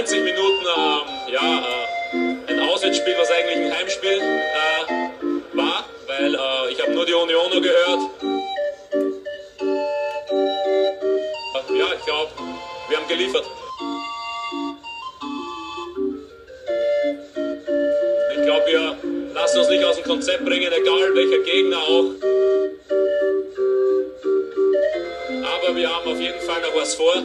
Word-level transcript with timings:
90 0.00 0.24
Minuten 0.24 0.64
ähm, 0.64 1.30
ja, 1.30 1.58
äh, 1.58 2.52
ein 2.52 2.60
Auswärtsspiel, 2.60 3.14
was 3.18 3.30
eigentlich 3.30 3.56
ein 3.66 3.70
Heimspiel 3.70 4.18
äh, 4.18 4.86
war, 5.52 5.84
weil 6.06 6.34
äh, 6.34 6.72
ich 6.72 6.80
habe 6.80 6.92
nur 6.92 7.04
die 7.04 7.12
Unioner 7.12 7.60
gehört. 7.60 8.00
Äh, 11.54 11.78
ja, 11.78 11.86
ich 11.98 12.04
glaube, 12.06 12.30
wir 12.88 12.96
haben 12.96 13.08
geliefert. 13.08 13.44
Ich 18.36 18.42
glaube, 18.42 18.66
wir 18.68 18.96
lassen 19.34 19.58
uns 19.58 19.68
nicht 19.68 19.84
aus 19.84 19.96
dem 19.96 20.04
Konzept 20.04 20.46
bringen, 20.46 20.72
egal 20.72 21.14
welcher 21.14 21.42
Gegner 21.44 21.78
auch. 21.78 22.06
Aber 25.44 25.76
wir 25.76 25.94
haben 25.94 26.10
auf 26.10 26.18
jeden 26.18 26.40
Fall 26.40 26.62
noch 26.62 26.74
was 26.74 26.94
vor. 26.94 27.22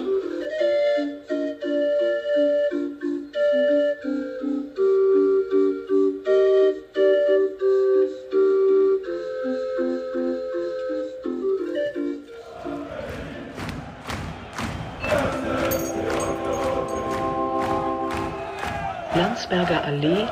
Allee, 19.95 20.27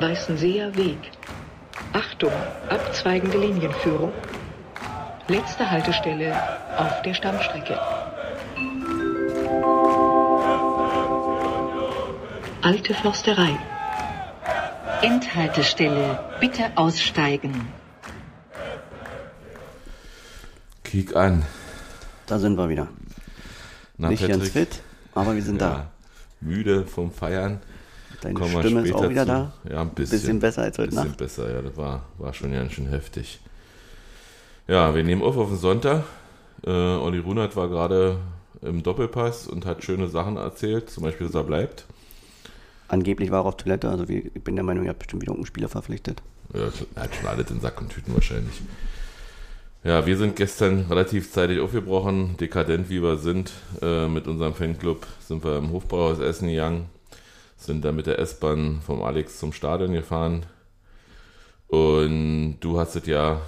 Weißenseer 0.00 0.74
Weg. 0.74 0.98
Achtung, 1.92 2.32
abzweigende 2.68 3.38
Linienführung. 3.38 4.12
Letzte 5.28 5.70
Haltestelle 5.70 6.34
auf 6.76 7.02
der 7.02 7.14
Stammstrecke. 7.14 7.78
Alte 12.62 12.94
Försterei. 12.94 13.56
Endhaltestelle. 15.02 16.18
Bitte 16.40 16.72
aussteigen. 16.74 17.68
Kick 20.82 21.14
an. 21.14 21.44
Da 22.26 22.40
sind 22.40 22.56
wir 22.58 22.68
wieder. 22.68 22.88
Na, 23.98 24.08
Nicht 24.08 24.26
ganz 24.26 24.48
Patrick? 24.48 24.52
fit, 24.52 24.82
aber 25.14 25.36
wir 25.36 25.42
sind 25.42 25.60
Ja, 25.60 25.86
müde 26.40 26.84
vom 26.86 27.12
Feiern. 27.12 27.60
Deine 28.26 28.38
Kommen 28.38 28.62
Stimme 28.62 28.80
ist 28.82 28.92
auch 28.94 29.08
wieder 29.08 29.22
zu. 29.22 29.28
da. 29.28 29.52
Ja, 29.70 29.80
ein 29.82 29.90
bisschen. 29.90 30.18
Bisschen 30.18 30.40
besser 30.40 30.62
als 30.62 30.78
heute 30.78 30.88
bisschen 30.90 31.06
Nacht. 31.08 31.16
besser, 31.18 31.52
ja, 31.52 31.62
das 31.62 31.76
war, 31.76 32.04
war 32.18 32.34
schon 32.34 32.52
ganz 32.52 32.72
schön 32.72 32.88
heftig. 32.88 33.40
Ja, 34.68 34.94
wir 34.94 35.04
nehmen 35.04 35.22
auf 35.22 35.36
auf 35.36 35.48
den 35.48 35.58
Sonntag. 35.58 36.04
Äh, 36.66 36.70
Olli 36.70 37.18
Runert 37.18 37.54
war 37.56 37.68
gerade 37.68 38.18
im 38.62 38.82
Doppelpass 38.82 39.46
und 39.46 39.64
hat 39.66 39.84
schöne 39.84 40.08
Sachen 40.08 40.36
erzählt, 40.36 40.90
zum 40.90 41.04
Beispiel, 41.04 41.26
dass 41.28 41.36
er 41.36 41.44
bleibt. 41.44 41.84
Angeblich 42.88 43.30
war 43.30 43.42
er 43.44 43.46
auf 43.46 43.56
Toilette, 43.56 43.88
also 43.88 44.08
wie- 44.08 44.30
ich 44.34 44.42
bin 44.42 44.56
der 44.56 44.64
Meinung, 44.64 44.84
er 44.84 44.90
hat 44.90 44.98
bestimmt 44.98 45.22
wieder 45.22 45.32
irgendeinen 45.32 45.46
Spieler 45.46 45.68
verpflichtet. 45.68 46.22
Ja, 46.54 46.68
er 46.94 47.02
hat 47.02 47.14
schon 47.14 47.26
alles 47.28 47.50
in 47.50 47.60
Sack 47.60 47.80
und 47.80 47.90
Tüten 47.90 48.14
wahrscheinlich. 48.14 48.60
Ja, 49.84 50.04
wir 50.04 50.16
sind 50.16 50.34
gestern 50.34 50.86
relativ 50.88 51.30
zeitig 51.30 51.60
aufgebrochen, 51.60 52.36
dekadent 52.38 52.88
wie 52.90 53.00
wir 53.02 53.18
sind. 53.18 53.52
Äh, 53.82 54.08
mit 54.08 54.26
unserem 54.26 54.54
Fanclub 54.54 55.06
sind 55.20 55.44
wir 55.44 55.58
im 55.58 55.70
Hofbrauhaus 55.70 56.18
Essen 56.18 56.48
gegangen, 56.48 56.86
sind 57.56 57.84
dann 57.84 57.96
mit 57.96 58.06
der 58.06 58.18
S-Bahn 58.18 58.80
vom 58.84 59.02
Alex 59.02 59.38
zum 59.38 59.52
Stadion 59.52 59.92
gefahren. 59.92 60.46
Und 61.68 62.58
du 62.60 62.78
hast 62.78 62.94
es 62.96 63.06
ja 63.06 63.40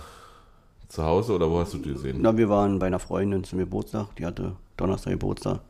zu 0.89 1.05
Hause 1.05 1.35
oder 1.35 1.51
wo 1.51 1.59
hast 1.61 1.75
du 1.75 1.79
die 1.79 1.93
gesehen? 1.93 2.19
Na, 2.21 2.37
wir 2.37 2.49
waren 2.49 2.79
bei 2.79 2.87
einer 2.87 2.99
Freundin 2.99 3.45
zum 3.45 3.59
Geburtstag, 3.59 4.17
die 4.17 4.27
hatte 4.27 4.57
Donnerstag 4.77 5.13
Geburtstag 5.13 5.61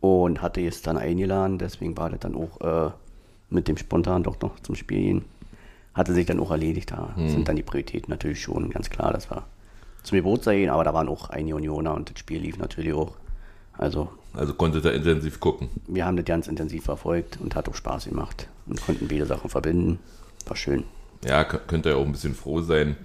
und 0.00 0.40
hatte 0.40 0.64
es 0.66 0.80
dann 0.82 0.96
eingeladen, 0.96 1.58
deswegen 1.58 1.96
war 1.96 2.08
das 2.10 2.20
dann 2.20 2.34
auch 2.36 2.60
äh, 2.60 2.90
mit 3.50 3.68
dem 3.68 3.76
spontan 3.76 4.22
doch 4.22 4.40
noch 4.40 4.60
zum 4.60 4.76
Spiel 4.76 4.98
gehen. 5.00 5.24
Hatte 5.94 6.14
sich 6.14 6.26
dann 6.26 6.38
auch 6.38 6.52
erledigt, 6.52 6.92
da 6.92 7.14
Hm. 7.16 7.28
sind 7.28 7.48
dann 7.48 7.56
die 7.56 7.62
Prioritäten 7.64 8.10
natürlich 8.10 8.40
schon 8.40 8.70
ganz 8.70 8.88
klar, 8.88 9.12
das 9.12 9.30
war 9.30 9.46
zum 10.04 10.16
Geburtstag 10.16 10.54
gehen, 10.54 10.70
aber 10.70 10.84
da 10.84 10.94
waren 10.94 11.08
auch 11.08 11.30
einige 11.30 11.56
Unioner 11.56 11.92
und 11.94 12.10
das 12.10 12.18
Spiel 12.20 12.40
lief 12.40 12.56
natürlich 12.58 12.92
auch. 12.94 13.16
Also 13.78 14.10
Also 14.34 14.52
konntet 14.54 14.84
ihr 14.84 14.92
intensiv 14.92 15.40
gucken. 15.40 15.68
wir 15.86 16.04
haben 16.04 16.16
das 16.16 16.26
ganz 16.26 16.48
intensiv 16.48 16.84
verfolgt 16.84 17.38
und 17.40 17.54
hat 17.54 17.68
auch 17.68 17.74
Spaß 17.74 18.06
gemacht 18.06 18.48
und 18.66 18.80
konnten 18.84 19.08
beide 19.08 19.24
Sachen 19.26 19.48
verbinden. 19.50 19.98
War 20.46 20.56
schön. 20.56 20.84
Ja, 21.24 21.44
könnt 21.44 21.86
ihr 21.86 21.96
auch 21.96 22.04
ein 22.04 22.12
bisschen 22.12 22.34
froh 22.34 22.60
sein. 22.60 22.96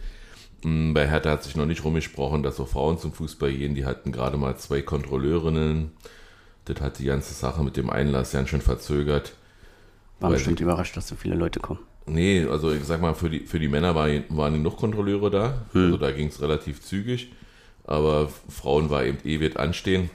Mm, 0.63 0.93
Bei 0.93 1.07
Hertha 1.07 1.31
hat 1.31 1.43
sich 1.43 1.55
noch 1.55 1.65
nicht 1.65 1.83
rumgesprochen, 1.83 2.43
dass 2.43 2.59
auch 2.59 2.67
Frauen 2.67 2.97
zum 2.97 3.13
Fußball 3.13 3.51
gehen. 3.53 3.75
Die 3.75 3.85
hatten 3.85 4.11
gerade 4.11 4.37
mal 4.37 4.55
zwei 4.57 4.81
Kontrolleurinnen. 4.81 5.91
Das 6.65 6.79
hat 6.81 6.99
die 6.99 7.05
ganze 7.05 7.33
Sache 7.33 7.63
mit 7.63 7.75
dem 7.77 7.89
Einlass 7.89 8.31
ganz 8.31 8.49
schön 8.49 8.61
verzögert. 8.61 9.33
War 10.19 10.29
bestimmt 10.31 10.59
überrascht, 10.61 10.95
dass 10.95 11.07
so 11.07 11.15
viele 11.15 11.35
Leute 11.35 11.59
kommen. 11.59 11.79
Nee, 12.05 12.45
also 12.45 12.71
ich 12.71 12.83
sag 12.85 13.01
mal, 13.01 13.13
für 13.13 13.29
die, 13.29 13.41
für 13.41 13.59
die 13.59 13.67
Männer 13.67 13.95
war, 13.95 14.07
waren 14.29 14.53
genug 14.53 14.77
Kontrolleure 14.77 15.29
da. 15.29 15.61
Also 15.73 15.97
da 15.97 16.11
ging 16.11 16.27
es 16.27 16.41
relativ 16.41 16.81
zügig. 16.81 17.31
Aber 17.85 18.29
Frauen 18.47 18.89
war 18.89 19.03
eben 19.03 19.17
ewig 19.25 19.57
anstehen. 19.59 20.09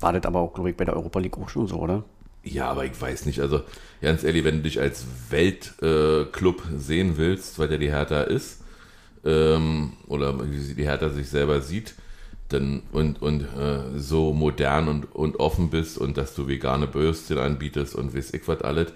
War 0.00 0.12
das 0.12 0.24
aber 0.24 0.40
auch, 0.40 0.54
glaube 0.54 0.70
ich, 0.70 0.76
bei 0.76 0.84
der 0.84 0.94
Europa 0.96 1.18
League 1.20 1.38
auch 1.38 1.48
schon 1.48 1.66
so, 1.68 1.76
oder? 1.76 2.04
Ja, 2.42 2.70
aber 2.70 2.84
ich 2.86 3.00
weiß 3.00 3.26
nicht. 3.26 3.40
Also 3.40 3.62
ganz 4.00 4.24
ehrlich, 4.24 4.44
wenn 4.44 4.56
du 4.58 4.62
dich 4.62 4.80
als 4.80 5.06
Weltclub 5.30 6.62
äh, 6.72 6.78
sehen 6.78 7.16
willst, 7.16 7.58
weil 7.58 7.68
der 7.68 7.78
die 7.78 7.90
Hertha 7.90 8.22
ist, 8.22 8.62
ähm, 9.24 9.94
oder 10.06 10.38
wie 10.50 10.74
die 10.74 10.84
Hertha 10.84 11.10
sich 11.10 11.28
selber 11.28 11.60
sieht, 11.60 11.94
dann 12.48 12.82
und, 12.92 13.20
und 13.22 13.42
äh, 13.42 13.98
so 13.98 14.32
modern 14.32 14.88
und, 14.88 15.14
und 15.14 15.38
offen 15.38 15.70
bist 15.70 15.98
und 15.98 16.16
dass 16.16 16.34
du 16.34 16.48
vegane 16.48 16.86
Bürstchen 16.86 17.38
anbietest 17.38 17.94
und 17.94 18.14
weiß 18.14 18.32
ich 18.34 18.48
was 18.48 18.62
alles 18.62 18.92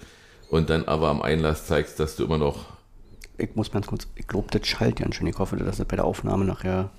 und 0.50 0.70
dann 0.70 0.84
aber 0.86 1.08
am 1.08 1.22
Einlass 1.22 1.66
zeigst, 1.66 2.00
dass 2.00 2.16
du 2.16 2.24
immer 2.24 2.38
noch, 2.38 2.66
Ich 3.38 3.54
muss 3.54 3.70
ganz 3.70 3.86
kurz, 3.86 4.06
ich 4.16 4.26
glaube, 4.26 4.48
das 4.50 4.66
schallt 4.66 4.96
ganz 4.96 5.16
schön. 5.16 5.26
Ich 5.26 5.38
hoffe, 5.38 5.56
dass 5.56 5.76
das 5.76 5.86
bei 5.86 5.96
der 5.96 6.04
Aufnahme 6.04 6.44
nachher, 6.44 6.90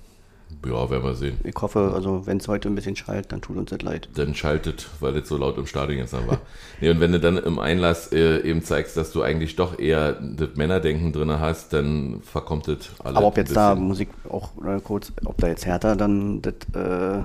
ja, 0.64 0.90
werden 0.90 1.04
wir 1.04 1.14
sehen. 1.14 1.38
ich 1.44 1.54
hoffe, 1.60 1.92
also 1.94 2.26
wenn 2.26 2.38
es 2.38 2.48
heute 2.48 2.68
ein 2.68 2.74
bisschen 2.74 2.96
schallt, 2.96 3.32
dann 3.32 3.40
tut 3.40 3.56
uns 3.56 3.70
das 3.70 3.82
leid. 3.82 4.08
dann 4.14 4.34
schaltet, 4.34 4.88
weil 5.00 5.16
es 5.16 5.28
so 5.28 5.36
laut 5.36 5.58
im 5.58 5.66
Stadion 5.66 5.98
jetzt 5.98 6.12
dann 6.12 6.26
war. 6.26 6.40
nee, 6.80 6.90
und 6.90 7.00
wenn 7.00 7.12
du 7.12 7.20
dann 7.20 7.36
im 7.36 7.58
Einlass 7.58 8.12
äh, 8.12 8.40
eben 8.40 8.62
zeigst, 8.62 8.96
dass 8.96 9.12
du 9.12 9.22
eigentlich 9.22 9.56
doch 9.56 9.78
eher 9.78 10.14
das 10.14 10.56
Männerdenken 10.56 11.12
drin 11.12 11.38
hast, 11.38 11.72
dann 11.72 12.20
verkommt 12.22 12.68
das 12.68 12.88
alles. 13.00 13.16
Aber 13.16 13.26
ob 13.26 13.36
jetzt 13.36 13.54
da. 13.54 13.74
Musik 13.74 14.08
auch 14.28 14.50
äh, 14.64 14.80
kurz, 14.80 15.12
ob 15.24 15.38
da 15.38 15.48
jetzt 15.48 15.66
härter 15.66 15.96
dann 15.96 16.42
das, 16.42 16.54
äh, 16.74 17.22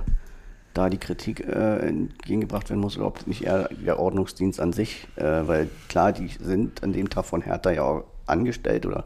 da 0.74 0.88
die 0.88 0.98
Kritik 0.98 1.40
äh, 1.40 1.78
entgegengebracht 1.78 2.70
werden 2.70 2.80
muss 2.80 2.96
oder 2.96 3.06
ob 3.06 3.26
nicht 3.26 3.44
eher 3.44 3.68
der 3.84 3.98
Ordnungsdienst 3.98 4.60
an 4.60 4.72
sich, 4.72 5.06
äh, 5.16 5.22
weil 5.46 5.68
klar, 5.88 6.12
die 6.12 6.28
sind 6.28 6.82
an 6.82 6.92
dem 6.92 7.10
Tag 7.10 7.24
von 7.24 7.42
Hertha 7.42 7.70
ja 7.70 7.82
auch 7.82 8.04
angestellt 8.26 8.86
oder 8.86 9.04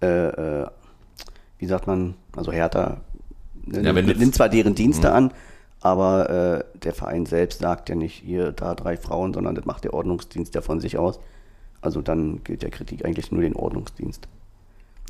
äh, 0.00 0.66
wie 1.58 1.66
sagt 1.66 1.86
man, 1.86 2.14
also 2.34 2.50
Hertha 2.50 3.00
ne, 3.66 3.82
Ja, 3.82 3.92
nimmt, 3.92 4.34
zwar 4.34 4.48
deren 4.48 4.74
Dienste 4.74 5.12
an, 5.12 5.32
aber 5.80 6.30
äh, 6.30 6.78
der 6.78 6.94
Verein 6.94 7.26
selbst 7.26 7.60
sagt 7.60 7.88
ja 7.88 7.94
nicht 7.94 8.14
hier 8.14 8.52
da 8.52 8.74
drei 8.74 8.96
Frauen, 8.96 9.34
sondern 9.34 9.54
das 9.54 9.64
macht 9.64 9.84
der 9.84 9.94
Ordnungsdienst 9.94 10.54
ja 10.54 10.60
von 10.60 10.80
sich 10.80 10.98
aus. 10.98 11.18
Also 11.80 12.00
dann 12.00 12.44
gilt 12.44 12.62
der 12.62 12.70
Kritik 12.70 13.04
eigentlich 13.04 13.32
nur 13.32 13.42
den 13.42 13.56
Ordnungsdienst. 13.56 14.28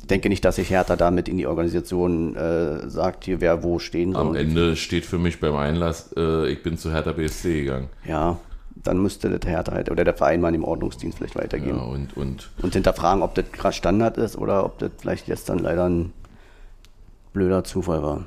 Ich 0.01 0.07
denke 0.07 0.27
nicht, 0.27 0.43
dass 0.43 0.57
sich 0.57 0.69
Hertha 0.69 0.97
damit 0.97 1.29
in 1.29 1.37
die 1.37 1.47
Organisation 1.47 2.35
äh, 2.35 2.89
sagt, 2.89 3.23
hier 3.23 3.39
wer 3.39 3.63
wo 3.63 3.79
stehen 3.79 4.11
soll. 4.13 4.27
Am 4.27 4.35
Ende 4.35 4.75
steht 4.75 5.05
für 5.05 5.17
mich 5.17 5.39
beim 5.39 5.55
Einlass, 5.55 6.13
äh, 6.17 6.49
ich 6.49 6.61
bin 6.61 6.77
zu 6.77 6.91
Hertha 6.91 7.13
BSC 7.13 7.61
gegangen. 7.63 7.87
Ja, 8.05 8.37
dann 8.75 9.01
müsste 9.01 9.29
der 9.29 9.49
Hertha 9.49 9.71
halt 9.71 9.89
oder 9.89 10.03
der 10.03 10.13
Verein 10.13 10.41
mal 10.41 10.51
dem 10.51 10.65
Ordnungsdienst 10.65 11.19
vielleicht 11.19 11.37
weitergeben. 11.37 11.77
Ja, 11.77 11.83
und, 11.83 12.17
und 12.17 12.49
Und 12.61 12.73
hinterfragen, 12.73 13.23
ob 13.23 13.35
das 13.35 13.45
krass 13.51 13.77
Standard 13.77 14.17
ist 14.17 14.37
oder 14.37 14.65
ob 14.65 14.79
das 14.79 14.91
vielleicht 14.99 15.27
jetzt 15.27 15.47
dann 15.47 15.59
leider 15.59 15.87
ein 15.87 16.11
blöder 17.31 17.63
Zufall 17.63 18.03
war. 18.03 18.25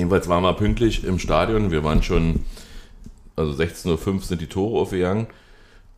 Jedenfalls 0.00 0.28
waren 0.28 0.42
wir 0.42 0.54
pünktlich 0.54 1.04
im 1.04 1.18
Stadion. 1.18 1.70
Wir 1.70 1.84
waren 1.84 2.02
schon, 2.02 2.44
also 3.36 3.52
16.05 3.52 4.14
Uhr 4.14 4.20
sind 4.20 4.40
die 4.40 4.46
Tore 4.46 4.80
aufgegangen. 4.80 5.26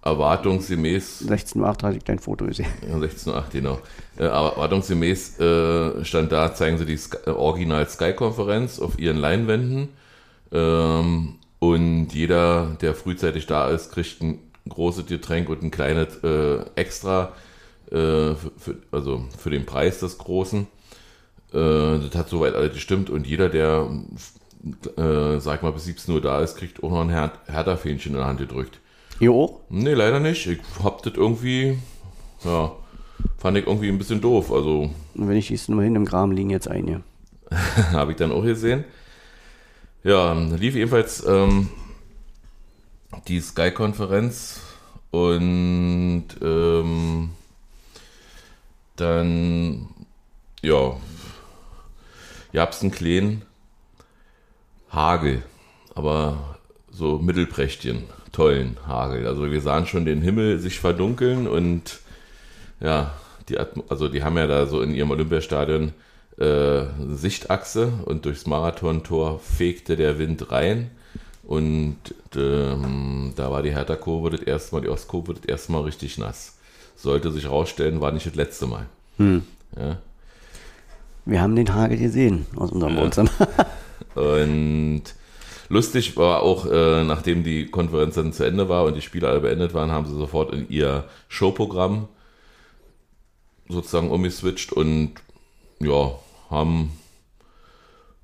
Erwartungsgemäß 0.05 1.29
16.08 1.29 1.57
Uhr 1.57 1.69
hatte 1.69 1.97
ich 1.97 2.03
dein 2.03 2.19
Foto 2.19 2.47
gesehen. 2.47 2.67
Ja, 2.89 2.97
16.08 2.97 3.43
genau. 3.53 3.79
Äh, 4.19 4.25
erwartungsgemäß 4.25 5.39
äh, 5.39 6.05
stand 6.05 6.33
da, 6.33 6.53
zeigen 6.53 6.79
sie 6.79 6.87
die 6.87 6.97
Sky, 6.97 7.19
äh, 7.27 7.31
Original 7.31 7.89
Sky-Konferenz 7.89 8.81
auf 8.81 8.99
ihren 8.99 9.19
Leinwänden. 9.19 9.91
Ähm, 10.51 11.37
und 11.61 12.09
jeder, 12.13 12.77
der 12.81 12.95
frühzeitig 12.95 13.47
da 13.47 13.69
ist, 13.69 13.93
kriegt 13.93 14.21
ein 14.21 14.41
großes 14.69 15.07
Getränk 15.07 15.49
und 15.49 15.63
ein 15.63 15.71
kleines 15.71 16.17
äh, 16.25 16.65
Extra, 16.75 17.33
äh, 17.93 18.35
für, 18.35 18.77
also 18.91 19.25
für 19.39 19.51
den 19.51 19.65
Preis 19.65 20.01
des 20.01 20.19
Großen. 20.19 20.67
Äh, 21.53 21.99
das 21.99 22.15
hat 22.15 22.29
soweit 22.29 22.55
alles 22.55 22.75
gestimmt 22.75 23.11
und 23.11 23.27
jeder, 23.27 23.49
der, 23.49 23.89
äh, 24.97 25.39
sag 25.41 25.63
mal, 25.63 25.73
bis 25.73 25.85
17 25.85 26.15
Uhr 26.15 26.21
da 26.21 26.41
ist, 26.41 26.57
kriegt 26.57 26.83
auch 26.83 26.91
noch 26.91 27.03
ein 27.03 27.11
Her 27.11 27.33
Hertha-Fähnchen 27.47 28.13
in 28.13 28.19
der 28.19 28.27
Hand 28.27 28.39
gedrückt. 28.39 28.81
Hier 29.19 29.33
auch? 29.33 29.61
Nee, 29.69 29.95
leider 29.95 30.21
nicht. 30.21 30.47
Ich 30.47 30.59
hab 30.83 31.03
das 31.03 31.15
irgendwie, 31.15 31.79
ja, 32.45 32.73
fand 33.39 33.59
ich 33.59 33.67
irgendwie 33.67 33.89
ein 33.89 33.99
bisschen 33.99 34.21
doof. 34.21 34.51
Also 34.53 34.91
Und 35.15 35.29
wenn 35.29 35.37
ich 35.37 35.47
schieße 35.47 35.71
nur 35.71 35.83
hin, 35.83 35.95
im 35.95 36.05
Graben 36.05 36.33
liegen 36.33 36.51
jetzt 36.51 36.69
einige. 36.69 37.03
habe 37.93 38.13
ich 38.13 38.17
dann 38.17 38.33
auch 38.33 38.43
gesehen. 38.43 38.85
Ja, 40.05 40.33
lief 40.33 40.75
jedenfalls 40.75 41.25
ähm, 41.27 41.69
die 43.29 43.41
Sky-Konferenz 43.41 44.61
und 45.11 46.25
ähm, 46.43 47.31
dann, 48.97 49.89
ja, 50.63 50.97
gab 52.53 52.73
es 52.73 52.83
einen 52.83 52.91
kleinen 52.91 53.43
Hagel, 54.91 55.43
aber 55.95 56.59
so 56.91 57.19
mittelprächtigen, 57.19 58.05
tollen 58.33 58.77
Hagel. 58.87 59.27
Also 59.27 59.51
wir 59.51 59.61
sahen 59.61 59.87
schon 59.87 60.05
den 60.05 60.23
Himmel 60.23 60.59
sich 60.59 60.79
verdunkeln 60.79 61.49
und 61.49 62.01
ja, 62.81 63.15
die, 63.49 63.59
Atmo 63.59 63.85
also 63.89 64.09
die 64.09 64.23
haben 64.23 64.37
ja 64.37 64.47
da 64.47 64.67
so 64.67 64.83
in 64.83 64.95
ihrem 64.95 65.11
Olympiastadion 65.11 65.93
äh, 66.39 66.85
Sichtachse 67.09 67.93
und 68.05 68.25
durchs 68.25 68.47
Marathontor 68.47 69.39
fegte 69.39 69.97
der 69.97 70.19
Wind 70.19 70.51
rein. 70.51 70.91
Und 71.45 71.97
ähm, 72.37 73.33
da 73.37 73.51
war 73.51 73.63
die 73.63 73.75
Hertha-Kurve 73.75 74.31
das 74.31 74.43
erste 74.43 74.75
Mal, 74.75 74.83
die 74.83 74.89
Ostkurve 74.89 75.35
das 75.35 75.45
erste 75.45 75.73
Mal 75.73 75.83
richtig 75.83 76.19
nass. 76.19 76.57
Sollte 76.97 77.33
sich 77.33 77.51
rausstellen, 77.51 78.01
war 78.01 78.13
nicht 78.13 78.27
das 78.27 78.35
letzte 78.35 78.67
Mal. 78.67 78.87
Hm. 79.19 79.43
Ja. 79.77 79.99
Wir 81.25 81.41
haben 81.41 81.55
den 81.55 81.73
Hagel 81.75 81.99
gesehen 81.99 82.47
aus 82.57 82.73
unserem 82.73 82.97
Wohnzimmer. 82.97 83.31
Und 84.15 85.03
lustig 85.69 86.17
war 86.17 86.43
auch, 86.43 86.67
äh, 86.67 87.05
nachdem 87.05 87.45
die 87.45 87.67
Konferenz 87.67 88.17
dann 88.17 88.33
zu 88.33 88.45
Ende 88.45 88.69
war 88.69 88.85
und 88.85 88.95
die 88.95 89.01
Spiele 89.01 89.29
alle 89.29 89.41
beendet 89.41 89.73
waren, 89.73 89.91
haben 89.91 90.07
sie 90.07 90.15
sofort 90.15 90.53
in 90.53 90.69
ihr 90.69 91.05
Showprogramm 91.29 92.09
sozusagen 93.69 94.11
umgeswitcht 94.11 94.73
und 94.73 95.15
ja, 95.81 96.13
haben 96.51 96.93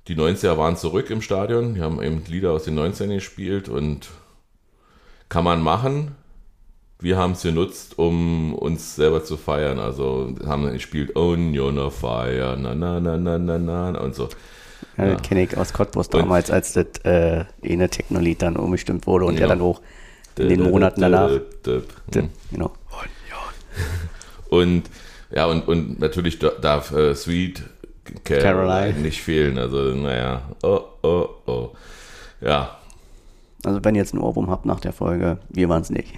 die 0.07 0.15
90er 0.15 0.57
waren 0.57 0.77
zurück 0.77 1.09
im 1.09 1.21
Stadion, 1.21 1.75
die 1.75 1.81
haben 1.81 2.01
eben 2.01 2.23
Lieder 2.27 2.51
aus 2.51 2.63
den 2.63 2.77
90ern 2.77 3.15
gespielt 3.15 3.69
und 3.69 4.09
kann 5.27 5.43
man 5.43 5.61
machen. 5.61 6.15
Wir 7.01 7.17
haben 7.17 7.31
es 7.33 7.43
genutzt, 7.43 7.97
um 7.97 8.53
uns 8.53 8.95
selber 8.95 9.23
zu 9.23 9.37
feiern. 9.37 9.79
Also 9.79 10.33
haben 10.45 10.71
gespielt 10.73 11.15
Onion 11.15 11.79
of 11.79 11.95
Fire, 11.97 12.57
na 12.59 12.75
na 12.75 12.99
na 12.99 13.17
na 13.17 13.37
na 13.37 13.57
na 13.57 13.99
und 13.99 14.15
so. 14.15 14.27
Ja, 14.97 15.05
Ja. 15.05 15.13
Das 15.13 15.21
kenne 15.21 15.43
ich 15.43 15.55
aus 15.57 15.71
Cottbus 15.71 16.09
damals, 16.09 16.51
als 16.51 16.73
das 16.73 16.85
äh, 17.05 17.45
eine 17.63 17.89
Technolied 17.89 18.41
dann 18.41 18.57
umgestimmt 18.57 19.07
wurde 19.07 19.25
und 19.25 19.35
Ja. 19.35 19.41
er 19.43 19.47
dann 19.49 19.61
auch 19.61 19.81
in 20.37 20.49
den 20.49 20.63
Monaten 20.63 21.01
danach. 21.01 21.29
Genau. 22.51 22.71
Und 24.49 24.89
ja, 25.31 25.45
und, 25.45 25.67
und 25.67 25.99
natürlich 25.99 26.39
da- 26.39 26.49
darf 26.59 26.91
äh, 26.91 27.13
Sweet 27.13 27.61
Caroline, 28.23 28.43
Caroline. 28.67 28.99
nicht 28.99 29.21
fehlen. 29.21 29.59
Also, 29.59 29.77
naja, 29.93 30.41
oh, 30.63 30.79
oh, 31.03 31.29
oh. 31.45 31.69
Ja, 32.41 32.78
Also 33.79 33.85
wenn 33.85 33.95
ihr 33.95 34.01
jetzt 34.01 34.13
einen 34.13 34.21
Ohrwurm 34.23 34.49
habt 34.49 34.65
nach 34.65 34.81
der 34.81 34.91
Folge, 34.91 35.37
wir 35.47 35.69
waren 35.69 35.81
es 35.81 35.89
nicht. 35.89 36.13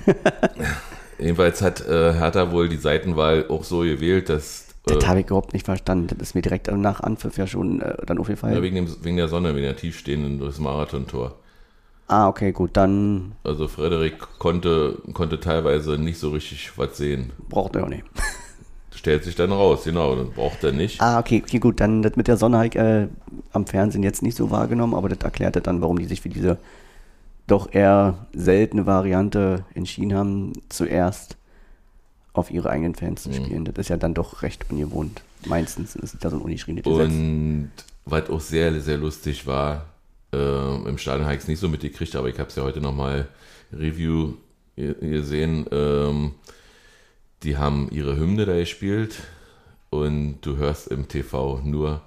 jedenfalls 1.20 1.62
hat 1.62 1.86
äh, 1.88 2.14
Hertha 2.14 2.52
wohl 2.52 2.70
die 2.70 2.78
Seitenwahl 2.78 3.46
auch 3.50 3.64
so 3.64 3.82
gewählt, 3.82 4.30
dass. 4.30 4.66
das 4.88 5.04
Äh, 5.04 5.08
habe 5.08 5.20
ich 5.20 5.28
überhaupt 5.28 5.54
nicht 5.54 5.66
verstanden. 5.66 6.08
Das 6.08 6.30
ist 6.30 6.34
mir 6.36 6.42
direkt 6.42 6.72
nach 6.72 7.02
Anpfiff 7.02 7.38
ja 7.38 7.46
schon 7.46 7.82
äh, 7.82 8.04
dann 8.08 8.18
ja, 8.18 8.22
aufgefallen. 8.22 8.62
wegen, 8.64 8.76
dem, 8.78 8.88
wegen 9.04 9.18
der 9.18 9.28
Sonne, 9.28 9.50
wegen 9.54 9.66
der 9.66 9.76
tiefstehenden 9.78 10.40
durchs 10.40 10.58
Marathontor. 10.60 11.36
ah, 12.08 12.28
okay, 12.28 12.52
gut, 12.52 12.72
dann 12.74 13.34
Also 13.44 13.68
Frederik 13.68 14.16
konnte, 14.40 14.98
konnte 15.14 15.40
teilweise 15.40 16.00
nicht 16.00 16.18
so 16.20 16.32
richtig 16.32 16.72
was 16.78 16.98
sehen. 16.98 17.32
braucht 17.48 17.76
er 17.76 17.84
auch 17.84 17.90
nicht. 17.90 18.04
Stellt 18.96 19.24
sich 19.24 19.36
dann 19.36 19.52
raus, 19.52 19.84
genau, 19.86 20.16
dann 20.16 20.32
braucht 20.32 20.64
er 20.64 20.74
nicht. 20.74 21.00
Ah, 21.00 21.20
okay, 21.20 21.42
okay, 21.46 21.60
gut, 21.60 21.80
dann 21.80 22.02
das 22.02 22.16
mit 22.16 22.28
der 22.28 22.38
Sonne 22.38 22.58
habe 22.58 22.68
ich 22.68 22.76
äh, 22.76 23.08
am 23.54 23.66
Fernsehen 23.68 24.04
jetzt 24.04 24.22
nicht 24.24 24.36
so 24.36 24.50
wahrgenommen, 24.52 24.94
aber 24.96 25.10
das 25.10 25.20
erklärt 25.20 25.56
dann, 25.68 25.82
warum 25.82 25.98
die 26.00 26.06
sich 26.06 26.22
für 26.22 26.30
diese 26.30 26.58
doch 27.52 27.74
eher 27.74 28.26
seltene 28.34 28.86
Variante 28.86 29.66
entschieden 29.74 30.14
haben, 30.14 30.54
zuerst 30.70 31.38
auf 32.34 32.50
ihre 32.50 32.70
eigenen 32.70 32.96
Fans 32.96 33.26
Mhm. 33.28 33.32
zu 33.32 33.44
spielen. 33.44 33.66
Das 33.66 33.76
ist 33.78 33.90
ja 33.90 33.98
dann 33.98 34.14
doch 34.14 34.42
recht 34.42 34.66
ungewohnt. 34.72 35.22
Meistens 35.46 35.96
ist 35.96 36.14
es 36.14 36.20
da 36.20 36.30
so 36.30 36.38
ein 36.38 36.42
ungeschriebenes 36.42 36.84
Gesetz. 36.86 37.12
Und 37.12 37.72
was 38.06 38.30
auch 38.30 38.40
sehr, 38.42 38.80
sehr 38.82 38.98
lustig 38.98 39.46
war, 39.48 39.86
äh, 40.34 40.76
im 40.88 40.98
Stadion 40.98 41.26
habe 41.26 41.36
ich 41.36 41.42
es 41.42 41.48
nicht 41.48 41.60
so 41.60 41.68
mitgekriegt, 41.68 42.16
aber 42.16 42.30
ich 42.30 42.40
habe 42.40 42.50
es 42.50 42.56
ja 42.56 42.64
heute 42.64 42.80
nochmal 42.80 43.28
Review 43.74 44.36
ge- 44.78 44.94
gesehen. 45.00 45.66
Ähm, 45.72 46.32
die 47.44 47.58
haben 47.58 47.90
ihre 47.92 48.16
Hymne 48.18 48.46
da 48.46 48.54
gespielt 48.56 49.16
und 49.90 50.40
du 50.42 50.56
hörst 50.58 50.88
im 50.88 51.08
TV 51.08 51.60
nur, 51.66 52.02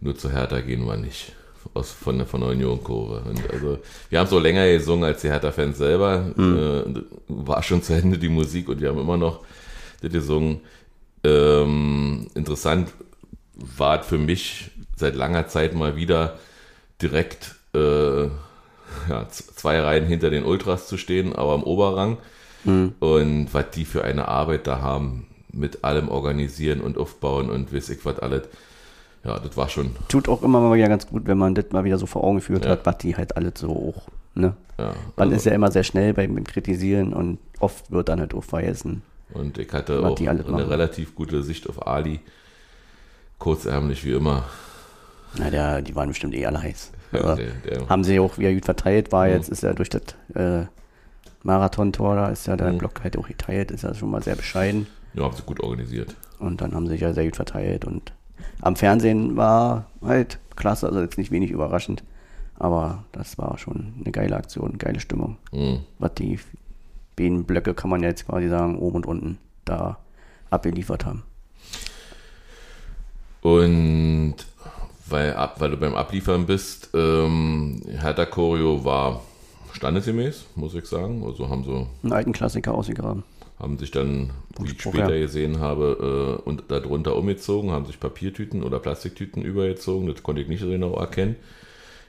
nur 0.00 0.16
zu 0.16 0.30
Hertha 0.32 0.60
gehen 0.62 0.84
wir 0.86 0.96
nicht. 0.96 1.36
Aus, 1.72 1.92
von, 1.92 2.18
der- 2.18 2.26
von 2.26 2.40
der 2.40 2.50
Union-Kurve. 2.50 3.22
Und 3.28 3.50
also, 3.50 3.78
wir 4.08 4.18
haben 4.18 4.28
so 4.28 4.38
länger 4.38 4.66
gesungen 4.70 5.04
als 5.04 5.20
die 5.20 5.28
Hertha-Fans 5.28 5.78
selber. 5.78 6.26
Äh, 6.36 7.02
war 7.28 7.62
schon 7.62 7.82
zu 7.82 7.92
Ende 7.94 8.18
die 8.18 8.28
Musik 8.28 8.68
und 8.68 8.80
wir 8.80 8.88
haben 8.88 8.98
immer 8.98 9.16
noch 9.16 9.40
das 10.02 10.10
gesungen. 10.10 10.60
Ähm, 11.22 12.26
interessant 12.34 12.92
war 13.54 14.00
es 14.00 14.06
für 14.06 14.18
mich 14.18 14.70
seit 14.96 15.14
langer 15.14 15.46
Zeit 15.48 15.74
mal 15.74 15.94
wieder 15.96 16.38
direkt 17.00 17.54
äh, 17.74 18.24
ja, 19.08 19.28
zwei 19.28 19.80
Reihen 19.80 20.06
hinter 20.06 20.30
den 20.30 20.44
Ultras 20.44 20.88
zu 20.88 20.96
stehen, 20.98 21.34
aber 21.36 21.54
im 21.54 21.62
Oberrang. 21.62 22.18
Und 23.00 23.48
was 23.54 23.70
die 23.70 23.84
für 23.84 24.04
eine 24.04 24.28
Arbeit 24.28 24.66
da 24.66 24.80
haben, 24.80 25.26
mit 25.52 25.82
allem 25.84 26.08
organisieren 26.08 26.80
und 26.80 26.98
aufbauen 26.98 27.48
und 27.50 27.72
weiß 27.74 27.88
ich 27.90 28.04
was 28.04 28.18
alles. 28.18 28.42
Ja, 29.24 29.38
das 29.38 29.56
war 29.56 29.68
schon, 29.68 29.90
Tut 30.08 30.28
auch 30.28 30.42
immer 30.42 30.60
mal 30.60 30.74
wieder 30.76 30.88
ganz 30.88 31.06
gut, 31.06 31.26
wenn 31.26 31.36
man 31.38 31.54
das 31.54 31.66
mal 31.72 31.84
wieder 31.84 31.98
so 31.98 32.06
vor 32.06 32.24
Augen 32.24 32.36
geführt 32.36 32.64
Ja. 32.64 32.70
hat, 32.72 32.86
was 32.86 32.98
die 32.98 33.16
halt 33.16 33.36
alles 33.36 33.52
so 33.56 33.68
hoch. 33.68 34.08
Ne? 34.34 34.54
ja. 34.78 34.86
Man 35.16 35.28
also- 35.28 35.34
ist 35.36 35.44
ja 35.46 35.52
immer 35.52 35.70
sehr 35.70 35.84
schnell 35.84 36.14
beim, 36.14 36.42
Kritisieren 36.44 37.12
und 37.12 37.38
oft 37.58 37.90
wird 37.90 38.08
dann 38.08 38.20
halt 38.20 38.32
auch 38.34 38.44
vergessen. 38.44 39.02
Und 39.34 39.58
ich 39.58 39.70
hatte 39.72 40.00
auch 40.04 40.18
eine 40.18 40.34
machen. 40.42 40.54
relativ 40.68 41.14
gute 41.14 41.42
Sicht 41.42 41.68
auf 41.68 41.86
Ali. 41.86 42.20
Kurzärmlich 43.38 44.04
wie 44.04 44.12
immer. 44.12 44.44
Na, 45.38 45.50
der, 45.50 45.82
die 45.82 45.94
waren 45.94 46.08
bestimmt 46.08 46.34
eh 46.34 46.46
alle 46.46 46.62
heiß. 46.62 46.92
Ja, 47.12 47.34
der- 47.34 47.46
der- 47.68 47.88
haben 47.88 48.04
sie 48.04 48.20
auch 48.20 48.38
wieder 48.38 48.52
gut 48.54 48.64
verteilt, 48.64 49.10
war 49.10 49.26
jetzt, 49.28 49.48
ist 49.48 49.64
ja 49.64 49.72
durch 49.72 49.88
das 49.90 50.02
äh, 50.34 50.66
Marathon-Tor, 51.42 52.14
da 52.14 52.28
ist 52.28 52.46
ja 52.46 52.56
der 52.56 52.72
Mhm. 52.72 52.78
Block 52.78 53.02
halt 53.02 53.16
auch 53.18 53.26
geteilt, 53.26 53.72
ist 53.72 53.82
ja 53.82 53.92
schon 53.94 54.10
mal 54.12 54.22
sehr 54.22 54.36
bescheiden. 54.36 54.86
Ja, 55.14 55.24
haben 55.24 55.34
sie 55.34 55.42
gut 55.42 55.60
organisiert. 55.60 56.14
Und 56.38 56.60
dann 56.60 56.72
haben 56.74 56.86
sie 56.86 56.92
sich 56.92 57.00
ja 57.00 57.12
sehr 57.12 57.24
gut 57.24 57.34
verteilt 57.36 57.84
und 57.84 58.12
am 58.60 58.76
Fernsehen 58.76 59.36
war 59.36 59.86
halt 60.02 60.38
klasse, 60.56 60.86
also 60.86 61.00
jetzt 61.00 61.18
nicht 61.18 61.30
wenig 61.30 61.50
überraschend, 61.50 62.02
aber 62.58 63.04
das 63.12 63.38
war 63.38 63.58
schon 63.58 63.94
eine 64.00 64.12
geile 64.12 64.36
Aktion, 64.36 64.78
geile 64.78 65.00
Stimmung. 65.00 65.36
Mhm. 65.52 65.80
Was 65.98 66.14
die 66.14 66.38
beiden 67.16 67.44
Blöcke, 67.44 67.74
kann 67.74 67.90
man 67.90 68.02
jetzt 68.02 68.26
quasi 68.26 68.48
sagen, 68.48 68.78
oben 68.78 68.96
und 68.96 69.06
unten 69.06 69.38
da 69.64 69.98
abgeliefert 70.50 71.04
haben. 71.04 71.22
Und 73.42 74.36
weil, 75.06 75.34
ab, 75.34 75.56
weil 75.60 75.70
du 75.70 75.76
beim 75.76 75.94
Abliefern 75.94 76.46
bist, 76.46 76.90
ähm, 76.94 77.82
Hertha 77.98 78.26
Choreo 78.26 78.84
war 78.84 79.22
standesgemäß, 79.72 80.46
muss 80.56 80.74
ich 80.74 80.86
sagen. 80.86 81.24
Also 81.24 81.48
haben 81.48 81.64
so 81.64 81.88
Einen 82.02 82.12
alten 82.12 82.32
Klassiker 82.32 82.74
ausgegraben. 82.74 83.22
Haben 83.60 83.78
sich 83.78 83.90
dann, 83.90 84.30
wie 84.58 84.72
ich 84.72 84.80
später 84.80 85.14
ja. 85.14 85.20
gesehen 85.20 85.60
habe, 85.60 86.38
äh, 86.40 86.48
und 86.48 86.64
darunter 86.68 87.16
umgezogen, 87.16 87.70
haben 87.70 87.86
sich 87.86 88.00
Papiertüten 88.00 88.62
oder 88.62 88.78
Plastiktüten 88.78 89.42
übergezogen. 89.42 90.08
Das 90.08 90.22
konnte 90.22 90.40
ich 90.42 90.48
nicht 90.48 90.60
so 90.60 90.68
genau 90.68 90.94
erkennen. 90.94 91.36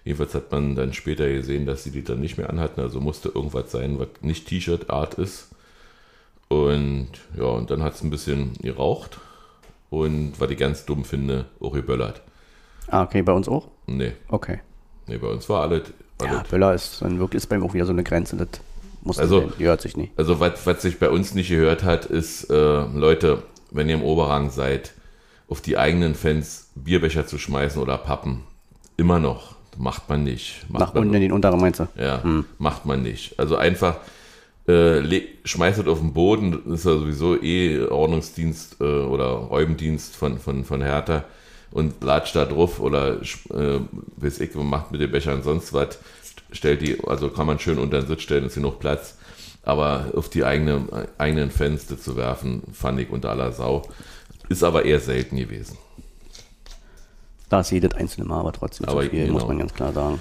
Jedenfalls 0.04 0.34
hat 0.34 0.52
man 0.52 0.76
dann 0.76 0.94
später 0.94 1.28
gesehen, 1.30 1.66
dass 1.66 1.84
sie 1.84 1.92
die 1.92 2.04
dann 2.04 2.20
nicht 2.22 2.38
mehr 2.38 2.50
anhatten. 2.50 2.82
Also 2.82 3.00
musste 3.00 3.30
irgendwas 3.30 3.72
sein, 3.72 4.00
was 4.00 4.08
nicht 4.22 4.48
T-Shirt-Art 4.48 5.16
ist. 5.16 5.50
Und 6.48 7.10
ja, 7.38 7.46
und 7.46 7.70
dann 7.70 7.84
hat 7.84 7.96
es 7.96 8.02
ein 8.02 8.10
bisschen 8.10 8.54
geraucht. 8.62 9.20
Und 9.90 10.34
was 10.40 10.50
ich 10.50 10.58
ganz 10.58 10.86
dumm 10.86 11.06
finde, 11.06 11.46
auch 11.60 11.74
geböllert. 11.74 12.22
Ah, 12.88 13.04
okay, 13.04 13.22
bei 13.22 13.34
uns 13.34 13.48
auch? 13.48 13.68
Nee, 13.88 14.14
Okay. 14.30 14.60
nee, 15.08 15.18
bei 15.18 15.28
uns 15.28 15.48
war 15.50 15.62
alles. 15.64 15.84
alles 16.18 16.34
Ja, 16.34 16.44
Böller 16.50 16.74
ist 16.74 17.02
dann 17.02 17.20
wirklich 17.20 17.44
ist 17.44 17.48
bei 17.48 17.58
ihm 17.58 17.64
auch 17.64 17.74
wieder 17.74 17.86
so 17.86 17.92
eine 17.92 18.04
Grenze, 18.04 18.36
das 18.38 18.48
muss 19.02 19.20
Also- 19.20 19.52
die 19.60 19.66
hört 19.66 19.82
sich 19.82 19.98
nicht. 19.98 20.12
Also 20.18 20.40
was, 20.40 20.66
was 20.66 20.82
sich 20.82 21.00
bei 21.00 21.10
uns 21.10 21.34
nicht 21.34 21.50
gehört 21.50 21.84
hat, 21.84 22.06
ist, 22.06 22.50
äh, 22.50 22.54
Leute, 22.94 23.44
wenn 23.72 23.90
ihr 23.90 23.96
im 23.96 24.04
Oberrang 24.04 24.50
seid, 24.52 24.94
auf 25.48 25.62
die 25.62 25.78
eigenen 25.78 26.16
Fans 26.16 26.70
Bierbecher 26.76 27.28
zu 27.28 27.38
schmeißen 27.38 27.82
oder 27.82 27.98
Pappen. 27.98 28.44
Immer 28.98 29.20
noch. 29.20 29.56
Macht 29.78 30.10
man 30.10 30.24
nicht. 30.24 30.66
Macht 30.70 30.80
Nach 30.82 30.94
man 30.94 31.04
unten 31.04 31.16
in 31.16 31.22
den 31.22 31.32
unteren 31.32 31.60
meinst 31.60 31.80
du? 31.80 31.88
Ja, 31.98 32.22
macht 32.58 32.86
man 32.86 33.02
nicht. 33.04 33.40
Also 33.40 33.56
einfach 33.56 33.98
äh, 34.68 35.02
schmeißt 35.44 35.80
es 35.80 35.88
auf 35.88 36.00
den 36.00 36.14
Boden, 36.14 36.62
das 36.66 36.80
ist 36.82 36.86
ja 36.86 36.98
sowieso 36.98 37.42
eh 37.42 37.82
Ordnungsdienst 37.88 38.78
äh, 38.80 38.84
oder 38.84 39.26
Räumdienst 39.26 40.16
von, 40.16 40.40
von, 40.40 40.66
von 40.66 40.82
Hertha 40.82 41.24
und 41.72 42.04
latscht 42.04 42.36
da 42.36 42.46
drauf 42.46 42.80
oder 42.80 43.22
äh, 43.22 43.80
weiß 44.18 44.40
ich, 44.42 44.54
macht 44.56 44.92
mit 44.92 45.02
den 45.02 45.12
Bechern 45.12 45.42
sonst 45.42 45.74
was, 45.74 45.98
stellt 46.52 46.82
die, 46.82 46.98
also 47.06 47.30
kann 47.30 47.48
man 47.48 47.60
schön 47.60 47.78
unter 47.80 48.00
den 48.02 48.08
Sitz 48.08 48.22
stellen, 48.22 48.46
ist 48.46 48.54
hier 48.54 48.64
noch 48.64 48.80
Platz. 48.80 49.18
Aber 49.64 50.12
auf 50.16 50.30
die 50.30 50.44
eigene, 50.44 51.08
eigenen 51.18 51.52
Fenster 51.52 52.00
zu 52.00 52.16
werfen, 52.18 52.64
fand 52.74 53.00
ich 53.00 53.10
unter 53.12 53.30
aller 53.30 53.52
Sau. 53.52 53.84
Ist 54.50 54.64
aber 54.64 54.86
eher 54.86 55.00
selten 55.00 55.38
gewesen. 55.38 55.78
Da 57.50 57.60
ist 57.60 57.72
jedes 57.72 57.94
einzelne 57.94 58.28
Mal, 58.28 58.40
aber 58.40 58.54
trotzdem 58.54 58.88
Aber 58.88 59.04
zu 59.04 59.10
viel, 59.10 59.22
genau. 59.22 59.34
muss 59.34 59.48
man 59.48 59.60
ganz 59.60 59.74
klar 59.74 59.94
sagen. 59.94 60.20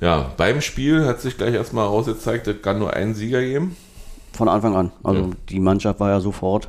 Ja, 0.00 0.32
beim 0.36 0.60
Spiel 0.60 1.06
hat 1.06 1.20
sich 1.20 1.36
gleich 1.36 1.54
erstmal 1.54 1.84
herausgezeigt, 1.86 2.48
es 2.48 2.60
kann 2.60 2.80
nur 2.80 2.92
einen 2.92 3.14
Sieger 3.14 3.40
geben. 3.40 3.76
Von 4.32 4.48
Anfang 4.48 4.74
an. 4.74 4.90
Also 5.04 5.20
Ja. 5.22 5.30
die 5.48 5.60
Mannschaft 5.60 6.00
war 6.00 6.10
ja 6.10 6.20
sofort 6.20 6.68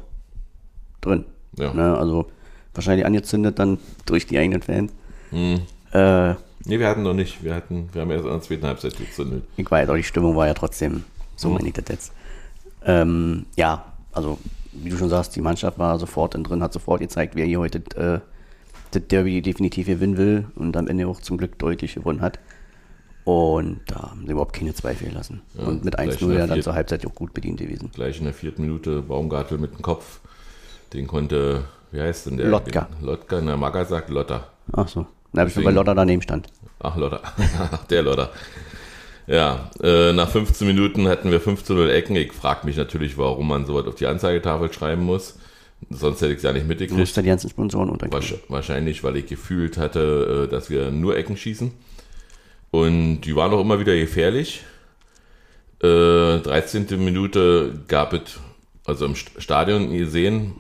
drin. 1.02 1.26
Ja. 1.58 1.74
Ne? 1.74 1.98
Also 1.98 2.28
wahrscheinlich 2.74 3.06
angezündet 3.06 3.58
dann 3.60 3.80
durch 4.06 4.28
die 4.28 4.38
eigenen 4.38 4.62
Fans. 4.62 4.92
Hm. 5.32 5.62
Äh, 5.92 6.36
Nee, 6.66 6.80
wir 6.80 6.88
hatten 6.88 7.04
noch 7.04 7.14
nicht. 7.14 7.44
Wir 7.44 7.56
hatten, 7.56 7.90
wir 7.92 8.02
haben 8.02 8.12
erst 8.12 8.26
in 8.26 8.32
der 8.32 8.42
zweiten 8.42 8.66
Halbzeit 8.66 8.98
gezündet. 8.98 9.44
ich 9.58 9.70
weiß, 9.70 9.88
aber 9.90 9.98
die 9.98 10.04
Stimmung 10.04 10.36
war 10.36 10.48
ja 10.48 10.54
trotzdem, 10.54 11.04
so 11.36 11.50
Mhm. 11.50 11.56
meine 11.56 11.68
ich 11.68 11.74
das 11.74 11.86
jetzt. 11.90 12.14
Ähm, 12.86 13.46
ja, 13.56 13.86
also 14.12 14.38
wie 14.72 14.90
du 14.90 14.98
schon 14.98 15.10
sagst, 15.10 15.36
die 15.36 15.42
Mannschaft 15.42 15.78
war 15.80 16.00
sofort 16.00 16.34
drin, 16.36 16.64
hat 16.64 16.74
sofort 16.74 17.00
gezeigt, 17.02 17.36
wer 17.36 17.46
hier 17.46 17.60
heute 17.60 17.80
äh, 17.96 18.20
das 18.92 19.08
Derby 19.08 19.42
definitiv 19.42 19.88
gewinnen 19.88 20.18
will 20.18 20.46
und 20.56 20.76
am 20.78 20.88
Ende 20.88 21.08
auch 21.08 21.20
zum 21.22 21.38
Glück 21.38 21.58
deutlich 21.60 21.96
gewonnen 21.96 22.22
hat. 22.22 22.40
Und 23.26 23.80
da 23.88 24.12
haben 24.12 24.26
sie 24.26 24.32
überhaupt 24.34 24.54
keine 24.54 24.74
Zweifel 24.74 25.08
gelassen. 25.10 25.42
Ja, 25.58 25.64
und 25.66 25.86
mit 25.86 25.96
gleich 25.96 26.10
1-0 26.18 26.22
in 26.24 26.30
der 26.30 26.40
ja 26.40 26.48
dann 26.48 26.62
zur 26.62 26.74
Halbzeit 26.74 27.06
auch 27.06 27.16
gut 27.16 27.34
bedient 27.34 27.60
gewesen. 27.60 27.90
Gleich 27.94 28.18
in 28.20 28.26
der 28.26 28.34
vierten 28.34 28.64
Minute 28.64 29.02
Baumgartel 29.02 29.58
mit 29.58 29.74
dem 29.74 29.82
Kopf. 29.82 30.20
Den 30.92 31.08
konnte, 31.08 31.64
wie 31.92 32.02
heißt 32.02 32.26
denn 32.26 32.38
der? 32.38 32.48
Lotka. 32.50 32.88
Lotka, 33.02 33.40
na, 33.42 33.56
Maga 33.56 33.86
sagt 33.86 34.10
Lotta. 34.10 34.50
Ach 34.74 34.88
so. 34.88 35.06
Da 35.34 35.42
habe 35.42 35.50
ich 35.50 35.54
schon 35.56 35.64
bei 35.64 35.72
Lotta 35.72 35.94
daneben 35.94 36.22
stand. 36.22 36.48
Ach, 36.80 36.96
Lotta. 36.96 37.22
der 37.90 38.04
Lotta. 38.04 38.30
Ja, 39.26 39.70
äh, 39.82 40.12
nach 40.14 40.30
15 40.30 40.68
Minuten 40.68 41.08
hatten 41.08 41.32
wir 41.32 41.40
15 41.40 41.76
0 41.76 41.90
Ecken. 41.90 42.16
Ich 42.16 42.34
frage 42.34 42.66
mich 42.66 42.76
natürlich, 42.78 43.18
warum 43.18 43.48
man 43.48 43.66
sowas 43.66 43.88
auf 43.88 43.96
die 43.96 44.06
Anzeigetafel 44.06 44.72
schreiben 44.72 45.04
muss. 45.04 45.40
Sonst 45.90 46.22
hätte 46.22 46.32
ich 46.32 46.38
es 46.38 46.44
ja 46.44 46.52
nicht 46.54 46.64
Du 46.64 46.68
musst 46.68 46.80
mitgekriegt. 46.80 47.18
da 47.18 47.22
die 47.22 47.28
ganzen 47.30 47.50
Sponsoren 47.50 47.90
unterkriegen. 47.90 48.22
Wahrsch- 48.22 48.40
Wahrscheinlich, 48.50 49.04
weil 49.04 49.16
ich 49.18 49.26
gefühlt 49.28 49.78
hatte, 49.78 50.46
äh, 50.48 50.52
dass 50.52 50.70
wir 50.70 50.92
nur 50.92 51.18
Ecken 51.18 51.36
schießen. 51.38 51.72
Und 52.72 53.22
die 53.22 53.36
waren 53.36 53.54
auch 53.54 53.62
immer 53.62 53.80
wieder 53.80 53.96
gefährlich. 53.96 54.64
Äh, 55.82 56.40
13. 56.40 56.86
Minute 57.04 57.80
gab 57.88 58.14
es, 58.14 58.40
also 58.86 59.06
im 59.06 59.14
St- 59.14 59.40
Stadion 59.40 59.92
gesehen, 59.92 60.54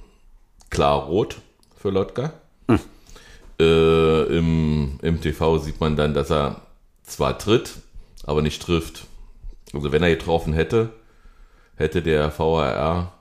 klar 0.70 1.04
rot 1.04 1.38
für 1.76 1.90
Lotka. 1.90 2.34
Äh, 3.60 4.38
im, 4.38 5.00
Im 5.02 5.22
TV 5.22 5.58
sieht 5.60 5.80
man 5.80 5.96
dann, 5.96 6.14
dass 6.14 6.32
er 6.32 6.62
zwar 7.04 7.38
tritt, 7.38 7.74
aber 8.26 8.42
nicht 8.42 8.62
trifft. 8.62 9.06
Also 9.74 9.92
wenn 9.92 10.04
er 10.04 10.10
getroffen 10.10 10.54
hätte, 10.54 10.90
hätte 11.76 12.02
der 12.02 12.38
VAR 12.38 13.14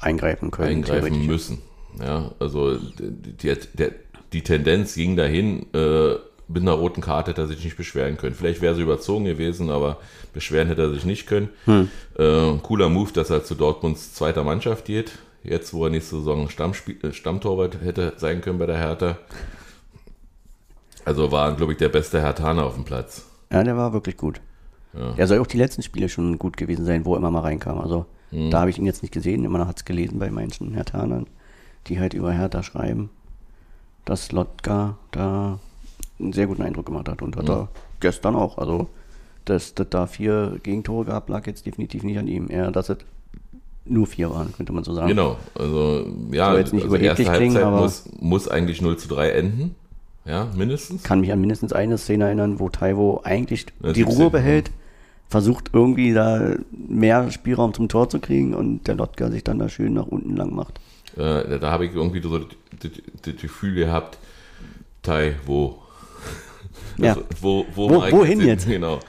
eingreifen 0.00 0.50
können. 0.50 0.68
eingreifen 0.68 1.26
müssen. 1.26 1.58
Ja, 2.00 2.30
also 2.38 2.76
die, 2.78 3.56
die, 3.74 3.88
die 4.32 4.42
Tendenz 4.42 4.94
ging 4.94 5.16
dahin, 5.16 5.66
äh, 5.74 6.14
mit 6.48 6.62
einer 6.62 6.72
roten 6.72 7.00
Karte 7.00 7.30
hätte 7.30 7.42
er 7.42 7.46
sich 7.48 7.62
nicht 7.64 7.76
beschweren 7.76 8.16
können. 8.16 8.34
Vielleicht 8.34 8.60
wäre 8.60 8.74
sie 8.74 8.82
überzogen 8.82 9.24
gewesen, 9.24 9.70
aber 9.70 9.98
beschweren 10.32 10.66
hätte 10.68 10.82
er 10.82 10.90
sich 10.90 11.04
nicht 11.04 11.26
können. 11.26 11.48
Äh, 12.18 12.58
cooler 12.62 12.88
Move, 12.88 13.12
dass 13.12 13.30
er 13.30 13.44
zu 13.44 13.54
Dortmunds 13.54 14.14
zweiter 14.14 14.42
Mannschaft 14.42 14.84
geht. 14.84 15.12
Jetzt, 15.42 15.72
wo 15.72 15.84
er 15.84 15.90
nächste 15.90 16.16
Saison 16.16 16.48
Stammspiel, 16.48 16.98
äh, 17.02 17.12
Stammtorwart 17.12 17.80
hätte 17.82 18.12
sein 18.18 18.40
können 18.40 18.58
bei 18.58 18.66
der 18.66 18.78
Hertha. 18.78 19.16
Also 21.04 21.32
war, 21.32 21.54
glaube 21.56 21.72
ich, 21.72 21.78
der 21.78 21.88
beste 21.88 22.20
Hertaner 22.20 22.64
auf 22.64 22.74
dem 22.74 22.84
Platz. 22.84 23.26
Ja, 23.50 23.64
der 23.64 23.76
war 23.76 23.92
wirklich 23.92 24.16
gut. 24.16 24.40
Ja. 24.92 25.14
Er 25.16 25.26
soll 25.26 25.38
auch 25.38 25.46
die 25.46 25.56
letzten 25.56 25.82
Spiele 25.82 26.08
schon 26.08 26.38
gut 26.38 26.56
gewesen 26.56 26.84
sein, 26.84 27.04
wo 27.04 27.14
er 27.14 27.18
immer 27.18 27.30
mal 27.30 27.40
reinkam. 27.40 27.78
Also 27.80 28.06
Mhm. 28.32 28.50
da 28.50 28.60
habe 28.60 28.70
ich 28.70 28.78
ihn 28.78 28.86
jetzt 28.86 29.02
nicht 29.02 29.12
gesehen, 29.14 29.44
immer 29.44 29.58
noch 29.58 29.66
hat 29.66 29.78
es 29.78 29.84
gelesen 29.84 30.18
bei 30.18 30.30
manchen 30.30 30.74
Hertanern, 30.74 31.26
die 31.86 31.98
halt 31.98 32.14
über 32.14 32.32
Hertha 32.32 32.62
schreiben, 32.62 33.10
dass 34.04 34.30
Lotka 34.32 34.98
da 35.10 35.58
einen 36.18 36.32
sehr 36.32 36.46
guten 36.46 36.62
Eindruck 36.62 36.86
gemacht 36.86 37.08
hat 37.08 37.22
und 37.22 37.36
hat 37.36 37.44
Mhm. 37.44 37.50
er 37.50 37.68
gestern 38.00 38.36
auch. 38.36 38.58
Also 38.58 38.88
dass 39.46 39.74
das 39.74 39.88
da 39.88 40.06
vier 40.06 40.58
Gegentore 40.62 41.06
gab, 41.06 41.28
lag 41.30 41.46
jetzt 41.46 41.66
definitiv 41.66 42.02
nicht 42.04 42.18
an 42.18 42.28
ihm. 42.28 42.48
Eher, 42.50 42.70
dass 42.70 42.88
es 42.90 42.98
nur 43.84 44.06
vier 44.06 44.30
waren, 44.30 44.52
könnte 44.52 44.72
man 44.72 44.84
so 44.84 44.94
sagen. 44.94 45.08
Genau, 45.08 45.36
also 45.54 46.06
ja, 46.30 46.56
jetzt 46.56 46.72
nicht 46.72 46.84
also 46.84 46.96
erste 46.96 47.22
überheblich 47.22 47.36
klingen, 47.36 47.54
Halbzeit 47.56 47.64
aber- 47.64 47.80
muss, 47.80 48.04
muss 48.20 48.48
eigentlich 48.48 48.80
0 48.82 48.96
zu 48.98 49.08
3 49.08 49.30
enden. 49.30 49.74
Ja, 50.26 50.48
mindestens. 50.54 51.02
kann 51.02 51.20
mich 51.20 51.32
an 51.32 51.40
mindestens 51.40 51.72
eine 51.72 51.96
Szene 51.96 52.24
erinnern, 52.26 52.60
wo 52.60 52.68
Taiwo 52.68 53.20
eigentlich 53.24 53.66
Ja, 53.82 53.92
die 53.92 54.00
17, 54.04 54.16
Ruhe 54.18 54.30
behält, 54.30 54.70
versucht 55.28 55.70
irgendwie 55.72 56.12
da 56.12 56.56
mehr 56.70 57.30
Spielraum 57.30 57.72
zum 57.72 57.88
Tor 57.88 58.08
zu 58.10 58.20
kriegen 58.20 58.54
und 58.54 58.86
der 58.86 58.96
Lotka 58.96 59.30
sich 59.30 59.44
dann 59.44 59.58
da 59.58 59.68
schön 59.68 59.94
nach 59.94 60.06
unten 60.06 60.36
lang 60.36 60.54
macht. 60.54 60.78
Äh, 61.16 61.58
da 61.58 61.70
habe 61.70 61.86
ich 61.86 61.94
irgendwie 61.94 62.20
so 62.20 62.38
das, 62.38 62.48
das, 62.82 62.90
das 63.22 63.36
Gefühl 63.40 63.74
gehabt, 63.74 64.18
Tai, 65.02 65.34
wo? 65.46 65.78
Ja. 66.98 67.10
Also, 67.14 67.22
wo, 67.40 67.64
wo, 67.74 67.88
Wo- 67.90 68.10
wohin 68.12 68.40
hin? 68.40 68.48
jetzt? 68.48 68.66
Genau. 68.68 69.00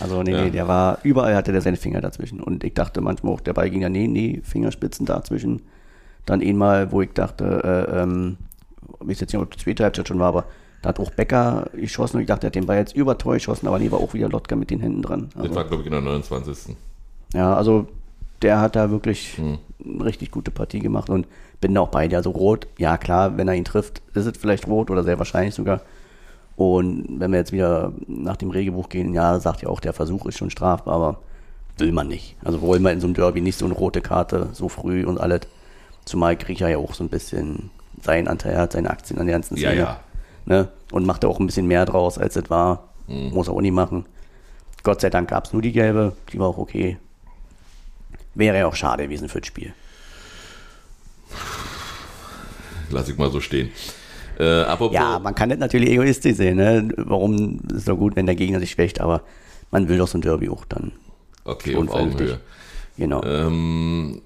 Also 0.00 0.22
nee, 0.22 0.32
Ja. 0.32 0.44
nee, 0.44 0.50
der 0.50 0.68
war, 0.68 0.98
überall 1.02 1.34
hatte 1.34 1.52
der 1.52 1.60
seine 1.60 1.76
Finger 1.76 2.00
dazwischen. 2.00 2.40
Und 2.40 2.62
ich 2.64 2.74
dachte 2.74 3.00
manchmal 3.00 3.32
auch, 3.34 3.40
der 3.40 3.52
Ball 3.52 3.68
ging 3.70 3.82
ja, 3.82 3.88
nee, 3.88 4.06
nee, 4.06 4.40
Fingerspitzen 4.44 5.06
dazwischen. 5.06 5.62
Dann 6.26 6.40
einmal, 6.42 6.92
wo 6.92 7.00
ich 7.02 7.12
dachte, 7.14 7.86
äh, 7.90 8.02
ähm, 8.02 8.36
ich 9.02 9.08
weiß 9.08 9.20
jetzt 9.20 9.32
nicht, 9.32 9.42
ob 9.42 9.50
die 9.50 9.58
zweite 9.62 9.84
Halbzeit 9.84 10.08
schon 10.08 10.18
war, 10.18 10.28
aber 10.28 10.44
da 10.82 10.90
hat 10.90 11.00
auch 11.00 11.10
Becker 11.10 11.68
geschossen 11.74 12.16
und 12.16 12.22
ich 12.22 12.28
dachte, 12.28 12.46
er 12.46 12.48
hat 12.48 12.54
den 12.54 12.66
Ball 12.66 12.76
jetzt 12.78 12.94
über 12.94 13.18
Tor 13.18 13.34
geschossen, 13.34 13.66
aber 13.66 13.78
nee, 13.78 13.90
war 13.90 13.98
auch 14.00 14.14
wieder 14.14 14.28
Lotka 14.28 14.54
mit 14.54 14.70
den 14.70 14.80
Händen 14.80 15.02
dran. 15.02 15.28
Das 15.34 15.42
Also, 15.44 15.54
war, 15.56 15.64
glaube 15.64 15.82
ich, 15.82 15.86
in 15.86 15.92
der 15.92 16.00
29. 16.02 16.76
Ja, 17.34 17.54
also 17.54 17.88
der 18.42 18.60
hat 18.60 18.76
da 18.76 18.90
wirklich 18.90 19.36
Hm. 19.38 19.58
eine 19.84 20.04
richtig 20.04 20.30
gute 20.30 20.50
Partie 20.52 20.78
gemacht 20.78 21.10
und 21.10 21.26
bin 21.60 21.74
da 21.74 21.80
auch 21.80 21.88
bei 21.88 22.06
dir. 22.06 22.18
Also 22.18 22.30
rot, 22.30 22.68
ja 22.78 22.96
klar, 22.98 23.36
wenn 23.36 23.48
er 23.48 23.54
ihn 23.54 23.64
trifft, 23.64 24.00
ist 24.14 24.26
es 24.26 24.36
vielleicht 24.38 24.68
rot 24.68 24.90
oder 24.90 25.02
sehr 25.02 25.18
wahrscheinlich 25.18 25.54
sogar. 25.54 25.80
Und 26.58 27.20
wenn 27.20 27.30
wir 27.30 27.38
jetzt 27.38 27.52
wieder 27.52 27.92
nach 28.08 28.36
dem 28.36 28.50
Regelbuch 28.50 28.88
gehen, 28.88 29.14
ja, 29.14 29.38
sagt 29.38 29.62
ja 29.62 29.68
auch, 29.68 29.78
der 29.78 29.92
Versuch 29.92 30.26
ist 30.26 30.38
schon 30.38 30.50
strafbar, 30.50 30.92
aber 30.92 31.18
will 31.76 31.92
man 31.92 32.08
nicht. 32.08 32.34
Also 32.44 32.60
wollen 32.62 32.82
wir 32.82 32.90
in 32.90 33.00
so 33.00 33.06
einem 33.06 33.14
Derby 33.14 33.40
nicht 33.40 33.56
so 33.56 33.64
eine 33.64 33.74
rote 33.74 34.00
Karte 34.00 34.48
so 34.54 34.68
früh 34.68 35.04
und 35.06 35.18
alles. 35.20 35.42
Zumal 36.04 36.36
Griecher 36.36 36.68
ja 36.68 36.78
auch 36.78 36.94
so 36.94 37.04
ein 37.04 37.10
bisschen 37.10 37.70
seinen 38.02 38.26
Anteil 38.26 38.56
hat, 38.58 38.72
seine 38.72 38.90
Aktien 38.90 39.20
an 39.20 39.26
der 39.26 39.36
ganzen 39.36 39.56
Ja, 39.56 39.68
Szene. 39.70 39.80
ja. 39.82 40.00
Ne? 40.46 40.68
Und 40.90 41.06
macht 41.06 41.22
da 41.22 41.28
auch 41.28 41.38
ein 41.38 41.46
bisschen 41.46 41.68
mehr 41.68 41.84
draus, 41.86 42.18
als 42.18 42.34
es 42.34 42.50
war. 42.50 42.88
Mhm. 43.06 43.30
Muss 43.30 43.46
er 43.46 43.54
auch 43.54 43.60
nicht 43.60 43.70
machen. 43.74 44.04
Gott 44.82 45.00
sei 45.00 45.10
Dank 45.10 45.30
gab 45.30 45.44
es 45.44 45.52
nur 45.52 45.62
die 45.62 45.70
gelbe, 45.72 46.16
die 46.32 46.40
war 46.40 46.48
auch 46.48 46.58
okay. 46.58 46.98
Wäre 48.34 48.58
ja 48.58 48.66
auch 48.66 48.74
schade 48.74 49.04
gewesen 49.04 49.28
für 49.28 49.38
das 49.38 49.46
Spiel. 49.46 49.72
Lass 52.90 53.08
ich 53.08 53.16
mal 53.16 53.30
so 53.30 53.40
stehen. 53.40 53.70
Äh, 54.38 54.62
apropos, 54.62 54.94
Ja, 54.94 55.18
man 55.18 55.34
kann 55.34 55.48
das 55.48 55.58
natürlich 55.58 55.90
egoistisch 55.90 56.36
sehen. 56.36 56.56
Ne? 56.56 56.88
Warum 56.96 57.60
ist 57.74 57.88
doch 57.88 57.96
gut, 57.96 58.16
wenn 58.16 58.26
der 58.26 58.36
Gegner 58.36 58.60
sich 58.60 58.70
schwächt, 58.70 59.00
aber 59.00 59.22
man 59.70 59.88
will 59.88 59.98
doch 59.98 60.08
so 60.08 60.18
ein 60.18 60.22
Derby 60.22 60.48
auch 60.48 60.64
dann. 60.64 60.92
okay, 61.44 61.74
auf 61.76 61.90
Augenhöhe. 61.90 62.40
Genau. 62.96 63.22
Ähm, 63.24 64.22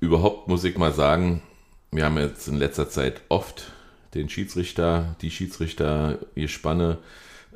überhaupt 0.00 0.48
muss 0.48 0.64
ich 0.64 0.76
mal 0.78 0.92
sagen, 0.92 1.42
wir 1.90 2.04
haben 2.04 2.18
jetzt 2.18 2.48
in 2.48 2.56
letzter 2.56 2.88
Zeit 2.88 3.22
oft 3.28 3.72
den 4.14 4.28
Schiedsrichter, 4.28 5.16
die 5.20 5.30
Schiedsrichter, 5.30 6.18
ihr 6.34 6.48
Spanne 6.48 6.98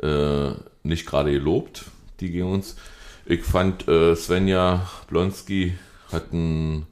äh, 0.03 0.51
nicht 0.83 1.07
gerade 1.07 1.33
gelobt, 1.33 1.87
die 2.21 2.31
gegen 2.31 2.53
uns. 2.53 2.77
Ich 3.27 3.43
fand 3.43 3.89
äh, 3.89 4.15
Svenja 4.15 4.89
Blonski 5.09 5.75
hat 6.13 6.33
ein, 6.33 6.87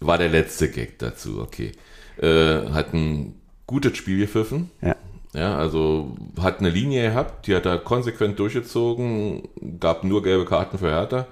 war 0.00 0.18
der 0.18 0.28
letzte 0.28 0.70
Gag 0.70 0.98
dazu, 0.98 1.40
okay, 1.40 1.72
äh, 2.20 2.68
hat 2.70 2.92
ein 2.94 3.34
gutes 3.66 3.96
Spiel 3.96 4.18
gepfiffen. 4.18 4.70
ja. 4.80 4.96
Ja, 5.34 5.56
also 5.56 6.14
hat 6.38 6.58
eine 6.58 6.68
Linie 6.68 7.08
gehabt, 7.08 7.46
die 7.46 7.56
hat 7.56 7.64
er 7.64 7.78
konsequent 7.78 8.38
durchgezogen, 8.38 9.48
gab 9.80 10.04
nur 10.04 10.22
gelbe 10.22 10.44
Karten 10.44 10.76
für 10.76 10.90
Hertha, 10.90 11.26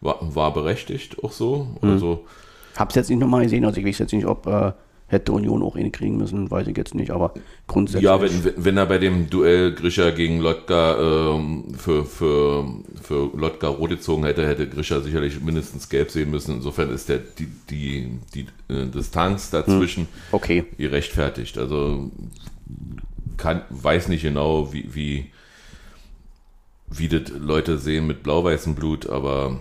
war, 0.00 0.18
war 0.20 0.54
berechtigt 0.54 1.24
auch 1.24 1.32
so. 1.32 1.76
Also 1.80 2.24
Hab's 2.76 2.94
jetzt 2.94 3.10
nicht 3.10 3.18
nochmal 3.18 3.42
gesehen, 3.42 3.64
also 3.64 3.80
ich 3.80 3.86
weiß 3.86 3.98
jetzt 3.98 4.12
nicht, 4.12 4.26
ob 4.26 4.46
äh, 4.46 4.72
hätte 5.12 5.32
Union 5.32 5.62
auch 5.62 5.76
ihn 5.76 5.92
kriegen 5.92 6.16
müssen, 6.16 6.50
weiß 6.50 6.66
ich 6.68 6.76
jetzt 6.76 6.94
nicht, 6.94 7.10
aber 7.10 7.34
grundsätzlich. 7.66 8.04
ja, 8.04 8.20
wenn, 8.20 8.30
wenn 8.56 8.76
er 8.78 8.86
bei 8.86 8.96
dem 8.96 9.28
Duell 9.28 9.74
Grischer 9.74 10.10
gegen 10.10 10.40
Lotka 10.40 11.34
ähm, 11.36 11.74
für, 11.76 12.06
für, 12.06 12.64
für 13.02 13.30
Lotka 13.36 13.68
rot 13.68 13.90
gezogen 13.90 14.24
hätte, 14.24 14.48
hätte 14.48 14.66
Grischer 14.66 15.02
sicherlich 15.02 15.40
mindestens 15.42 15.90
gelb 15.90 16.10
sehen 16.10 16.30
müssen. 16.30 16.54
Insofern 16.54 16.90
ist 16.90 17.10
der, 17.10 17.18
die, 17.18 17.46
die, 17.68 18.20
die 18.34 18.46
äh, 18.72 18.86
Distanz 18.86 19.50
dazwischen 19.50 20.08
Okay. 20.32 20.64
gerechtfertigt. 20.78 21.58
Also 21.58 22.10
kann, 23.36 23.62
weiß 23.68 24.08
nicht 24.08 24.22
genau, 24.22 24.72
wie, 24.72 24.94
wie, 24.94 25.26
wie 26.88 27.08
das 27.08 27.30
Leute 27.38 27.76
sehen 27.76 28.06
mit 28.06 28.22
blau-weißem 28.22 28.74
Blut, 28.74 29.10
aber 29.10 29.60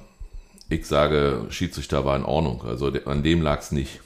ich 0.70 0.86
sage, 0.86 1.48
Schiedsrichter 1.50 2.06
war 2.06 2.16
in 2.16 2.24
Ordnung. 2.24 2.64
Also 2.66 2.90
an 3.04 3.22
dem 3.22 3.42
lag 3.42 3.60
es 3.60 3.74
nicht. 3.74 4.00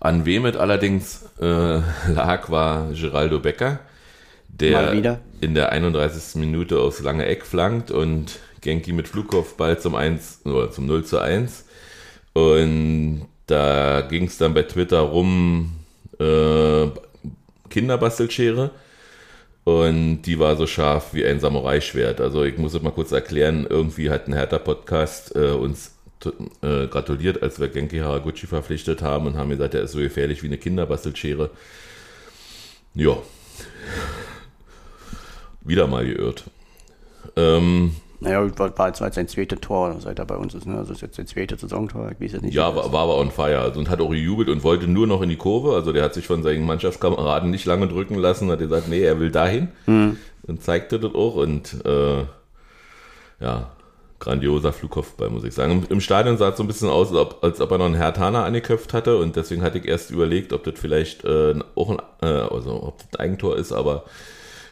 An 0.00 0.24
wem 0.24 0.46
es 0.46 0.56
allerdings 0.56 1.26
äh, 1.40 1.44
lag, 2.12 2.50
war 2.50 2.90
Geraldo 2.92 3.38
Becker, 3.38 3.80
der 4.48 5.20
in 5.40 5.54
der 5.54 5.72
31. 5.72 6.40
Minute 6.40 6.80
aufs 6.80 7.00
lange 7.00 7.26
Eck 7.26 7.44
flankt 7.44 7.90
und 7.90 8.38
Genki 8.62 8.92
mit 8.92 9.08
Flugkopfball 9.08 9.78
zum 9.78 9.94
1 9.94 10.40
oder 10.46 10.70
zum 10.70 10.86
0 10.86 11.04
zu 11.04 11.18
1. 11.18 11.66
Und 12.32 13.26
da 13.46 14.02
ging 14.02 14.24
es 14.24 14.38
dann 14.38 14.54
bei 14.54 14.62
Twitter 14.62 15.00
rum, 15.00 15.72
äh, 16.18 16.86
Kinderbastelschere. 17.68 18.70
Und 19.64 20.22
die 20.22 20.38
war 20.38 20.56
so 20.56 20.66
scharf 20.66 21.12
wie 21.12 21.24
ein 21.26 21.40
Samurai-Schwert. 21.40 22.20
Also 22.20 22.44
ich 22.44 22.56
muss 22.56 22.74
es 22.74 22.82
mal 22.82 22.90
kurz 22.90 23.12
erklären, 23.12 23.66
irgendwie 23.68 24.10
hat 24.10 24.26
ein 24.26 24.32
Hertha-Podcast 24.32 25.36
äh, 25.36 25.50
uns 25.50 25.92
äh, 26.62 26.86
gratuliert, 26.86 27.42
als 27.42 27.60
wir 27.60 27.68
Genki 27.68 27.98
Haraguchi 27.98 28.46
verpflichtet 28.46 29.02
haben 29.02 29.26
und 29.26 29.36
haben 29.36 29.50
gesagt, 29.50 29.74
er 29.74 29.82
ist 29.82 29.92
so 29.92 29.98
gefährlich 29.98 30.42
wie 30.42 30.46
eine 30.46 30.58
Kinderbastelschere. 30.58 31.50
Ja. 32.94 33.16
Wieder 35.62 35.86
mal 35.86 36.04
geirrt. 36.04 36.44
Ähm, 37.36 37.94
Naja, 38.20 38.58
war, 38.58 38.76
war 38.78 38.88
jetzt 38.88 38.98
sein 39.14 39.28
zweites 39.28 39.60
Tor, 39.60 39.96
seit 40.00 40.18
er 40.18 40.24
bei 40.26 40.36
uns 40.36 40.54
ist. 40.54 40.66
Ne? 40.66 40.76
Also 40.76 40.92
ist 40.92 41.02
jetzt 41.02 41.16
sein 41.16 41.26
zweites 41.26 41.60
Saisontor. 41.60 42.10
Ich 42.12 42.20
weiß 42.20 42.32
jetzt 42.32 42.42
nicht. 42.42 42.54
Ja, 42.54 42.74
war, 42.74 42.92
war 42.92 43.02
aber 43.02 43.18
on 43.18 43.30
fire 43.30 43.60
also, 43.60 43.78
und 43.78 43.88
hat 43.88 44.00
auch 44.00 44.10
gejubelt 44.10 44.48
und 44.48 44.62
wollte 44.62 44.88
nur 44.88 45.06
noch 45.06 45.22
in 45.22 45.28
die 45.28 45.36
Kurve. 45.36 45.74
Also 45.74 45.92
der 45.92 46.02
hat 46.02 46.14
sich 46.14 46.26
von 46.26 46.42
seinen 46.42 46.66
Mannschaftskameraden 46.66 47.50
nicht 47.50 47.64
lange 47.66 47.88
drücken 47.88 48.16
lassen, 48.16 48.50
hat 48.50 48.58
gesagt, 48.58 48.88
nee, 48.88 49.02
er 49.02 49.20
will 49.20 49.30
dahin 49.30 49.68
und 50.42 50.62
zeigte 50.62 50.98
das 50.98 51.14
auch 51.14 51.36
und 51.36 51.84
äh, 51.84 52.24
ja, 53.40 53.70
grandioser 54.20 54.72
Flugkopfball, 54.72 55.30
muss 55.30 55.44
ich 55.44 55.54
sagen. 55.54 55.84
Im, 55.88 56.00
Stadion 56.00 56.36
sah 56.36 56.50
es 56.50 56.56
so 56.56 56.62
ein 56.62 56.66
bisschen 56.66 56.88
aus, 56.88 57.08
als 57.08 57.16
ob, 57.16 57.42
als 57.42 57.60
ob 57.60 57.70
er 57.72 57.78
noch 57.78 57.86
einen 57.86 57.94
Hertaner 57.94 58.44
angeköpft 58.44 58.92
hatte 58.92 59.16
und 59.16 59.34
deswegen 59.34 59.62
hatte 59.62 59.78
ich 59.78 59.86
erst 59.88 60.10
überlegt, 60.10 60.52
ob 60.52 60.62
das 60.62 60.74
vielleicht 60.78 61.24
äh, 61.24 61.54
auch 61.74 61.90
ein, 61.90 61.98
äh, 62.22 62.26
also 62.26 62.82
ob 62.82 62.98
das 62.98 63.08
ein 63.18 63.24
Eigentor 63.24 63.56
ist, 63.56 63.72
aber 63.72 64.04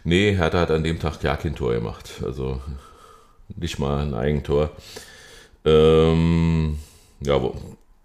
nee, 0.04 0.34
Hertha 0.36 0.60
hat 0.60 0.70
an 0.70 0.84
dem 0.84 1.00
Tag 1.00 1.22
ja 1.22 1.36
kein 1.36 1.56
Tor 1.56 1.72
gemacht. 1.72 2.20
Also 2.24 2.60
nicht 3.56 3.78
mal 3.78 4.02
ein 4.02 4.14
Eigentor. 4.14 4.70
Ähm, 5.64 6.78
ja, 7.20 7.40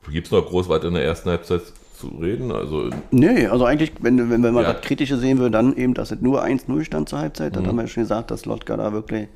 gibt 0.10 0.28
es 0.28 0.32
noch 0.32 0.46
groß 0.46 0.70
was 0.70 0.84
in 0.86 0.94
der 0.94 1.04
ersten 1.04 1.30
Halbzeit 1.30 1.62
zu 2.00 2.08
reden? 2.08 2.52
Also, 2.52 2.90
Nee, 3.12 3.48
also 3.48 3.66
eigentlich, 3.66 3.92
wenn, 4.00 4.18
wenn, 4.30 4.44
wenn 4.44 4.54
man 4.54 4.64
Ja. 4.64 4.74
das 4.74 4.82
Kritische 4.82 5.18
sehen 5.18 5.40
will, 5.40 5.52
dann 5.52 5.76
eben, 5.76 5.94
dass 5.94 6.12
es 6.12 6.22
nur 6.22 6.44
1-0 6.44 6.86
stand 6.86 7.10
zur 7.10 7.20
Halbzeit. 7.20 7.52
Mhm. 7.52 7.56
Dann 7.56 7.68
haben 7.68 7.76
wir 7.76 7.84
ja 7.84 7.88
schon 7.90 8.04
gesagt, 8.04 8.32
dass 8.32 8.46
Lotka 8.46 8.78
da 8.78 8.94
wirklich 8.94 9.28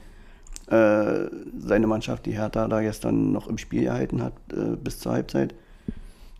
äh, 0.70 1.30
seine 1.60 1.88
Mannschaft, 1.88 2.26
die 2.26 2.34
Hertha, 2.34 2.68
da 2.68 2.82
gestern 2.82 3.32
noch 3.32 3.48
im 3.48 3.58
Spiel 3.58 3.84
gehalten 3.84 4.22
hat 4.22 4.34
äh, 4.52 4.76
bis 4.76 5.00
zur 5.00 5.14
Halbzeit. 5.14 5.54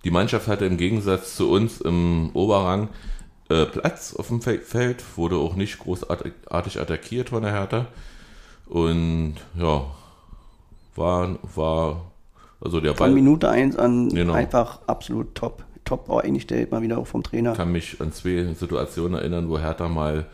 die 0.03 0.12
Mannschaft 0.12 0.48
hatte 0.48 0.65
im 0.65 0.77
Gegensatz 0.77 1.36
zu 1.36 1.50
uns 1.50 1.81
im 1.81 2.29
Oberrang 2.34 2.89
äh, 3.50 3.65
Platz 3.65 4.13
auf 4.15 4.27
dem 4.27 4.41
Fe- 4.41 4.60
Feld, 4.60 5.03
wurde 5.17 5.38
auch 5.38 5.55
nicht 5.55 5.79
großartig 5.79 6.34
artig 6.50 6.79
attackiert 6.79 7.29
von 7.29 7.43
der 7.43 7.53
Hertha. 7.53 7.88
Und 8.67 9.36
ja, 9.57 9.86
war, 10.96 11.38
war 11.55 12.12
also 12.60 12.79
der 12.81 12.96
Von 12.96 13.07
Ball 13.07 13.13
Minute 13.13 13.50
1 13.50 13.77
an 13.77 14.10
Genau. 14.10 14.34
einfach 14.34 14.79
absolut 14.88 15.36
top. 15.36 15.63
Top 15.86 16.10
auch 16.10 16.19
eingestellt, 16.19 16.69
mal 16.72 16.81
wieder 16.81 16.98
auch 16.98 17.07
vom 17.07 17.24
Trainer. 17.24 17.53
kann 17.53 17.72
mich 17.72 18.01
an 18.01 18.12
zwei 18.12 18.43
Situationen 18.53 19.17
erinnern, 19.17 19.48
wo 19.48 19.57
Hertha 19.57 19.88
mal 19.88 20.25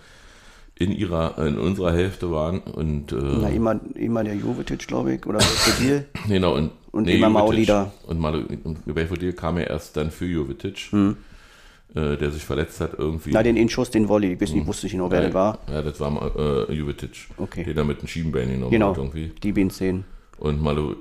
in 0.76 0.92
ihrer, 0.92 1.38
in 1.46 1.58
unserer 1.60 1.94
Hälfte 1.94 2.32
waren 2.32 2.60
und 2.60 3.12
äh, 3.12 3.16
Na, 3.16 3.50
immer, 3.50 3.80
immer 3.96 4.24
der 4.24 4.36
Jovetic, 4.36 4.88
glaube 4.88 5.14
ich, 5.16 5.26
oder 5.26 5.40
Fedil. 5.40 6.06
Genau, 6.28 6.56
und, 6.56 6.72
Und 6.92 7.08
immer 7.08 7.30
Maoli 7.30 7.66
da. 7.66 7.92
Und, 8.08 8.24
und 8.24 8.86
Belfodil 8.94 9.34
kam 9.34 9.58
ja 9.58 9.66
erst 9.66 9.96
dann 9.98 10.10
für 10.10 10.26
Jovetic, 10.26 10.92
äh, 10.94 12.18
der 12.18 12.32
sich 12.32 12.44
verletzt 12.44 12.82
hat 12.82 12.94
irgendwie. 12.98 13.30
Hm. 13.30 13.34
Na, 13.34 13.44
den 13.44 13.70
Schuss, 13.70 13.92
den 13.92 14.10
Volley, 14.10 14.34
ich 14.34 14.42
weiß 14.42 14.54
nicht, 14.54 14.66
wusste 14.66 14.88
ich 14.88 14.96
noch, 14.96 15.12
wer 15.12 15.20
ja, 15.22 15.26
das 15.28 15.34
war. 15.36 15.60
Ja, 15.72 15.82
das 15.84 16.00
war 16.00 16.36
äh, 16.70 16.74
Jovetic. 16.74 17.28
Okay. 17.38 17.64
Den 17.64 17.78
er 17.78 17.84
mit 17.84 18.00
einem 18.00 18.08
Schienbein 18.08 18.50
genommen 18.50 18.72
Genau, 18.72 18.90
hat 18.92 18.98
irgendwie. 18.98 19.32
die 19.44 19.52
beiden 19.52 19.70
Szenen. 19.70 20.06
Und 20.40 20.62
Malu, 20.62 20.96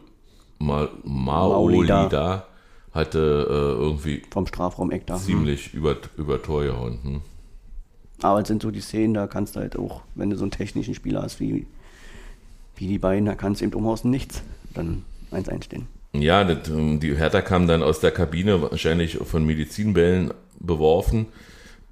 Mal, 0.59 0.88
Maoli 1.02 1.76
Maoli 1.76 1.87
da. 1.88 2.09
da 2.09 2.47
hatte 2.93 3.19
äh, 3.19 3.83
irgendwie 3.83 4.23
Vom 4.31 4.47
Strafraum-Eck 4.47 5.07
da. 5.07 5.17
ziemlich 5.17 5.73
über, 5.75 5.97
über 6.17 6.41
Tor 6.43 6.62
gehauen. 6.62 6.99
Hm. 7.02 7.21
Aber 8.23 8.41
es 8.41 8.49
sind 8.49 8.62
so 8.62 8.71
die 8.71 8.81
Szenen, 8.81 9.14
da 9.14 9.26
kannst 9.26 9.57
du 9.57 9.61
halt 9.61 9.76
auch, 9.76 10.02
wenn 10.14 10.31
du 10.31 10.37
so 10.37 10.45
einen 10.45 10.50
technischen 10.50 10.95
Spieler 10.95 11.23
hast 11.23 11.41
wie, 11.41 11.67
wie 12.76 12.87
die 12.87 12.99
beiden, 12.99 13.26
da 13.26 13.35
kannst 13.35 13.61
du 13.61 13.64
eben 13.64 13.75
um 13.75 13.87
aus 13.87 14.02
dem 14.02 14.11
Nichts 14.11 14.43
dann 14.75 15.05
1-1 15.33 15.64
stehen. 15.64 15.87
Ja, 16.14 16.49
ähm, 16.49 17.01
die 17.01 17.16
Hertha 17.16 17.40
kam 17.40 17.66
dann 17.66 17.83
aus 17.83 18.01
der 18.01 18.11
Kabine, 18.11 18.62
wahrscheinlich 18.62 19.16
von 19.16 19.44
Medizinbällen 19.44 20.33
beworfen 20.61 21.27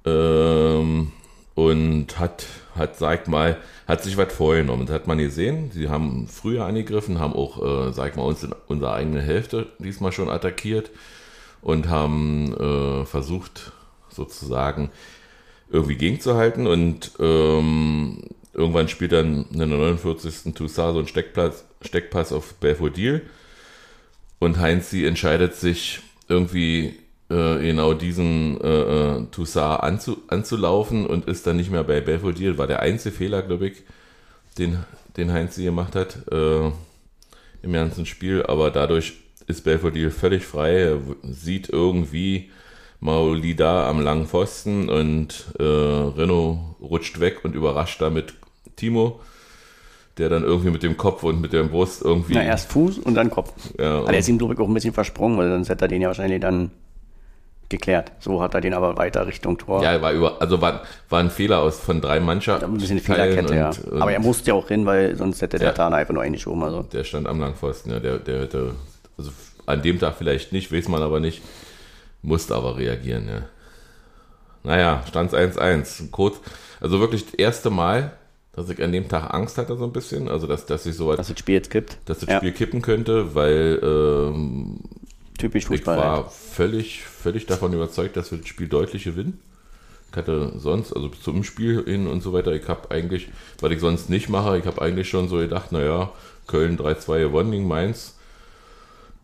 ähm, 0.05 1.11
und 1.55 2.19
hat, 2.19 2.45
hat, 2.75 2.97
sag 2.97 3.27
mal, 3.27 3.57
hat 3.87 4.03
sich 4.03 4.17
was 4.17 4.31
vorgenommen. 4.31 4.85
Das 4.85 4.95
hat 4.95 5.07
man 5.07 5.17
gesehen. 5.17 5.71
Sie 5.73 5.89
haben 5.89 6.27
früher 6.27 6.65
angegriffen, 6.65 7.19
haben 7.19 7.33
auch, 7.33 7.87
äh, 7.87 7.93
sag 7.93 8.15
mal, 8.15 8.23
uns 8.23 8.43
in 8.43 8.53
unserer 8.67 8.93
eigenen 8.93 9.21
Hälfte 9.21 9.67
diesmal 9.79 10.11
schon 10.11 10.29
attackiert 10.29 10.91
und 11.61 11.89
haben 11.89 12.53
äh, 12.53 13.05
versucht, 13.05 13.71
sozusagen 14.09 14.91
irgendwie 15.71 15.95
gegenzuhalten 15.95 16.67
und 16.67 17.11
ähm, 17.19 18.23
irgendwann 18.53 18.89
spielt 18.89 19.13
dann 19.13 19.45
in 19.51 19.59
der 19.59 19.67
49. 19.67 20.53
Toussaint 20.53 20.93
so 20.93 20.99
ein 20.99 21.07
Steckpass, 21.07 21.65
Steckpass 21.81 22.33
auf 22.33 22.55
Belfodil 22.55 23.21
und 24.39 24.59
Heinzi 24.59 25.05
entscheidet 25.05 25.55
sich 25.55 26.01
irgendwie 26.27 26.99
äh, 27.29 27.59
genau 27.61 27.93
diesen 27.93 28.59
äh, 28.59 28.67
äh, 28.67 29.25
Toussaint 29.31 29.83
anzu, 29.83 30.17
anzulaufen 30.27 31.05
und 31.05 31.25
ist 31.25 31.47
dann 31.47 31.57
nicht 31.57 31.71
mehr 31.71 31.83
bei 31.83 32.01
Belfodil. 32.01 32.57
War 32.57 32.67
der 32.67 32.81
einzige 32.81 33.15
Fehler, 33.15 33.41
glaube 33.41 33.67
ich, 33.67 33.83
den, 34.57 34.79
den 35.15 35.31
Heinzi 35.31 35.63
gemacht 35.63 35.95
hat 35.95 36.27
äh, 36.31 36.71
im 37.61 37.71
ganzen 37.71 38.05
Spiel, 38.05 38.43
aber 38.43 38.71
dadurch 38.71 39.13
ist 39.47 39.63
Belfodil 39.63 40.11
völlig 40.11 40.45
frei, 40.45 40.79
er 40.81 40.99
sieht 41.23 41.69
irgendwie 41.69 42.51
Maolida 43.01 43.89
am 43.89 43.99
langen 43.99 44.27
Pfosten 44.27 44.87
und 44.89 45.45
äh, 45.59 45.63
Renault 45.63 46.59
rutscht 46.79 47.19
weg 47.19 47.39
und 47.43 47.55
überrascht 47.55 47.99
damit 47.99 48.35
Timo, 48.75 49.19
der 50.17 50.29
dann 50.29 50.43
irgendwie 50.43 50.69
mit 50.69 50.83
dem 50.83 50.97
Kopf 50.97 51.23
und 51.23 51.41
mit 51.41 51.51
der 51.51 51.63
Brust 51.63 52.03
irgendwie. 52.03 52.35
Na, 52.35 52.43
erst 52.43 52.71
Fuß 52.71 52.99
und 52.99 53.15
dann 53.15 53.29
Kopf. 53.31 53.51
Ja, 53.79 53.99
Aber 53.99 54.11
der 54.11 54.19
ist 54.19 54.29
ihm, 54.29 54.37
glaube 54.37 54.53
ich, 54.53 54.59
auch 54.59 54.67
ein 54.67 54.73
bisschen 54.73 54.93
versprungen, 54.93 55.37
weil 55.37 55.49
sonst 55.49 55.69
hätte 55.69 55.85
er 55.85 55.87
den 55.87 56.01
ja 56.01 56.07
wahrscheinlich 56.09 56.39
dann 56.41 56.69
geklärt. 57.69 58.11
So 58.19 58.39
hat 58.41 58.53
er 58.53 58.61
den 58.61 58.75
aber 58.75 58.97
weiter 58.97 59.25
Richtung 59.25 59.57
Tor. 59.57 59.81
Ja, 59.83 59.99
war 59.99 60.11
über, 60.11 60.39
also 60.39 60.61
war, 60.61 60.83
war 61.09 61.19
ein 61.21 61.31
Fehler 61.31 61.59
aus 61.59 61.79
von 61.79 62.01
drei 62.01 62.19
Mannschaften. 62.19 62.65
ein 62.65 62.77
bisschen 62.77 62.99
Fehlerkette, 62.99 63.55
ja. 63.55 63.69
und, 63.69 63.79
und 63.93 64.01
aber 64.01 64.11
er 64.11 64.19
musste 64.19 64.49
ja 64.49 64.53
auch 64.53 64.67
hin, 64.67 64.85
weil 64.85 65.15
sonst 65.15 65.41
hätte 65.41 65.57
der 65.57 65.69
Ja. 65.69 65.73
Tana 65.73 65.95
einfach 65.95 66.13
nur 66.13 66.21
eingeschoben. 66.21 66.61
Also. 66.61 66.83
Der 66.83 67.03
stand 67.03 67.27
am 67.27 67.39
Langpfosten, 67.39 67.91
ja, 67.91 67.99
der, 67.99 68.19
der 68.19 68.41
hätte, 68.41 68.75
also 69.17 69.31
an 69.65 69.81
dem 69.81 69.99
Tag 69.99 70.15
vielleicht 70.17 70.51
nicht, 70.51 70.71
weiß 70.71 70.87
man 70.89 71.01
aber 71.01 71.19
nicht, 71.19 71.41
musste 72.21 72.55
aber 72.55 72.77
reagieren, 72.77 73.27
ja. 73.27 73.41
Naja, 74.63 75.03
stand 75.07 75.33
1-1. 75.33 76.11
Kurz, 76.11 76.37
also 76.79 76.99
wirklich 76.99 77.25
das 77.25 77.33
erste 77.33 77.69
Mal, 77.71 78.13
dass 78.53 78.69
ich 78.69 78.81
an 78.83 78.91
dem 78.91 79.07
Tag 79.09 79.33
Angst 79.33 79.57
hatte, 79.57 79.75
so 79.77 79.85
ein 79.85 79.91
bisschen, 79.93 80.27
also 80.29 80.45
dass, 80.45 80.65
dass 80.65 80.85
ich 80.85 80.95
so 80.95 81.07
weit, 81.07 81.17
Dass 81.19 81.29
das 81.29 81.39
Spiel 81.39 81.55
jetzt 81.55 81.71
kippt. 81.71 81.97
dass 82.05 82.19
das 82.19 82.29
Ja, 82.29 82.37
Spiel 82.37 82.51
kippen 82.51 82.81
könnte, 82.81 83.33
weil 83.33 83.79
ähm, 83.81 84.79
Typisch 85.37 85.63
ich 85.63 85.67
Fußball. 85.67 85.97
war 85.97 86.17
halt. 86.17 86.31
völlig, 86.31 87.01
völlig 87.03 87.45
davon 87.47 87.73
überzeugt, 87.73 88.15
dass 88.17 88.29
wir 88.31 88.37
das 88.37 88.47
Spiel 88.47 88.67
deutlich 88.67 89.05
gewinnen. 89.05 89.39
Ich 90.11 90.17
hatte 90.17 90.51
sonst, 90.59 90.93
also 90.93 91.07
zum 91.07 91.43
Spiel 91.43 91.85
hin 91.85 92.05
und 92.07 92.21
so 92.21 92.33
weiter, 92.33 92.51
ich 92.51 92.67
habe 92.67 92.91
eigentlich, 92.91 93.29
was 93.61 93.71
ich 93.71 93.79
sonst 93.79 94.09
nicht 94.09 94.27
mache, 94.29 94.57
ich 94.59 94.65
habe 94.65 94.81
eigentlich 94.81 95.09
schon 95.09 95.29
so 95.29 95.37
gedacht, 95.37 95.71
naja, 95.71 96.11
Köln 96.47 96.77
3-2 96.77 97.19
gewonnen 97.21 97.51
gegen 97.51 97.67
Mainz, 97.67 98.17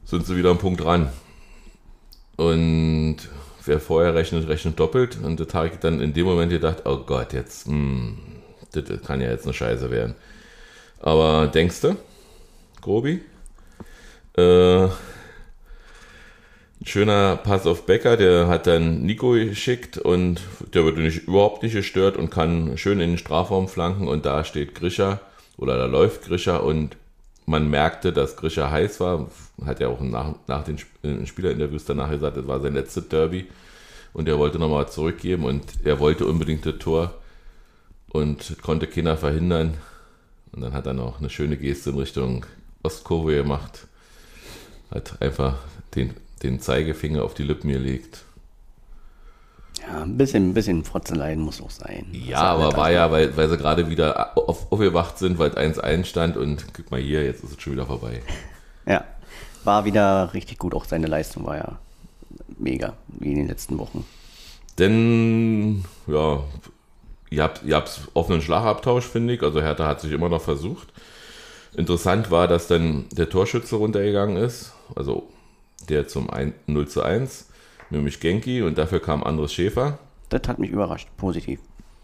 sind 0.05 0.25
sie 0.25 0.37
wieder 0.37 0.49
am 0.51 0.57
Punkt 0.59 0.83
ran. 0.85 1.09
Und 2.37 3.17
wer 3.65 3.79
vorher 3.79 4.15
rechnet, 4.15 4.47
rechnet 4.47 4.79
doppelt. 4.79 5.17
Und 5.21 5.53
habe 5.53 5.67
ich 5.67 5.75
dann 5.79 5.99
in 5.99 6.13
dem 6.13 6.25
Moment 6.25 6.51
gedacht, 6.51 6.83
oh 6.85 6.97
Gott, 6.97 7.33
jetzt, 7.33 7.67
hm, 7.67 8.17
das, 8.71 8.85
kann 9.05 9.21
ja 9.21 9.29
jetzt 9.29 9.45
eine 9.45 9.53
Scheiße 9.53 9.91
werden. 9.91 10.15
Aber 10.99 11.47
denkst 11.47 11.81
du, 11.81 11.97
Grobi? 12.81 13.21
Äh, 14.37 14.87
schöner 16.83 17.37
Pass 17.37 17.65
auf 17.65 17.85
Becker, 17.85 18.17
der 18.17 18.47
hat 18.47 18.67
dann 18.67 19.01
Nico 19.01 19.31
geschickt 19.31 19.97
und 19.97 20.41
der 20.73 20.85
wird 20.85 20.97
nicht, 20.97 21.27
überhaupt 21.27 21.63
nicht 21.63 21.73
gestört 21.73 22.17
und 22.17 22.29
kann 22.29 22.77
schön 22.77 22.99
in 22.99 23.11
den 23.11 23.17
Strafraum 23.17 23.67
flanken 23.67 24.07
und 24.07 24.25
da 24.25 24.43
steht 24.43 24.75
Grischer 24.75 25.19
oder 25.57 25.77
da 25.77 25.85
läuft 25.85 26.25
Grischer 26.25 26.63
und 26.63 26.95
man 27.45 27.69
merkte, 27.69 28.13
dass 28.13 28.37
Grischer 28.37 28.69
heiß 28.69 28.99
war, 28.99 29.29
hat 29.65 29.79
ja 29.79 29.87
auch 29.87 30.01
nach, 30.01 30.35
nach 30.47 30.63
den 30.63 30.77
äh, 31.03 31.25
Spielerinterviews 31.25 31.85
danach 31.85 32.09
gesagt, 32.09 32.37
das 32.37 32.47
war 32.47 32.59
sein 32.59 32.73
letztes 32.73 33.07
Derby 33.07 33.47
und 34.13 34.27
er 34.27 34.37
wollte 34.37 34.59
nochmal 34.59 34.89
zurückgeben 34.89 35.45
und 35.45 35.63
er 35.83 35.99
wollte 35.99 36.25
unbedingt 36.25 36.65
das 36.65 36.77
Tor 36.79 37.13
und 38.09 38.57
konnte 38.61 38.87
keiner 38.87 39.17
verhindern 39.17 39.75
und 40.51 40.61
dann 40.61 40.73
hat 40.73 40.85
er 40.85 40.93
noch 40.93 41.19
eine 41.19 41.29
schöne 41.29 41.57
Geste 41.57 41.89
in 41.89 41.97
Richtung 41.97 42.45
Ostkurve 42.83 43.35
gemacht, 43.35 43.87
hat 44.91 45.21
einfach 45.21 45.55
den, 45.95 46.13
den 46.43 46.59
Zeigefinger 46.59 47.23
auf 47.23 47.33
die 47.33 47.43
Lippen 47.43 47.69
gelegt. 47.69 48.23
Ja, 49.81 50.01
ein 50.01 50.17
bisschen, 50.17 50.49
ein 50.49 50.53
bisschen 50.53 50.83
Frotzeleien 50.83 51.39
muss 51.39 51.61
auch 51.61 51.69
sein. 51.69 52.07
Ja, 52.11 52.41
aber 52.41 52.75
war 52.75 52.91
ja, 52.91 53.11
weil, 53.11 53.35
weil 53.37 53.49
sie 53.49 53.57
gerade 53.57 53.89
wieder 53.89 54.37
auf, 54.37 54.71
aufgewacht 54.71 55.17
sind, 55.17 55.37
weil 55.37 55.51
es 55.51 55.79
1-1 55.79 56.05
stand 56.05 56.37
und 56.37 56.65
guck 56.73 56.91
mal 56.91 56.99
hier, 56.99 57.23
jetzt 57.23 57.43
ist 57.43 57.51
es 57.51 57.61
schon 57.61 57.73
wieder 57.73 57.85
vorbei. 57.85 58.21
Ja, 58.85 59.03
war 59.67 59.85
wieder 59.85 60.33
richtig 60.33 60.57
gut. 60.57 60.73
Auch 60.73 60.85
seine 60.85 61.05
Leistung 61.05 61.45
war 61.45 61.57
ja 61.57 61.77
mega, 62.57 62.93
wie 63.07 63.31
in 63.31 63.37
den 63.37 63.47
letzten 63.47 63.77
Wochen. 63.77 64.03
Denn, 64.79 65.83
ja, 66.07 66.43
ihr 67.29 67.43
habt, 67.43 67.63
ihr 67.63 67.75
habt 67.75 68.07
offenen 68.13 68.41
Schlagabtausch, 68.41 69.05
finde 69.05 69.35
ich. 69.35 69.43
Also 69.43 69.61
Hertha 69.61 69.87
hat 69.87 70.01
sich 70.01 70.11
immer 70.11 70.29
noch 70.29 70.41
versucht. 70.41 70.87
Interessant 71.75 72.31
war, 72.31 72.47
dass 72.47 72.67
dann 72.67 73.05
der 73.11 73.29
Torschütze 73.29 73.75
runtergegangen 73.75 74.37
ist, 74.37 74.73
also 74.95 75.27
der 75.89 76.07
zum 76.07 76.29
1, 76.29 76.53
0 76.65 76.87
zu 76.87 77.03
1, 77.03 77.49
nämlich 77.91 78.19
Genki 78.19 78.63
und 78.63 78.77
dafür 78.77 78.99
kam 78.99 79.23
Andres 79.23 79.53
Schäfer. 79.53 79.99
Das 80.29 80.41
hat 80.47 80.57
mich 80.59 80.71
überrascht, 80.71 81.07
positiv. 81.17 81.59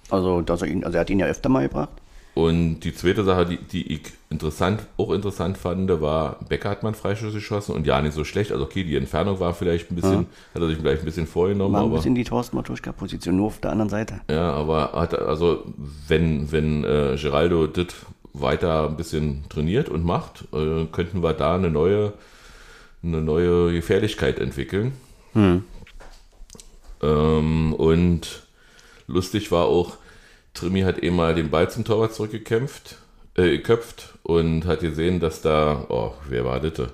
Also, 0.10 0.42
dass 0.42 0.62
er 0.62 0.68
ihn, 0.68 0.84
also 0.84 0.98
er 0.98 1.02
hat 1.02 1.10
ihn 1.10 1.20
ja 1.20 1.26
öfter 1.26 1.50
mal 1.50 1.68
gebracht. 1.68 1.90
Und 2.36 2.80
die 2.80 2.96
zweite 2.96 3.24
Sache, 3.24 3.46
die, 3.46 3.58
die 3.58 3.94
ich 3.94 4.02
interessant, 4.32 4.82
auch 4.98 5.12
interessant 5.12 5.56
fand, 5.56 6.02
war, 6.02 6.40
Becker 6.50 6.72
hat 6.72 6.82
man 6.82 6.96
Freischuss 6.96 7.34
geschossen 7.34 7.76
und 7.76 7.86
ja, 7.86 8.02
nicht 8.02 8.14
so 8.14 8.24
schlecht. 8.24 8.52
Also 8.52 8.64
okay, 8.64 8.84
die 8.84 8.96
Entfernung 8.96 9.40
war 9.40 9.54
vielleicht 9.54 9.92
ein 9.92 9.96
bisschen, 9.96 10.26
hat 10.56 10.62
er 10.62 10.68
sich 10.68 10.78
vielleicht 10.78 11.04
ein 11.04 11.06
bisschen 11.06 11.28
vorgenommen, 11.28 11.74
War 11.76 11.82
ein 11.82 11.88
aber. 11.88 11.98
bisschen 11.98 12.16
die 12.16 12.24
Thorsten 12.24 12.56
Matuschka-Position, 12.56 13.36
nur 13.36 13.48
auf 13.48 13.60
der 13.60 13.72
anderen 13.72 13.90
Seite. 13.90 14.22
Ja, 14.32 14.52
aber 14.52 14.94
hat 14.94 15.14
also 15.14 15.64
wenn 16.08 16.52
wenn 16.52 16.84
äh, 16.84 17.18
Geraldo 17.22 17.68
das 17.68 17.88
weiter 18.34 18.88
ein 18.90 18.98
bisschen 18.98 19.44
trainiert 19.50 19.90
und 19.90 20.04
macht, 20.04 20.46
äh, 20.54 20.86
könnten 20.92 21.22
wir 21.22 21.34
da 21.34 21.54
eine 21.56 21.70
neue 21.70 22.14
eine 23.04 23.22
neue 23.22 23.72
Gefährlichkeit 23.74 24.40
entwickeln. 24.40 24.94
Ähm, 27.02 27.74
und 27.74 28.44
lustig 29.08 29.52
war 29.52 29.66
auch, 29.66 29.98
Trimi 30.54 30.82
hat 30.82 31.00
eben 31.00 31.16
mal 31.16 31.34
den 31.36 31.50
Ball 31.50 31.70
zum 31.70 31.84
Torwart 31.84 32.14
zurückgekämpft, 32.14 32.98
äh, 33.36 33.50
geköpft 33.58 34.14
und 34.24 34.66
hat 34.66 34.82
gesehen, 34.82 35.20
dass 35.20 35.42
da, 35.42 35.86
oh, 35.90 36.14
wer 36.30 36.46
war 36.46 36.60
das? 36.60 36.90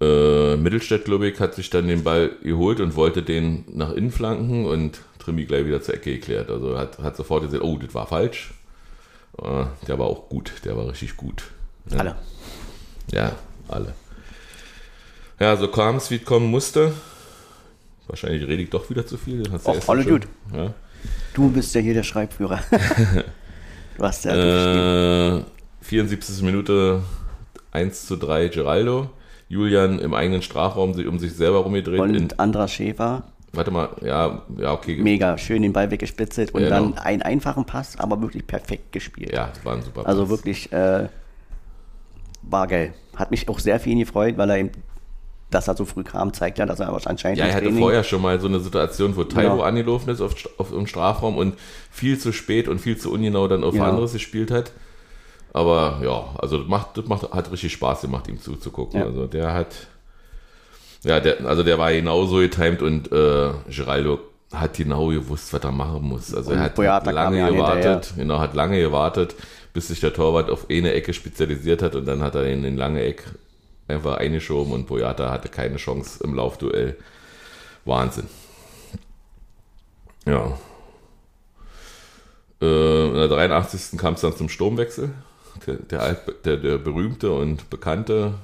Äh, 0.00 0.56
Mittelstädt, 0.56 1.04
glaube 1.04 1.28
ich, 1.28 1.38
hat 1.40 1.54
sich 1.54 1.70
dann 1.70 1.86
den 1.88 2.02
Ball 2.04 2.30
geholt 2.42 2.80
und 2.80 2.96
wollte 2.96 3.22
den 3.22 3.64
nach 3.68 3.92
innen 3.92 4.10
flanken 4.10 4.66
und 4.66 5.00
Trimi 5.18 5.44
gleich 5.44 5.66
wieder 5.66 5.82
zur 5.82 5.94
Ecke 5.94 6.12
geklärt. 6.14 6.50
Also 6.50 6.76
hat, 6.78 6.98
hat 6.98 7.16
sofort 7.16 7.44
gesehen, 7.44 7.60
oh, 7.62 7.78
das 7.78 7.94
war 7.94 8.06
falsch. 8.06 8.52
Äh, 9.40 9.64
der 9.86 9.98
war 9.98 10.06
auch 10.06 10.28
gut, 10.28 10.52
der 10.64 10.76
war 10.76 10.88
richtig 10.88 11.16
gut. 11.16 11.44
Ja. 11.90 11.98
Alle. 11.98 12.16
Ja, 13.12 13.32
alle. 13.68 13.94
Ja, 15.38 15.56
so 15.56 15.68
kam 15.68 15.96
es, 15.96 16.10
wie 16.10 16.16
es 16.16 16.24
kommen 16.24 16.46
musste. 16.46 16.92
Wahrscheinlich 18.06 18.46
rede 18.46 18.62
ich 18.62 18.70
doch 18.70 18.88
wieder 18.90 19.06
zu 19.06 19.16
viel. 19.16 19.42
Hast 19.50 19.66
Och, 19.66 19.88
alle 19.88 20.02
schon- 20.02 20.12
gut. 20.12 20.28
Ja. 20.52 20.74
Du 21.34 21.50
bist 21.50 21.74
ja 21.74 21.80
hier 21.80 21.94
der 21.94 22.02
Schreibführer. 22.04 22.60
du 23.98 24.02
hast 24.02 24.24
ja. 24.24 25.36
Äh, 25.38 25.42
74. 25.82 26.42
Minute 26.42 27.02
1 27.72 28.06
zu 28.06 28.16
3 28.16 28.48
Geraldo. 28.48 29.10
Julian 29.48 29.98
im 29.98 30.14
eigenen 30.14 30.42
Strafraum 30.42 30.94
sich 30.94 31.06
um 31.06 31.18
sich 31.18 31.34
selber 31.34 31.58
rumgedreht. 31.58 32.00
Und 32.00 32.14
in, 32.14 32.38
Andras 32.38 32.72
Schäfer, 32.72 33.24
warte 33.52 33.70
mal, 33.70 33.90
ja, 34.02 34.42
ja, 34.56 34.72
okay. 34.72 34.96
mega 34.96 35.36
schön 35.36 35.62
den 35.62 35.72
Ball 35.72 35.90
weggespitzelt 35.90 36.52
und 36.54 36.62
Genau. 36.62 36.70
dann 36.74 36.98
einen 36.98 37.22
einfachen 37.22 37.64
Pass, 37.66 37.98
aber 37.98 38.20
wirklich 38.22 38.46
perfekt 38.46 38.92
gespielt. 38.92 39.32
Ja, 39.32 39.50
das 39.52 39.64
war 39.64 39.74
ein 39.76 39.82
super 39.82 40.06
Also 40.06 40.22
Pass. 40.22 40.30
wirklich 40.30 40.72
äh, 40.72 41.08
war 42.42 42.66
geil. 42.66 42.94
Hat 43.16 43.30
mich 43.30 43.48
auch 43.48 43.58
sehr 43.58 43.78
für 43.78 43.90
ihn 43.90 43.98
gefreut, 43.98 44.38
weil 44.38 44.50
er 44.50 44.58
eben, 44.58 44.70
dass 45.50 45.68
er 45.68 45.76
so 45.76 45.84
früh 45.84 46.02
kam, 46.02 46.32
zeigt 46.32 46.58
ja, 46.58 46.66
dass 46.66 46.80
er 46.80 46.88
anscheinend 47.06 47.38
Ja, 47.38 47.46
er 47.46 47.54
hatte 47.54 47.64
Training- 47.66 47.80
vorher 47.80 48.02
schon 48.04 48.22
mal 48.22 48.40
so 48.40 48.48
eine 48.48 48.60
Situation, 48.60 49.14
wo 49.16 49.24
Taiwo 49.24 49.50
Genau. 49.52 49.62
angelaufen 49.62 50.10
ist 50.10 50.20
auf, 50.20 50.34
auf 50.58 50.72
im 50.72 50.86
Strafraum 50.86 51.36
und 51.36 51.54
viel 51.90 52.18
zu 52.18 52.32
spät 52.32 52.66
und 52.68 52.80
viel 52.80 52.96
zu 52.98 53.12
ungenau 53.12 53.46
dann 53.46 53.62
auf 53.62 53.74
Ja. 53.74 53.84
anderes 53.88 54.12
gespielt 54.14 54.50
hat. 54.50 54.72
Aber 55.52 56.00
ja, 56.02 56.34
also 56.40 56.58
das 56.58 56.66
macht, 56.68 56.96
das 56.98 57.04
macht, 57.06 57.30
hat 57.32 57.52
richtig 57.52 57.72
Spaß 57.72 58.00
gemacht, 58.00 58.26
ihm 58.28 58.40
zuzugucken. 58.40 58.98
Ja. 59.00 59.06
Also 59.06 59.26
der 59.28 59.54
hat, 59.54 59.68
ja, 61.04 61.20
der, 61.20 61.44
also 61.46 61.62
der 61.62 61.78
war 61.78 61.92
genauso 61.92 62.38
getimed 62.38 62.82
und 62.82 63.12
äh, 63.12 63.50
Geraldo 63.68 64.18
hat 64.52 64.76
genau 64.76 65.08
gewusst, 65.08 65.52
was 65.52 65.62
er 65.62 65.70
machen 65.72 66.02
muss. 66.02 66.34
Also 66.34 66.50
Und 66.50 66.56
er 66.58 66.64
hat 66.64 66.74
Boyata 66.74 67.10
lange 67.10 67.38
ja 67.38 67.50
gewartet, 67.50 68.14
genau, 68.16 68.38
hat 68.40 68.54
lange 68.54 68.80
gewartet, 68.80 69.34
bis 69.72 69.88
sich 69.88 70.00
der 70.00 70.12
Torwart 70.12 70.50
auf 70.50 70.66
eine 70.70 70.92
Ecke 70.92 71.12
spezialisiert 71.12 71.82
hat 71.82 71.94
und 71.94 72.06
dann 72.06 72.22
hat 72.22 72.34
er 72.34 72.46
in 72.46 72.62
den 72.62 72.76
lange 72.76 73.02
Eck 73.02 73.24
einfach 73.88 74.16
eingeschoben 74.16 74.72
und 74.72 74.86
Boyata 74.86 75.30
hatte 75.30 75.48
keine 75.48 75.76
Chance 75.76 76.22
im 76.24 76.34
Laufduell. 76.34 76.96
Wahnsinn. 77.84 78.28
Ja. 80.26 80.58
Äh, 82.60 83.06
in 83.08 83.14
der 83.14 83.28
83. 83.28 83.98
kam 83.98 84.14
es 84.14 84.22
dann 84.22 84.36
zum 84.36 84.48
Sturmwechsel. 84.48 85.10
Der, 85.66 86.16
der, 86.44 86.56
der, 86.56 86.78
berühmte 86.78 87.30
und 87.32 87.70
bekannte 87.70 88.34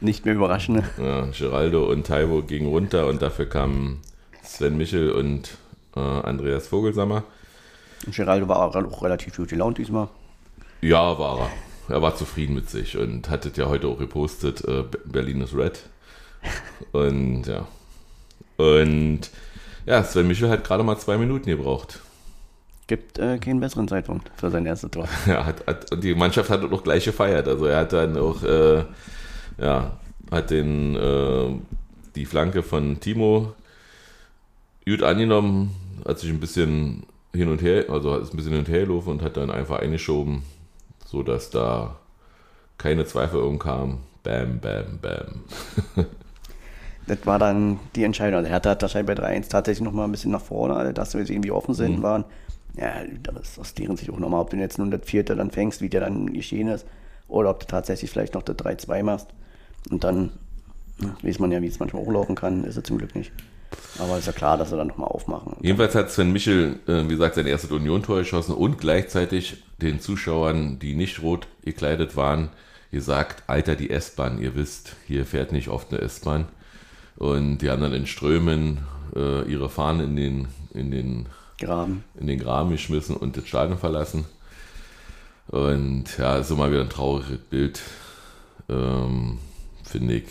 Nicht 0.00 0.24
mehr 0.24 0.34
überraschend. 0.34 0.82
ja, 0.98 1.26
Geraldo 1.26 1.84
und 1.84 2.06
Taiwo 2.06 2.40
gingen 2.42 2.68
runter 2.68 3.06
und 3.06 3.20
dafür 3.20 3.46
kamen 3.46 4.00
Sven 4.42 4.78
Michel 4.78 5.10
und 5.12 5.58
äh, 5.94 6.00
Andreas 6.00 6.68
Vogelsammer. 6.68 7.24
Geraldo 8.06 8.48
war 8.48 8.60
auch 8.60 8.74
auch 8.74 9.02
relativ 9.02 9.36
gut 9.36 9.48
gelaunt 9.50 9.76
diesmal. 9.76 10.08
Ja, 10.80 11.18
war 11.18 11.40
er. 11.40 11.50
Er 11.88 12.00
war 12.00 12.16
zufrieden 12.16 12.54
mit 12.54 12.70
sich 12.70 12.96
und 12.96 13.28
hat 13.28 13.44
es 13.46 13.56
ja 13.56 13.68
heute 13.68 13.88
auch 13.88 13.98
gepostet, 13.98 14.64
äh, 14.64 14.84
Berlin 15.04 15.42
ist 15.42 15.54
red. 15.54 15.82
Und 16.92 17.46
ja. 17.46 17.66
Und 18.56 19.30
ja, 19.86 20.02
Sven 20.02 20.28
Michel 20.28 20.48
hat 20.48 20.64
gerade 20.64 20.82
mal 20.82 20.96
zwei 20.98 21.18
Minuten 21.18 21.46
gebraucht. 21.46 22.00
Gibt 22.86 23.18
äh, 23.18 23.38
keinen 23.38 23.60
besseren 23.60 23.88
Zeitpunkt 23.88 24.30
für 24.36 24.50
sein 24.50 24.66
erstes 24.66 24.90
Tor. 24.90 25.08
Ja, 25.26 25.44
hat, 25.46 25.66
hat, 25.66 26.02
die 26.02 26.14
Mannschaft 26.14 26.50
hat 26.50 26.70
auch 26.70 26.82
gleich 26.82 27.04
gefeiert. 27.04 27.48
Also 27.48 27.66
er 27.66 27.80
hat 27.80 27.92
dann 27.92 28.16
auch, 28.16 28.42
äh, 28.42 28.84
ja, 29.58 29.98
hat 30.30 30.50
den, 30.50 30.96
äh, 30.96 31.48
die 32.14 32.26
Flanke 32.26 32.62
von 32.62 33.00
Timo 33.00 33.54
gut 34.86 35.02
angenommen, 35.02 35.74
hat 36.06 36.18
sich 36.18 36.30
ein 36.30 36.40
bisschen 36.40 37.04
hin 37.34 37.48
und 37.48 37.62
her, 37.62 37.86
also 37.88 38.16
ist 38.16 38.32
ein 38.32 38.36
bisschen 38.36 38.52
hin 38.52 38.60
und 38.60 38.68
her 38.68 38.84
gelaufen 38.84 39.10
und 39.10 39.22
hat 39.22 39.36
dann 39.36 39.50
einfach 39.50 39.80
eingeschoben, 39.80 40.42
so 41.14 41.22
dass 41.22 41.50
da 41.50 41.96
keine 42.76 43.04
Zweifel 43.06 43.40
umkamen. 43.40 43.98
Bam, 44.24 44.58
bam, 44.60 44.98
bam. 45.00 45.44
Das 47.06 47.18
war 47.26 47.38
dann 47.38 47.78
die 47.94 48.02
Entscheidung. 48.04 48.38
Also 48.38 48.48
Hertha 48.50 48.70
hat 48.70 48.80
wahrscheinlich 48.80 49.14
bei 49.14 49.22
3-1 49.22 49.50
tatsächlich 49.50 49.84
noch 49.84 49.92
mal 49.92 50.04
ein 50.04 50.10
bisschen 50.10 50.30
nach 50.30 50.40
vorne, 50.40 50.94
dass 50.94 51.12
wir 51.12 51.20
jetzt 51.20 51.28
irgendwie 51.28 51.50
offen 51.50 51.72
Mhm. 51.72 51.76
sind 51.76 52.02
waren. 52.02 52.24
Ja, 52.78 52.92
das 53.22 53.58
aus 53.58 53.74
deren 53.74 53.98
Sicht 53.98 54.10
auch 54.10 54.18
nochmal, 54.18 54.40
ob 54.40 54.48
du 54.48 54.56
jetzt 54.56 54.78
nun 54.78 54.90
das 54.90 55.02
vierte 55.04 55.36
dann 55.36 55.50
fängst, 55.50 55.82
wie 55.82 55.90
der 55.90 56.00
dann 56.00 56.32
geschehen 56.32 56.68
ist, 56.68 56.86
oder 57.28 57.50
ob 57.50 57.60
du 57.60 57.66
tatsächlich 57.66 58.10
vielleicht 58.10 58.32
noch 58.32 58.40
das 58.42 58.56
3-2 58.56 59.02
machst. 59.02 59.28
Und 59.90 60.02
dann 60.02 60.30
weiß 61.22 61.40
man 61.40 61.52
ja, 61.52 61.60
wie 61.60 61.66
es 61.66 61.78
manchmal 61.78 62.02
auch 62.02 62.10
laufen 62.10 62.36
kann, 62.36 62.64
ist 62.64 62.78
es 62.78 62.84
zum 62.84 62.96
Glück 62.96 63.14
nicht. 63.14 63.32
Aber 63.98 64.18
ist 64.18 64.26
ja 64.26 64.32
klar, 64.32 64.56
dass 64.56 64.70
sie 64.70 64.76
dann 64.76 64.88
nochmal 64.88 65.08
aufmachen. 65.08 65.56
Jedenfalls 65.60 65.94
hat 65.94 66.10
Sven 66.10 66.32
Michel, 66.32 66.80
äh, 66.86 67.04
wie 67.04 67.08
gesagt, 67.08 67.36
sein 67.36 67.46
erstes 67.46 67.70
Union-Tor 67.70 68.18
geschossen 68.18 68.54
und 68.54 68.78
gleichzeitig 68.78 69.62
den 69.80 70.00
Zuschauern, 70.00 70.78
die 70.78 70.94
nicht 70.94 71.22
rot 71.22 71.46
gekleidet 71.64 72.16
waren, 72.16 72.50
gesagt, 72.90 73.44
Alter, 73.46 73.76
die 73.76 73.90
S-Bahn, 73.90 74.40
ihr 74.40 74.54
wisst, 74.54 74.96
hier 75.06 75.26
fährt 75.26 75.52
nicht 75.52 75.68
oft 75.68 75.92
eine 75.92 76.00
S-Bahn. 76.00 76.46
Und 77.16 77.58
die 77.58 77.70
haben 77.70 77.82
dann 77.82 77.92
in 77.92 78.06
Strömen 78.06 78.78
äh, 79.14 79.42
ihre 79.50 79.68
Fahnen 79.68 80.08
in 80.08 80.16
den, 80.16 80.48
in, 80.72 80.90
den, 80.90 81.26
Graben. 81.58 82.04
in 82.18 82.26
den 82.26 82.38
Graben 82.38 82.70
geschmissen 82.70 83.16
und 83.16 83.36
das 83.36 83.46
Stadion 83.46 83.78
verlassen. 83.78 84.24
Und 85.48 86.18
ja, 86.18 86.38
ist 86.38 86.50
immer 86.50 86.70
wieder 86.70 86.80
ein 86.80 86.88
trauriges 86.88 87.38
Bild, 87.38 87.80
ähm, 88.68 89.38
finde 89.84 90.14
ich. 90.14 90.24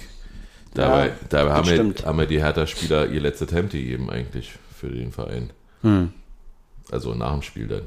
Dabei, 0.73 1.07
Ja, 1.07 1.13
dabei 1.29 1.51
haben, 1.53 1.67
wir, 1.67 2.05
haben 2.05 2.19
wir 2.19 2.25
die 2.25 2.41
Hertha-Spieler 2.41 3.07
ihr 3.07 3.21
letztes 3.21 3.51
Hemd 3.51 3.71
gegeben 3.71 4.09
eigentlich 4.09 4.53
für 4.75 4.89
den 4.89 5.11
Verein. 5.11 5.51
Hm. 5.81 6.11
Also 6.91 7.13
nach 7.13 7.31
dem 7.33 7.41
Spiel 7.41 7.67
dann. 7.67 7.83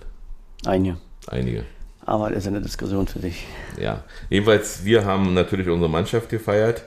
Einige. 0.65 0.97
Einige. 1.29 1.65
Aber 2.05 2.29
das 2.31 2.39
ist 2.39 2.47
eine 2.49 2.61
Diskussion 2.61 3.07
für 3.09 3.19
sich. 3.19 3.45
Ja. 3.81 4.05
Jedenfalls, 4.31 4.85
wir 4.85 5.05
haben 5.05 5.35
natürlich 5.35 5.69
unsere 5.69 5.91
Mannschaft 5.91 6.29
gefeiert. 6.29 6.85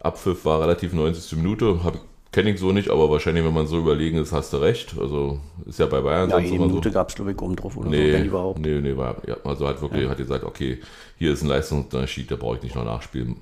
Abpfiff 0.00 0.44
war 0.44 0.60
relativ 0.60 0.92
90. 0.92 1.36
Minute. 1.38 1.84
Hab, 1.84 1.98
Kenne 2.32 2.50
ich 2.50 2.60
so 2.60 2.70
nicht, 2.70 2.88
aber 2.90 3.10
wahrscheinlich, 3.10 3.44
wenn 3.44 3.52
man 3.52 3.66
so 3.66 3.76
überlegen 3.78 4.16
ist, 4.18 4.30
hast 4.32 4.52
du 4.52 4.58
recht. 4.58 4.94
Also 5.00 5.40
ist 5.66 5.80
ja 5.80 5.86
bei 5.86 6.00
Bayern 6.00 6.30
Ja, 6.30 6.36
sonst 6.36 6.50
immer 6.52 6.66
Minute 6.68 6.88
so. 6.90 6.94
gab 6.94 7.08
es, 7.08 7.16
glaube 7.16 7.32
ich, 7.32 7.40
oben 7.42 7.56
drauf 7.56 7.76
oder 7.76 7.86
so, 7.86 7.90
Nee, 7.90 8.12
wenn 8.12 8.24
überhaupt. 8.24 8.60
nee, 8.60 8.80
nee, 8.80 8.96
war, 8.96 9.16
ja, 9.26 9.36
also 9.42 9.66
hat 9.66 9.82
wirklich, 9.82 10.08
hat 10.08 10.16
gesagt, 10.16 10.44
okay, 10.44 10.78
hier 11.18 11.32
ist 11.32 11.42
ein 11.42 11.48
Leistungsunterschied, 11.48 12.30
da 12.30 12.36
brauche 12.36 12.56
ich 12.58 12.62
nicht 12.62 12.76
noch 12.76 12.84
nachspielen. 12.84 13.34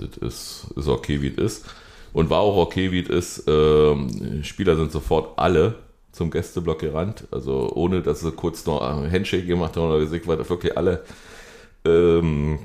Das 0.00 0.16
ist, 0.16 0.66
ist 0.76 0.88
okay, 0.88 1.22
wie 1.22 1.28
es 1.28 1.36
ist. 1.36 1.66
Und 2.12 2.30
war 2.30 2.40
auch 2.40 2.56
okay, 2.56 2.90
wie 2.90 3.00
es 3.00 3.08
ist. 3.08 3.44
Ähm, 3.48 4.42
Spieler 4.42 4.76
sind 4.76 4.92
sofort 4.92 5.38
alle 5.38 5.74
zum 6.12 6.30
Gästeblock 6.30 6.80
gerannt. 6.80 7.26
Also 7.30 7.70
ohne, 7.74 8.02
dass 8.02 8.20
sie 8.20 8.32
kurz 8.32 8.66
noch 8.66 8.80
ein 8.80 9.10
Handshake 9.10 9.46
gemacht 9.46 9.76
haben 9.76 9.84
oder 9.84 10.00
gesagt, 10.00 10.28
das 10.28 10.50
wirklich 10.50 10.76
alle. 10.76 11.04
Ähm, 11.84 12.60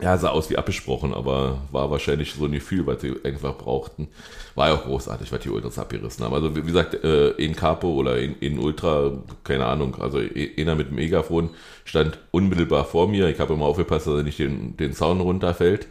ja, 0.00 0.16
sah 0.16 0.28
aus 0.28 0.48
wie 0.48 0.56
abgesprochen, 0.56 1.12
aber 1.12 1.58
war 1.72 1.90
wahrscheinlich 1.90 2.32
so 2.32 2.44
ein 2.44 2.52
Gefühl, 2.52 2.86
was 2.86 3.00
sie 3.00 3.14
einfach 3.24 3.56
brauchten. 3.58 4.08
War 4.54 4.68
ja 4.68 4.74
auch 4.74 4.84
großartig, 4.84 5.32
was 5.32 5.40
die 5.40 5.50
Ultras 5.50 5.78
abgerissen 5.78 6.24
haben. 6.24 6.34
Also 6.34 6.54
wie 6.54 6.62
gesagt, 6.62 6.94
äh, 7.02 7.30
in 7.30 7.56
Capo 7.56 7.88
oder 7.94 8.18
in, 8.18 8.36
in 8.38 8.58
Ultra, 8.60 9.12
keine 9.42 9.66
Ahnung, 9.66 9.96
also 10.00 10.20
e- 10.20 10.52
einer 10.60 10.76
mit 10.76 10.88
dem 10.90 10.96
Megafon 10.96 11.50
stand 11.84 12.18
unmittelbar 12.30 12.84
vor 12.84 13.08
mir. 13.08 13.28
Ich 13.28 13.40
habe 13.40 13.54
immer 13.54 13.66
aufgepasst, 13.66 14.06
dass 14.06 14.14
er 14.14 14.22
nicht 14.22 14.38
den, 14.38 14.76
den 14.76 14.92
Zaun 14.92 15.20
runterfällt. 15.20 15.88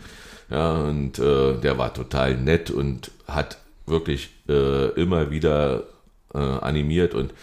Ja, 0.50 0.76
und 0.84 1.20
äh, 1.20 1.58
der 1.60 1.78
war 1.78 1.93
total 1.93 2.38
nett 2.38 2.72
und 2.72 3.12
hat 3.28 3.58
wirklich 3.86 4.30
äh, 4.48 4.88
immer 4.91 5.32
wieder 5.32 5.84
äh, 6.34 6.38
animiert 6.38 7.13
und 7.13 7.34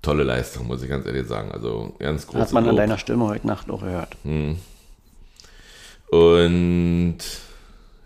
tolle 0.00 0.22
Leistung, 0.24 0.66
muss 0.66 0.82
ich 0.82 0.88
ganz 0.88 1.04
ehrlich 1.06 1.26
sagen. 1.26 1.52
Also 1.52 1.94
ganz 1.98 2.26
groß. 2.26 2.40
Hat 2.40 2.52
man 2.52 2.66
an 2.66 2.76
deiner 2.76 2.96
Stimme 2.96 3.26
heute 3.26 3.46
Nacht 3.46 3.70
auch 3.70 3.82
gehört. 3.82 4.16
Und 6.10 7.18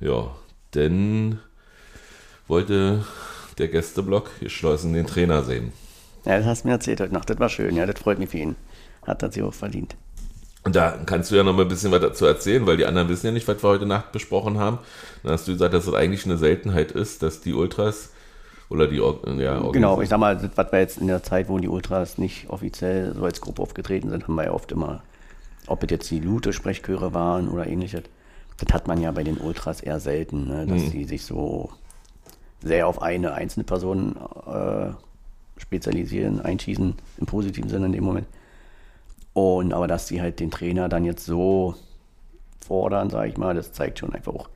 ja, 0.00 0.30
dann 0.72 1.38
wollte 2.46 3.04
der 3.58 3.68
Gästeblock 3.68 4.40
geschlossen 4.40 4.92
den 4.92 5.06
Trainer 5.06 5.42
sehen. 5.42 5.72
Ja, 6.24 6.38
das 6.38 6.46
hast 6.46 6.62
du 6.64 6.68
mir 6.68 6.74
erzählt 6.74 7.00
heute 7.00 7.14
Nacht. 7.14 7.30
Das 7.30 7.38
war 7.38 7.48
schön. 7.48 7.76
Ja, 7.76 7.86
das 7.86 7.98
freut 7.98 8.18
mich 8.18 8.30
für 8.30 8.38
ihn. 8.38 8.56
Hat 9.06 9.22
er 9.22 9.30
sich 9.30 9.42
auch 9.42 9.54
verdient. 9.54 9.96
Und 10.64 10.74
da 10.76 10.98
kannst 11.04 11.30
du 11.30 11.36
ja 11.36 11.42
noch 11.42 11.52
mal 11.52 11.62
ein 11.62 11.68
bisschen 11.68 11.92
was 11.92 12.00
dazu 12.00 12.24
erzählen, 12.24 12.66
weil 12.66 12.78
die 12.78 12.86
anderen 12.86 13.08
wissen 13.10 13.26
ja 13.26 13.32
nicht, 13.32 13.46
was 13.46 13.62
wir 13.62 13.68
heute 13.68 13.84
Nacht 13.84 14.12
besprochen 14.12 14.58
haben. 14.58 14.78
Dann 15.22 15.32
hast 15.32 15.46
du 15.46 15.52
gesagt, 15.52 15.74
dass 15.74 15.86
es 15.86 15.92
eigentlich 15.92 16.24
eine 16.24 16.38
Seltenheit 16.38 16.92
ist, 16.92 17.22
dass 17.22 17.42
die 17.42 17.52
Ultras 17.52 18.10
oder 18.70 18.86
die 18.86 19.00
Or- 19.00 19.20
ja, 19.38 19.60
Genau, 19.72 20.00
ich 20.00 20.08
sag 20.08 20.18
mal, 20.18 20.36
das, 20.36 20.50
was 20.54 20.72
wir 20.72 20.78
jetzt 20.80 20.98
in 20.98 21.06
der 21.06 21.22
Zeit, 21.22 21.50
wo 21.50 21.58
die 21.58 21.68
Ultras 21.68 22.16
nicht 22.16 22.48
offiziell 22.48 23.14
so 23.14 23.24
als 23.24 23.42
Gruppe 23.42 23.60
aufgetreten 23.60 24.08
sind, 24.08 24.26
haben 24.26 24.34
wir 24.36 24.44
ja 24.44 24.52
oft 24.52 24.72
immer, 24.72 25.02
ob 25.66 25.82
es 25.82 25.90
jetzt 25.90 26.10
die 26.10 26.20
Lute-Sprechchöre 26.20 27.14
waren 27.14 27.48
oder 27.48 27.66
ähnliches, 27.66 28.02
das 28.58 28.72
hat 28.72 28.86
man 28.86 29.00
ja 29.00 29.10
bei 29.10 29.24
den 29.24 29.38
Ultras 29.38 29.80
eher 29.80 30.00
selten, 30.00 30.46
ne? 30.46 30.66
dass 30.66 30.90
sie 30.90 31.04
sich 31.04 31.24
so 31.24 31.70
sehr 32.62 32.86
auf 32.86 33.02
eine 33.02 33.34
einzelne 33.34 33.64
Person 33.64 34.16
äh, 34.46 34.90
spezialisieren, 35.60 36.40
einschießen, 36.40 36.94
im 37.18 37.26
positiven 37.26 37.68
Sinne 37.68 37.86
in 37.86 37.92
dem 37.92 38.04
Moment. 38.04 38.26
Und 39.32 39.72
aber 39.72 39.88
dass 39.88 40.06
sie 40.06 40.20
halt 40.20 40.40
den 40.40 40.50
Trainer 40.50 40.88
dann 40.88 41.04
jetzt 41.04 41.26
so 41.26 41.74
fordern, 42.64 43.10
sage 43.10 43.30
ich 43.30 43.36
mal, 43.36 43.54
das 43.54 43.72
zeigt 43.72 43.98
schon 43.98 44.14
einfach 44.14 44.32
auch. 44.32 44.48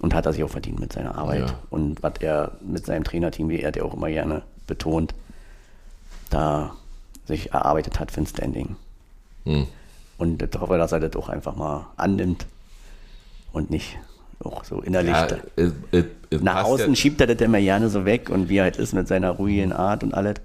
Und 0.00 0.14
hat 0.14 0.26
er 0.26 0.32
sich 0.32 0.42
auch 0.42 0.50
verdient 0.50 0.80
mit 0.80 0.92
seiner 0.92 1.16
Arbeit. 1.16 1.50
Ja. 1.50 1.58
Und 1.70 2.02
was 2.02 2.14
er 2.20 2.52
mit 2.62 2.86
seinem 2.86 3.04
Trainerteam, 3.04 3.48
wie 3.48 3.60
er 3.60 3.74
ja 3.74 3.82
auch 3.82 3.94
immer 3.94 4.08
gerne 4.08 4.42
betont, 4.66 5.14
da 6.30 6.74
sich 7.26 7.52
erarbeitet 7.52 8.00
hat 8.00 8.10
für 8.10 8.20
ein 8.20 8.26
Standing. 8.26 8.76
Hm. 9.44 9.66
Und 10.20 10.42
ich 10.42 10.60
hoffe, 10.60 10.76
dass 10.78 10.92
er 10.92 11.00
das 11.00 11.16
auch 11.16 11.28
einfach 11.30 11.56
mal 11.56 11.86
annimmt 11.96 12.46
und 13.52 13.70
nicht 13.70 13.96
auch 14.44 14.64
so 14.64 14.80
innerlich. 14.80 15.12
Ja, 15.12 15.26
es, 15.56 15.72
es, 15.90 16.04
es 16.30 16.40
nach 16.42 16.64
außen 16.64 16.90
ja, 16.90 16.94
schiebt 16.94 17.20
er 17.20 17.26
das 17.26 17.40
immer 17.40 17.58
gerne 17.60 17.88
so 17.88 18.04
weg 18.04 18.28
und 18.30 18.48
wie 18.48 18.58
er 18.58 18.64
halt 18.64 18.76
ist 18.76 18.92
mit 18.92 19.08
seiner 19.08 19.30
ruhigen 19.30 19.72
Art 19.72 20.02
und 20.04 20.14
alles. 20.14 20.36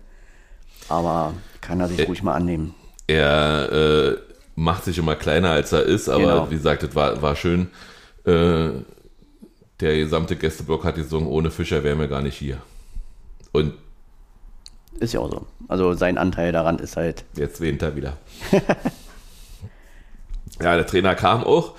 Aber 0.90 1.34
kann 1.62 1.80
er 1.82 1.88
sich 1.90 2.00
Ä- 2.00 2.08
ruhig 2.08 2.24
mal 2.24 2.34
annehmen. 2.36 2.74
er 3.08 3.72
äh, 3.72 4.18
macht 4.56 4.86
sich 4.86 4.98
immer 4.98 5.16
kleiner 5.16 5.50
als 5.52 5.72
er 5.74 5.84
ist, 5.84 6.08
aber 6.10 6.22
Genau. 6.24 6.50
wie 6.52 6.56
gesagt, 6.56 6.84
es 6.84 6.96
war, 6.96 7.22
war 7.22 7.36
schön. 7.36 7.68
Äh, 8.26 8.70
der 9.82 9.96
gesamte 9.98 10.38
Gästeblock 10.38 10.86
hat 10.86 10.96
gesungen, 10.96 11.28
ohne 11.28 11.52
Fischer 11.52 11.84
wären 11.84 12.00
wir 12.00 12.08
gar 12.08 12.22
nicht 12.22 12.38
hier. 12.38 12.58
Und 13.52 13.74
Ist 15.00 15.14
ja 15.14 15.20
auch 15.20 15.30
so. 15.32 15.46
Also 15.68 15.94
sein 15.94 16.18
Anteil 16.18 16.52
daran 16.54 16.80
ist 16.80 16.96
halt, 16.96 17.26
Jetzt 17.36 17.60
wehnt 17.60 17.82
er 17.82 17.96
wieder. 17.98 18.14
ja, 20.62 20.76
der 20.76 20.88
Trainer 20.88 21.16
kam 21.16 21.44
auch 21.44 21.76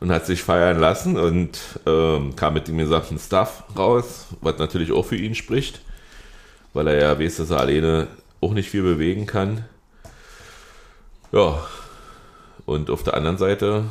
und 0.00 0.12
hat 0.12 0.26
sich 0.26 0.42
feiern 0.42 0.78
lassen 0.78 1.18
und 1.18 1.58
ähm, 1.86 2.36
kam 2.36 2.54
mit 2.54 2.68
dem 2.68 2.78
gesamten 2.78 3.18
Stuff 3.18 3.64
raus, 3.76 4.26
was 4.40 4.58
natürlich 4.58 4.92
auch 4.92 5.04
für 5.04 5.16
ihn 5.16 5.34
spricht, 5.34 5.80
weil 6.72 6.88
er 6.88 6.98
ja 6.98 7.18
weiß, 7.18 7.36
dass 7.38 7.50
er 7.50 7.60
alleine 7.60 8.08
auch 8.40 8.52
nicht 8.52 8.70
viel 8.70 8.82
bewegen 8.82 9.26
kann. 9.26 9.64
Ja, 11.32 11.66
und 12.66 12.90
auf 12.90 13.02
der 13.02 13.14
anderen 13.14 13.38
Seite 13.38 13.84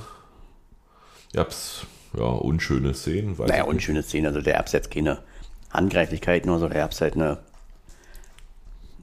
gab's 1.33 1.85
ja 2.15 2.23
unschöne 2.23 2.93
Szenen. 2.93 3.37
weiß 3.37 3.49
naja, 3.49 3.63
unschöne 3.63 4.03
Szene. 4.03 4.29
Also 4.29 4.41
der 4.41 4.63
jetzt 4.71 4.91
keine 4.91 5.19
Handgreiflichkeiten 5.71 6.49
oder 6.49 6.59
so, 6.59 6.69
der 6.69 6.89
halt 6.89 7.15
eine 7.15 7.39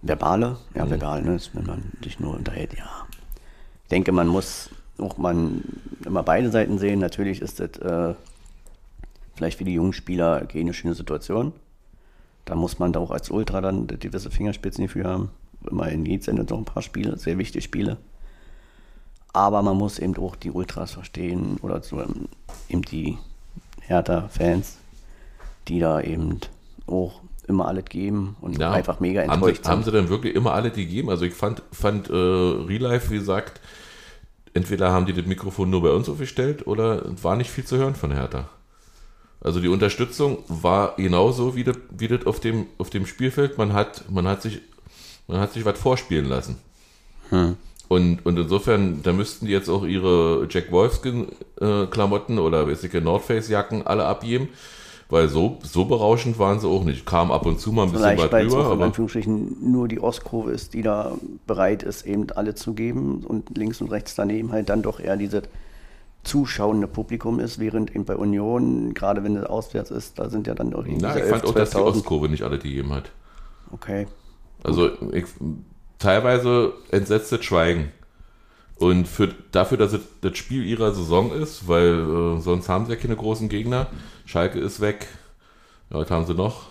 verbale, 0.03 0.59
ja, 0.75 0.89
verbal, 0.89 1.23
ne, 1.23 1.39
wenn 1.53 1.67
man 1.67 1.93
sich 2.03 2.19
nur 2.19 2.35
unterhält, 2.35 2.75
ja. 2.77 3.07
Ich 3.85 3.89
denke, 3.91 4.13
man 4.13 4.27
muss 4.27 4.71
auch 4.99 5.17
man 5.19 5.63
immer 6.05 6.23
beide 6.23 6.51
Seiten 6.51 6.79
sehen. 6.79 7.01
Natürlich 7.01 7.41
ist 7.41 7.61
das 7.61 7.77
äh, 7.79 8.15
vielleicht 9.35 9.59
für 9.59 9.65
die 9.65 9.75
jungen 9.75 9.93
Spieler 9.93 10.45
keine 10.47 10.75
schöne 10.75 10.95
Situation. 10.95 11.53
Da 12.45 12.55
muss 12.55 12.79
man 12.79 12.93
da 12.93 13.01
auch 13.01 13.11
als 13.11 13.31
Ultra 13.31 13.61
dann 13.61 13.87
gewisse 13.87 14.31
Fingerspitzen 14.31 14.89
für 14.89 15.05
haben. 15.05 15.31
Immerhin 15.71 16.05
geht 16.05 16.27
es 16.27 16.35
noch 16.35 16.59
ein 16.59 16.65
paar 16.65 16.83
Spiele, 16.83 17.17
sehr 17.17 17.39
wichtige 17.39 17.63
Spiele. 17.63 17.99
Aber 19.33 19.63
man 19.63 19.77
muss 19.77 19.99
eben 19.99 20.17
auch 20.17 20.37
die 20.37 20.51
Ultras 20.51 20.93
verstehen 20.93 21.57
oder 21.63 21.83
so, 21.83 22.01
ähm, 22.01 22.29
eben 22.69 22.83
die 22.83 23.17
Hertha-Fans, 23.81 24.77
die 25.69 25.79
da 25.79 26.01
eben 26.01 26.41
auch 26.87 27.21
immer 27.47 27.67
alles 27.69 27.85
geben 27.87 28.37
und 28.41 28.59
Ja. 28.59 28.73
einfach 28.73 29.01
mega 29.01 29.23
haben 29.23 29.31
enttäuscht 29.31 29.65
sie, 29.65 29.71
haben 29.71 29.83
sind. 29.83 29.93
sie 29.93 29.99
denn 29.99 30.09
wirklich 30.09 30.35
immer 30.35 30.53
alle 30.53 30.71
die 30.71 30.85
gegeben? 30.85 31.11
Also 31.11 31.25
ich 31.25 31.35
fand, 31.35 31.63
fand 31.73 32.11
äh, 32.11 32.13
Real 32.13 32.83
Life, 32.83 33.11
wie 33.11 33.19
gesagt, 33.19 33.61
entweder 34.55 34.93
haben 34.93 35.07
die 35.07 35.13
das 35.13 35.27
Mikrofon 35.27 35.71
nur 35.71 35.83
bei 35.83 35.91
uns 35.91 36.09
aufgestellt 36.09 36.67
oder 36.67 37.03
war 37.23 37.37
nicht 37.37 37.51
viel 37.51 37.65
zu 37.65 37.77
hören 37.77 37.95
von 37.95 38.13
Hertha. 38.13 38.49
Also 39.41 39.61
die 39.61 39.69
Unterstützung 39.69 40.39
war 40.49 40.95
genauso 40.97 41.57
wie 41.57 41.65
das, 41.65 41.77
wie 41.91 42.09
das 42.09 42.27
auf, 42.27 42.39
dem, 42.39 42.67
auf 42.79 42.91
dem 42.91 43.07
Spielfeld. 43.07 43.59
Man 43.59 43.73
hat, 43.73 44.05
man 44.11 44.29
hat 44.29 44.43
sich, 44.43 44.61
man 45.27 45.41
hat 45.41 45.53
sich 45.53 45.65
was 45.65 45.79
vorspielen 45.79 46.27
lassen. 46.27 46.59
Und, 47.89 48.25
und 48.25 48.39
insofern, 48.39 49.03
da 49.03 49.13
müssten 49.13 49.47
die 49.47 49.53
jetzt 49.53 49.69
auch 49.69 49.85
ihre 49.85 50.47
Jack 50.49 50.71
Wolfskin-Klamotten 50.71 52.39
oder 52.39 52.67
weiß 52.67 52.85
ich, 52.85 52.93
North 52.95 53.25
Face-Jacken 53.25 53.87
alle 53.87 54.07
abgeben, 54.07 54.49
weil 55.13 55.29
so, 55.29 55.59
so 55.63 55.85
berauschend 55.85 56.39
waren 56.39 56.59
sie 56.59 56.67
auch 56.67 56.85
nicht. 56.85 57.05
Kam 57.05 57.31
ab 57.31 57.45
und 57.45 57.61
zu 57.61 57.71
mal 57.71 57.83
ein 57.83 57.93
bisschen 57.93 58.17
Vielleicht, 58.17 58.33
es 58.33 58.49
drüber, 58.51 58.65
aber 58.65 58.85
Anführungsstrichen 58.87 59.59
nur 59.61 59.87
die 59.87 60.01
Ostkurve 60.01 60.53
ist, 60.53 60.73
die 60.73 60.81
da 60.81 61.13
bereit 61.47 61.83
ist, 61.83 62.07
eben 62.07 62.31
alle 62.31 62.55
zu 62.55 62.73
geben 62.73 63.23
und 63.23 63.59
links 63.59 63.83
und 63.83 63.91
rechts 63.91 64.15
daneben 64.15 64.53
halt 64.53 64.71
dann 64.71 64.81
doch 64.81 65.01
eher 65.01 65.19
dieses 65.19 65.43
zuschauende 66.25 66.87
Publikum 66.87 67.41
ist, 67.41 67.59
während 67.59 67.95
eben 67.95 68.07
bei 68.07 68.17
Union, 68.17 68.95
gerade 68.95 69.23
wenn 69.23 69.37
es 69.37 69.45
auswärts 69.45 69.91
ist, 69.91 70.19
da 70.19 70.31
sind 70.31 70.47
ja 70.47 70.55
dann 70.55 70.71
doch 70.71 70.87
irgendwie 70.87 71.03
Na, 71.03 71.15
ich 71.15 71.25
fand 71.25 71.45
11.000, 71.45 71.47
auch, 71.47 71.55
dass 71.57 71.71
die 71.71 71.77
12.000. 71.77 71.83
Ostkurve 71.83 72.29
nicht 72.31 72.43
alle 72.45 72.59
gegeben 72.59 72.95
hat. 72.95 73.11
Okay. 73.71 74.07
Also 74.65 74.93
ich, 75.13 75.27
teilweise 75.99 76.73
entsetztes 76.91 77.45
Schweigen. 77.45 77.93
Und 78.83 79.07
für, 79.07 79.29
dafür, 79.53 79.79
dass 79.79 79.93
es 79.93 80.01
das 80.23 80.37
Spiel 80.37 80.65
ihrer 80.65 80.93
Saison 80.93 81.33
ist, 81.33 81.69
weil 81.69 82.01
äh, 82.01 82.41
sonst 82.41 82.69
haben 82.69 82.87
sie 82.87 82.93
ja 82.93 82.99
keine 82.99 83.15
großen 83.15 83.49
Gegner. 83.49 83.87
Schalke 84.27 84.59
ist 84.59 84.81
weg. 84.81 85.07
Ja, 85.91 85.99
was 85.99 86.11
haben 86.11 86.27
sie 86.27 86.35
noch? 86.35 86.65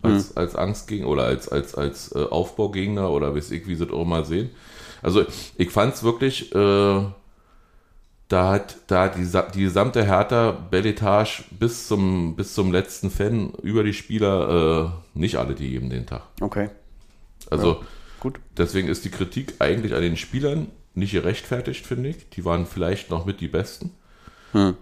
Als, 0.00 0.34
als 0.34 0.56
Angstgegner 0.56 1.08
oder 1.08 1.24
als, 1.24 1.46
als, 1.46 1.74
als 1.74 2.14
äh, 2.14 2.24
Aufbaugegner 2.24 3.10
oder 3.10 3.36
weiß 3.36 3.50
ich, 3.50 3.66
wie 3.66 3.74
sie 3.74 3.84
es 3.84 3.90
auch 3.90 4.06
mal 4.06 4.24
sehen. 4.24 4.48
Also 5.02 5.26
ich 5.58 5.70
fand 5.70 5.92
es 5.92 6.02
wirklich, 6.02 6.54
äh, 6.54 7.04
da 8.28 8.50
hat 8.50 8.78
da 8.86 9.08
die, 9.08 9.28
die 9.54 9.60
gesamte 9.60 10.02
Hertha 10.06 10.52
Belletage 10.52 11.44
bis 11.50 11.86
zum, 11.86 12.34
bis 12.34 12.54
zum 12.54 12.72
letzten 12.72 13.10
Fan 13.10 13.52
über 13.62 13.84
die 13.84 13.92
Spieler, 13.92 14.94
äh, 15.14 15.18
nicht 15.18 15.36
alle 15.36 15.54
die 15.54 15.68
geben 15.68 15.90
den 15.90 16.06
Tag. 16.06 16.22
Okay. 16.40 16.70
Also 17.50 17.82
Gut. 18.20 18.40
deswegen 18.56 18.88
ist 18.88 19.04
die 19.04 19.10
Kritik 19.10 19.56
eigentlich 19.58 19.94
an 19.94 20.00
den 20.00 20.16
Spielern 20.16 20.68
nicht 20.94 21.12
gerechtfertigt, 21.12 21.86
finde 21.86 22.10
ich. 22.10 22.28
Die 22.30 22.44
waren 22.44 22.66
vielleicht 22.66 23.10
noch 23.10 23.24
mit 23.26 23.40
die 23.40 23.48
Besten. 23.48 23.90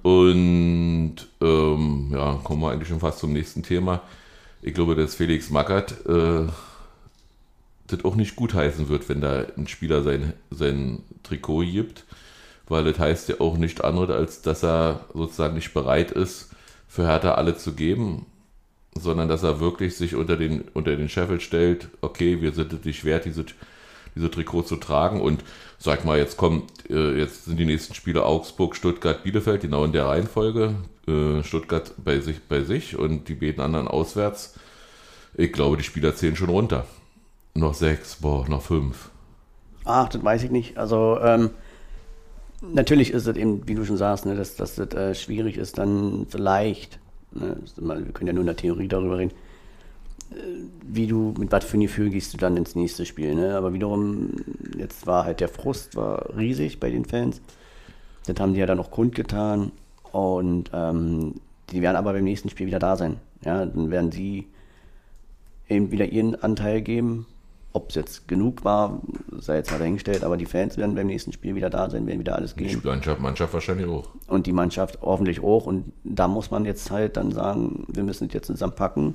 Und 0.02 1.16
ähm, 1.40 2.10
ja, 2.12 2.40
kommen 2.42 2.62
wir 2.62 2.70
eigentlich 2.70 2.88
schon 2.88 3.00
fast 3.00 3.18
zum 3.18 3.32
nächsten 3.32 3.62
Thema. 3.62 4.02
Ich 4.62 4.74
glaube, 4.74 4.94
dass 4.94 5.14
Felix 5.14 5.50
Magath 5.50 6.06
äh, 6.06 6.46
das 7.86 8.04
auch 8.04 8.16
nicht 8.16 8.36
gutheißen 8.36 8.88
wird, 8.88 9.08
wenn 9.08 9.20
da 9.20 9.46
ein 9.56 9.66
Spieler 9.66 10.02
sein, 10.02 10.32
sein 10.50 11.02
Trikot 11.22 11.60
gibt, 11.60 12.04
weil 12.66 12.84
das 12.84 12.98
heißt 12.98 13.28
ja 13.28 13.40
auch 13.40 13.56
nicht 13.56 13.84
anderes, 13.84 14.10
als 14.10 14.42
dass 14.42 14.62
er 14.62 15.06
sozusagen 15.14 15.54
nicht 15.54 15.74
bereit 15.74 16.10
ist, 16.10 16.50
für 16.86 17.06
Hertha 17.06 17.34
alle 17.34 17.56
zu 17.56 17.74
geben, 17.74 18.26
sondern 18.94 19.28
dass 19.28 19.42
er 19.42 19.60
wirklich 19.60 19.96
sich 19.96 20.14
unter 20.14 20.36
den, 20.36 20.62
unter 20.74 20.96
den 20.96 21.08
Scheffel 21.08 21.40
stellt, 21.40 21.88
okay, 22.00 22.40
wir 22.40 22.52
sind 22.52 22.72
es 22.72 22.84
nicht 22.84 23.04
wert, 23.04 23.24
diese, 23.26 23.44
diese 24.18 24.30
Trikot 24.30 24.62
zu 24.62 24.76
tragen 24.76 25.20
und 25.20 25.44
sag 25.78 26.04
mal, 26.04 26.18
jetzt 26.18 26.36
kommt, 26.36 26.90
äh, 26.90 27.16
jetzt 27.18 27.44
sind 27.44 27.58
die 27.58 27.64
nächsten 27.64 27.94
Spiele 27.94 28.24
Augsburg, 28.24 28.76
Stuttgart, 28.76 29.22
Bielefeld, 29.22 29.62
genau 29.62 29.84
in 29.84 29.92
der 29.92 30.06
Reihenfolge, 30.06 30.74
äh, 31.06 31.42
Stuttgart 31.42 31.92
bei 31.96 32.20
sich, 32.20 32.42
bei 32.48 32.62
sich 32.62 32.98
und 32.98 33.28
die 33.28 33.34
beiden 33.34 33.62
anderen 33.62 33.88
auswärts. 33.88 34.58
Ich 35.34 35.52
glaube, 35.52 35.76
die 35.76 35.84
Spieler 35.84 36.14
zählen 36.14 36.36
schon 36.36 36.50
runter. 36.50 36.84
Noch 37.54 37.74
sechs, 37.74 38.16
boah, 38.16 38.48
noch 38.48 38.62
fünf. 38.62 39.10
Ach, 39.84 40.08
das 40.08 40.22
weiß 40.22 40.42
ich 40.44 40.50
nicht. 40.50 40.76
Also, 40.76 41.18
ähm, 41.22 41.50
natürlich 42.60 43.12
ist 43.12 43.26
es 43.26 43.36
eben, 43.36 43.66
wie 43.68 43.74
du 43.74 43.84
schon 43.84 43.96
sagst, 43.96 44.26
ne, 44.26 44.34
dass, 44.34 44.56
dass 44.56 44.74
das 44.74 44.92
äh, 44.94 45.14
schwierig 45.14 45.56
ist, 45.56 45.78
dann 45.78 46.26
vielleicht, 46.28 46.98
ne, 47.30 47.56
wir 47.76 48.12
können 48.12 48.26
ja 48.26 48.32
nur 48.32 48.42
in 48.42 48.46
der 48.46 48.56
Theorie 48.56 48.88
darüber 48.88 49.18
reden, 49.18 49.32
wie 50.82 51.06
du, 51.06 51.34
mit 51.38 51.50
was 51.52 51.64
für 51.64 51.78
ein 51.78 51.82
Gefühl 51.82 52.10
gehst 52.10 52.34
du 52.34 52.38
dann 52.38 52.56
ins 52.56 52.74
nächste 52.74 53.06
Spiel. 53.06 53.34
Ne? 53.34 53.54
Aber 53.54 53.72
wiederum, 53.72 54.32
jetzt 54.76 55.06
war 55.06 55.24
halt 55.24 55.40
der 55.40 55.48
Frust 55.48 55.96
war 55.96 56.36
riesig 56.36 56.80
bei 56.80 56.90
den 56.90 57.04
Fans. 57.04 57.40
Das 58.26 58.38
haben 58.40 58.52
die 58.52 58.60
ja 58.60 58.66
dann 58.66 58.80
auch 58.80 58.90
kundgetan. 58.90 59.72
Und 60.12 60.70
ähm, 60.72 61.34
die 61.70 61.82
werden 61.82 61.96
aber 61.96 62.12
beim 62.12 62.24
nächsten 62.24 62.48
Spiel 62.48 62.66
wieder 62.66 62.78
da 62.78 62.96
sein. 62.96 63.16
Ja, 63.44 63.64
dann 63.64 63.90
werden 63.90 64.10
sie 64.12 64.48
eben 65.68 65.90
wieder 65.90 66.06
ihren 66.06 66.34
Anteil 66.34 66.80
geben 66.82 67.26
Ob 67.72 67.90
es 67.90 67.94
jetzt 67.94 68.26
genug 68.26 68.64
war, 68.64 69.00
sei 69.38 69.56
jetzt 69.56 69.70
mal 69.70 69.78
dahingestellt, 69.78 70.24
aber 70.24 70.36
die 70.36 70.46
Fans 70.46 70.76
werden 70.76 70.94
beim 70.94 71.06
nächsten 71.06 71.32
Spiel 71.32 71.54
wieder 71.54 71.70
da 71.70 71.90
sein, 71.90 72.06
werden 72.06 72.18
wieder 72.18 72.34
alles 72.34 72.54
Die 72.54 72.64
geben. 72.64 72.82
Mannschaft, 72.84 73.20
Mannschaft 73.20 73.52
wahrscheinlich 73.52 73.86
auch. 73.86 74.08
Und 74.26 74.46
die 74.46 74.52
Mannschaft 74.52 74.98
hoffentlich 75.02 75.42
auch. 75.42 75.66
Und 75.66 75.92
da 76.04 76.26
muss 76.26 76.50
man 76.50 76.64
jetzt 76.64 76.90
halt 76.90 77.16
dann 77.16 77.30
sagen, 77.30 77.84
wir 77.88 78.02
müssen 78.02 78.26
es 78.28 78.34
jetzt 78.34 78.46
zusammenpacken. 78.46 79.14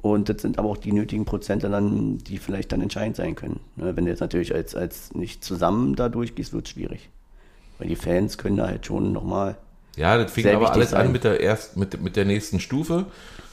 Und 0.00 0.28
das 0.28 0.42
sind 0.42 0.58
aber 0.58 0.68
auch 0.68 0.76
die 0.76 0.92
nötigen 0.92 1.24
Prozente 1.24 1.68
dann, 1.68 2.18
die 2.18 2.38
vielleicht 2.38 2.70
dann 2.72 2.80
entscheidend 2.80 3.16
sein 3.16 3.34
können. 3.34 3.58
Ne, 3.76 3.96
Wenn 3.96 4.04
du 4.04 4.10
jetzt 4.10 4.20
natürlich 4.20 4.54
als, 4.54 4.74
als 4.76 5.12
nicht 5.14 5.42
zusammen 5.44 5.96
da 5.96 6.08
durchgehst, 6.08 6.52
wird 6.52 6.66
es 6.66 6.72
schwierig. 6.72 7.08
Weil 7.78 7.88
die 7.88 7.96
Fans 7.96 8.38
können 8.38 8.56
da 8.56 8.66
halt 8.68 8.86
schon 8.86 9.12
nochmal. 9.12 9.56
Ja, 9.96 10.16
das 10.16 10.30
fing 10.32 10.46
aber 10.48 10.72
alles 10.72 10.90
sein. 10.90 11.06
an 11.06 11.12
mit 11.12 11.24
der, 11.24 11.40
erst, 11.40 11.76
mit, 11.76 12.00
mit 12.00 12.14
der 12.14 12.24
nächsten 12.24 12.60
Stufe. 12.60 13.06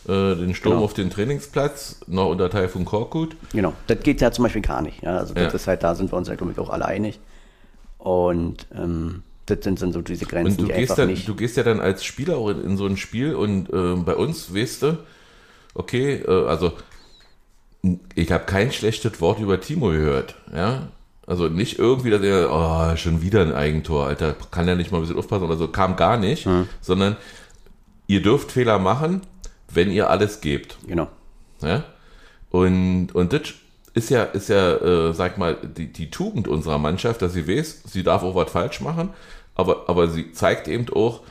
Äh, 0.07 0.35
den 0.35 0.53
Sturm 0.53 0.73
Genau. 0.73 0.85
auf 0.85 0.93
den 0.93 1.09
Trainingsplatz, 1.09 2.01
noch 2.05 2.29
unter 2.29 2.47
Taifun 2.51 2.85
Korkut. 2.85 3.35
Genau, 3.51 3.73
das 3.87 4.01
geht 4.01 4.21
ja 4.21 4.31
zum 4.31 4.43
Beispiel 4.43 4.61
gar 4.61 4.83
nicht. 4.83 5.01
Ja? 5.01 5.17
Also 5.17 5.33
das 5.33 5.43
Ja. 5.45 5.49
ist 5.55 5.67
halt, 5.67 5.81
da 5.81 5.95
sind 5.95 6.11
wir 6.13 6.17
uns 6.17 6.27
ja 6.27 6.35
glaube 6.35 6.51
ich 6.51 6.59
auch 6.59 6.69
alle 6.69 6.85
einig. 6.85 7.19
Und 7.97 8.67
ähm, 8.75 9.23
das 9.47 9.59
sind, 9.63 9.79
sind 9.79 9.93
so 9.93 10.01
diese 10.01 10.25
Grenzen, 10.25 10.51
Und 10.51 10.61
du 10.61 10.65
die 10.65 10.73
gehst, 10.73 10.91
einfach 10.91 10.95
dann, 10.97 11.07
nicht. 11.09 11.27
du 11.27 11.35
gehst 11.35 11.57
ja 11.57 11.63
dann 11.63 11.79
als 11.79 12.03
Spieler 12.03 12.37
auch 12.37 12.49
in, 12.49 12.63
in 12.63 12.77
so 12.77 12.85
ein 12.85 12.97
Spiel 12.97 13.33
und 13.35 13.69
äh, 13.73 13.95
bei 13.95 14.15
uns, 14.15 14.53
weißt 14.53 14.83
du, 14.83 14.97
okay, 15.75 16.15
äh, 16.15 16.47
also 16.47 16.73
ich 18.15 18.31
habe 18.31 18.45
kein 18.45 18.71
schlechtes 18.71 19.21
Wort 19.21 19.39
über 19.39 19.61
Timo 19.61 19.89
gehört, 19.89 20.35
ja. 20.53 20.87
Also 21.27 21.47
nicht 21.47 21.79
irgendwie, 21.79 22.11
dass 22.11 22.21
er, 22.21 22.51
oh, 22.51 22.95
schon 22.97 23.21
wieder 23.21 23.41
ein 23.41 23.53
Eigentor, 23.53 24.07
Alter, 24.07 24.35
kann 24.51 24.67
ja 24.67 24.75
nicht 24.75 24.91
mal 24.91 24.99
ein 24.99 25.01
bisschen 25.01 25.17
aufpassen 25.17 25.45
oder 25.45 25.57
so, 25.57 25.67
kam 25.67 25.95
gar 25.95 26.17
nicht, 26.17 26.47
sondern 26.81 27.15
ihr 28.05 28.21
dürft 28.21 28.51
Fehler 28.51 28.77
machen, 28.77 29.21
wenn 29.71 29.91
ihr 29.91 30.09
alles 30.09 30.41
gebt. 30.41 30.77
Genau. 30.85 31.07
Ja? 31.61 31.83
Und, 32.51 33.13
und 33.15 33.33
das 33.33 33.41
ist 33.95 34.09
ja, 34.11 34.23
ist 34.23 34.49
ja 34.49 34.75
äh, 34.75 35.13
sag 35.13 35.37
mal, 35.37 35.55
die, 35.55 35.91
die 35.91 36.11
Tugend 36.11 36.47
unserer 36.47 36.77
Mannschaft, 36.77 37.21
dass 37.23 37.33
sie 37.33 37.47
weiß, 37.47 37.83
sie 37.85 38.03
darf 38.03 38.21
auch 38.21 38.35
was 38.35 38.51
falsch 38.51 38.81
machen, 38.81 39.09
aber, 39.55 39.89
aber 39.89 40.09
sie 40.09 40.31
zeigt 40.31 40.67
eben 40.67 40.87
auch 40.93 41.21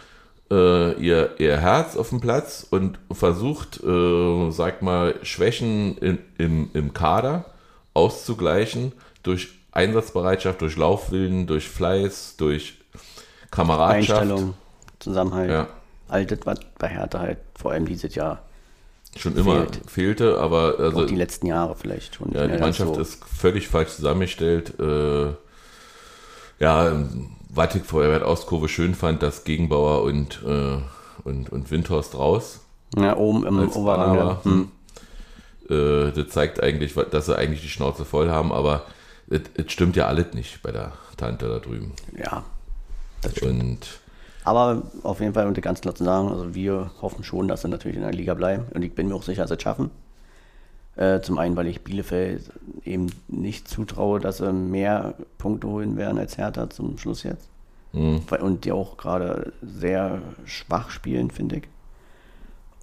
äh, 0.55 0.93
ihr, 1.01 1.35
ihr 1.39 1.59
Herz 1.59 1.97
auf 1.97 2.11
dem 2.11 2.21
Platz 2.21 2.67
und 2.71 2.99
versucht, 3.11 3.83
äh, 3.83 4.51
sag 4.51 4.83
mal, 4.83 5.17
Schwächen 5.23 5.99
in, 5.99 6.19
im, 6.39 6.71
im 6.73 6.93
Kader 6.93 7.47
auszugleichen 7.93 8.93
durch 9.23 9.49
Einsatzbereitschaft, 9.73 10.61
durch 10.61 10.77
Laufwillen, 10.77 11.47
durch 11.47 11.69
Fleiß, 11.69 12.37
durch 12.37 12.79
Kameradschaft. 13.51 14.21
Einstellung, 14.21 14.55
Zusammenhalt. 15.01 15.51
Ja. 15.51 15.67
All 16.09 16.25
das, 16.27 16.39
was 16.45 16.61
bei 16.79 16.89
Hertha 16.89 17.19
halt 17.19 17.39
vor 17.55 17.73
allem 17.73 17.87
dieses 17.87 18.15
Jahr, 18.15 18.43
Schon 19.17 19.37
immer 19.37 19.61
Fehlt. 19.61 19.81
fehlte, 19.87 20.39
aber 20.39 20.75
also, 20.81 21.07
die 21.07 21.15
letzten 21.15 21.47
Jahre 21.47 21.77
vielleicht 21.77 22.17
schon. 22.17 22.33
Ja, 22.33 22.49
die 22.49 22.59
Mannschaft 22.59 22.97
so. 22.97 23.01
ist 23.01 23.25
völlig 23.25 23.69
falsch 23.69 23.91
zusammengestellt. 23.91 24.79
Äh, 24.81 25.35
ja, 26.59 26.93
was 27.55 27.75
ich 27.75 27.85
vorher 27.85 28.13
bei 28.13 28.19
der 28.19 28.29
Ostkurve 28.29 28.69
schön 28.69 28.95
fand, 28.95 29.23
dass 29.23 29.45
Gegenbauer 29.45 30.03
und, 30.03 30.43
äh, 30.47 30.79
und, 31.25 31.51
und 31.51 31.71
Windhorst 31.71 32.17
raus 32.17 32.61
Ja, 32.97 33.17
oben 33.17 33.47
im 33.47 33.69
Oberrang. 33.71 34.39
Hm. 34.45 34.69
Äh, 35.69 36.13
das 36.13 36.29
zeigt 36.29 36.63
eigentlich, 36.63 36.95
dass 37.11 37.27
sie 37.27 37.37
eigentlich 37.37 37.63
die 37.63 37.69
Schnauze 37.69 38.05
voll 38.05 38.31
haben, 38.31 38.53
aber 38.53 38.85
es 39.29 39.73
stimmt 39.73 39.97
ja 39.97 40.07
alles 40.07 40.35
nicht 40.35 40.63
bei 40.63 40.71
der 40.71 40.93
Tante 41.17 41.49
da 41.49 41.59
drüben. 41.59 41.93
Ja, 42.17 42.45
das 43.23 43.33
stimmt. 43.33 43.61
Und 43.61 44.01
Aber 44.45 44.83
auf 45.03 45.21
jeden 45.21 45.33
Fall, 45.33 45.47
um 45.47 45.55
das 45.55 45.63
ganz 45.63 45.81
klar 45.81 45.95
zu 45.95 46.05
sagen, 46.05 46.29
also 46.29 46.55
wir 46.55 46.91
hoffen 47.01 47.25
schon, 47.25 47.49
dass 47.49 47.63
sie 47.63 47.69
natürlich 47.69 47.97
in 47.97 48.03
der 48.03 48.13
Liga 48.13 48.35
bleiben. 48.35 48.67
Und 48.75 48.83
ich 48.83 48.95
bin 48.95 49.09
mir 49.09 49.15
auch 49.15 49.23
sicher, 49.23 49.43
dass 49.43 49.51
sie 49.51 49.57
es 49.57 49.63
schaffen. 49.63 49.91
Äh, 50.97 51.21
zum 51.23 51.39
einen, 51.39 51.57
weil 51.57 51.67
ich 51.67 51.83
Bielefeld 51.83 52.51
eben 52.85 53.07
nicht 53.29 53.67
zutraue, 53.69 54.21
dass 54.21 54.39
sie 54.39 54.53
mehr 54.53 55.15
Punkte 55.39 55.67
holen 55.67 55.97
werden 55.97 56.19
als 56.19 56.39
Hertha 56.39 56.71
zum 56.71 56.99
Schluss 56.99 57.23
jetzt. 57.25 57.49
Weil- 57.93 58.41
Und 58.43 58.65
die 58.65 58.73
auch 58.73 58.97
gerade 58.97 59.53
sehr 59.63 60.21
schwach 60.45 60.91
spielen, 60.91 61.31
finde 61.31 61.57
ich. 61.57 61.63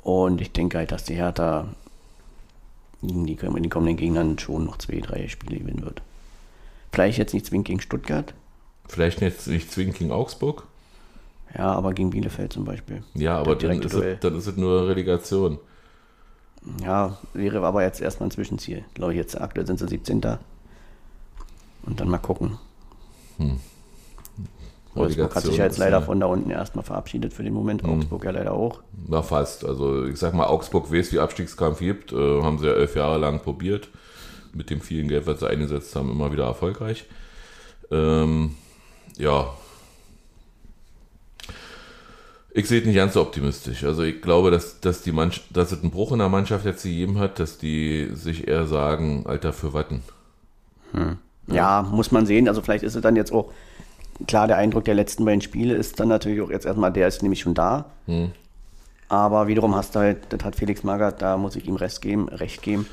Und 0.04 0.40
ich 0.42 0.52
denke 0.54 0.78
halt, 0.78 0.92
dass 0.92 1.04
die 1.04 1.16
Hertha 1.16 1.68
gegen 3.02 3.26
die, 3.26 3.36
gegen 3.36 3.62
die 3.64 3.70
kommenden 3.70 3.98
Gegnern 3.98 4.40
schon 4.40 4.66
noch 4.66 4.78
zwei, 4.78 5.00
drei 5.00 5.28
Spiele 5.28 5.58
gewinnen 5.60 5.84
wird. 5.84 6.02
Vielleicht 6.94 7.18
jetzt 7.18 7.34
nicht 7.34 7.46
zwingend 7.46 7.68
gegen 7.68 7.82
Stuttgart, 7.82 8.34
vielleicht 8.88 9.22
jetzt 9.22 9.48
nicht 9.48 9.72
zwingend 9.72 9.98
gegen 9.98 10.12
Augsburg. 10.12 10.64
ja, 11.58 11.72
aber 11.74 11.94
gegen 11.94 12.10
Bielefeld 12.12 12.54
zum 12.54 12.66
Beispiel. 12.66 13.04
Ja, 13.14 13.38
aber 13.38 13.56
dann 13.56 13.82
ist, 13.82 13.94
es, 13.94 14.20
dann 14.22 14.36
ist 14.38 14.48
es 14.48 14.56
nur 14.58 14.88
Relegation. 14.88 15.58
Ja, 16.84 17.18
wäre 17.34 17.66
aber 17.66 17.84
jetzt 17.84 18.02
erstmal 18.02 18.28
ein 18.28 18.32
Zwischenziel. 18.32 18.84
Glaube 18.94 19.14
ich, 19.14 19.18
jetzt 19.18 19.40
aktuell 19.40 19.66
sind 19.66 19.80
sie 19.80 19.88
17. 19.88 20.22
Und 21.84 22.00
dann 22.00 22.10
mal 22.10 22.20
gucken. 22.20 22.58
Wolfsburg 24.94 25.36
hat 25.36 25.44
sich 25.44 25.58
ja 25.58 25.66
jetzt 25.66 25.78
leider 25.78 26.02
von 26.02 26.20
da 26.20 26.26
unten 26.28 26.50
erstmal 26.50 26.84
verabschiedet 26.84 27.34
für 27.34 27.44
den 27.44 27.54
Moment. 27.54 27.84
Augsburg 27.84 28.26
ja 28.26 28.32
leider 28.32 28.54
auch. 28.54 28.82
Na 29.08 29.22
fast. 29.22 29.66
Also 29.66 30.06
ich 30.06 30.18
sag 30.18 30.34
mal, 30.34 30.46
Augsburg 30.46 30.92
weiß, 30.92 31.12
wie 31.14 31.20
Abstiegskampf 31.20 31.80
gibt. 31.80 32.12
Äh, 32.12 32.42
haben 32.42 32.60
sie 32.60 32.68
ja 32.68 32.74
elf 32.74 32.96
Jahre 32.96 33.18
lang 33.18 33.40
probiert. 33.40 33.90
Mit 34.54 34.70
dem 34.70 34.82
vielen 34.82 35.08
Geld, 35.08 35.28
was 35.28 35.40
sie 35.40 35.50
eingesetzt 35.50 35.96
haben, 35.96 36.12
immer 36.12 36.32
wieder 36.32 36.46
erfolgreich. 36.46 37.06
Ähm, 37.90 38.56
ja. 39.18 39.50
Ich 42.54 42.68
sehe 42.68 42.82
es 42.82 42.86
nicht 42.86 42.96
ganz 42.96 43.14
so 43.14 43.22
optimistisch. 43.22 43.84
Also 43.86 44.04
ich 44.04 44.22
glaube, 44.22 44.52
dass, 44.52 44.82
dass, 44.82 45.02
die 45.02 45.14
Mannschaft, 45.14 45.46
dass 45.56 45.72
es 45.72 45.82
einen 45.82 45.92
Bruch 45.92 46.12
in 46.12 46.20
der 46.20 46.30
Mannschaft 46.30 46.66
jetzt 46.66 46.84
gegeben 46.84 47.18
hat, 47.20 47.40
dass 47.40 47.58
die 47.58 48.10
sich 48.14 48.48
eher 48.48 48.68
sagen, 48.68 49.24
Alter, 49.26 49.54
für 49.54 49.74
Watten. 49.74 50.02
Ja, 51.48 51.82
muss 51.82 52.12
man 52.12 52.26
sehen. 52.26 52.48
Also 52.50 52.62
vielleicht 52.62 52.84
ist 52.84 52.96
es 52.96 53.02
dann 53.02 53.16
jetzt 53.16 53.32
auch, 53.32 53.52
klar, 54.28 54.48
der 54.48 54.58
Eindruck 54.58 54.84
der 54.84 54.96
letzten 54.96 55.24
beiden 55.24 55.42
Spiele 55.42 55.76
ist 55.76 56.00
dann 56.00 56.10
natürlich 56.10 56.42
auch 56.42 56.50
jetzt 56.50 56.66
erstmal, 56.66 56.92
der 56.92 57.08
ist 57.08 57.22
nämlich 57.22 57.40
schon 57.40 57.54
da. 57.54 57.86
Aber 59.08 59.48
wiederum 59.48 59.76
hast 59.76 59.96
du 59.96 60.00
halt, 60.00 60.18
das 60.30 60.44
hat 60.44 60.56
Felix 60.56 60.84
Magath, 60.84 61.22
da 61.22 61.38
muss 61.38 61.56
ich 61.56 61.68
ihm 61.68 61.76
Rest 61.76 62.02
geben, 62.02 62.28
recht 62.30 62.62
geben. 62.62 62.86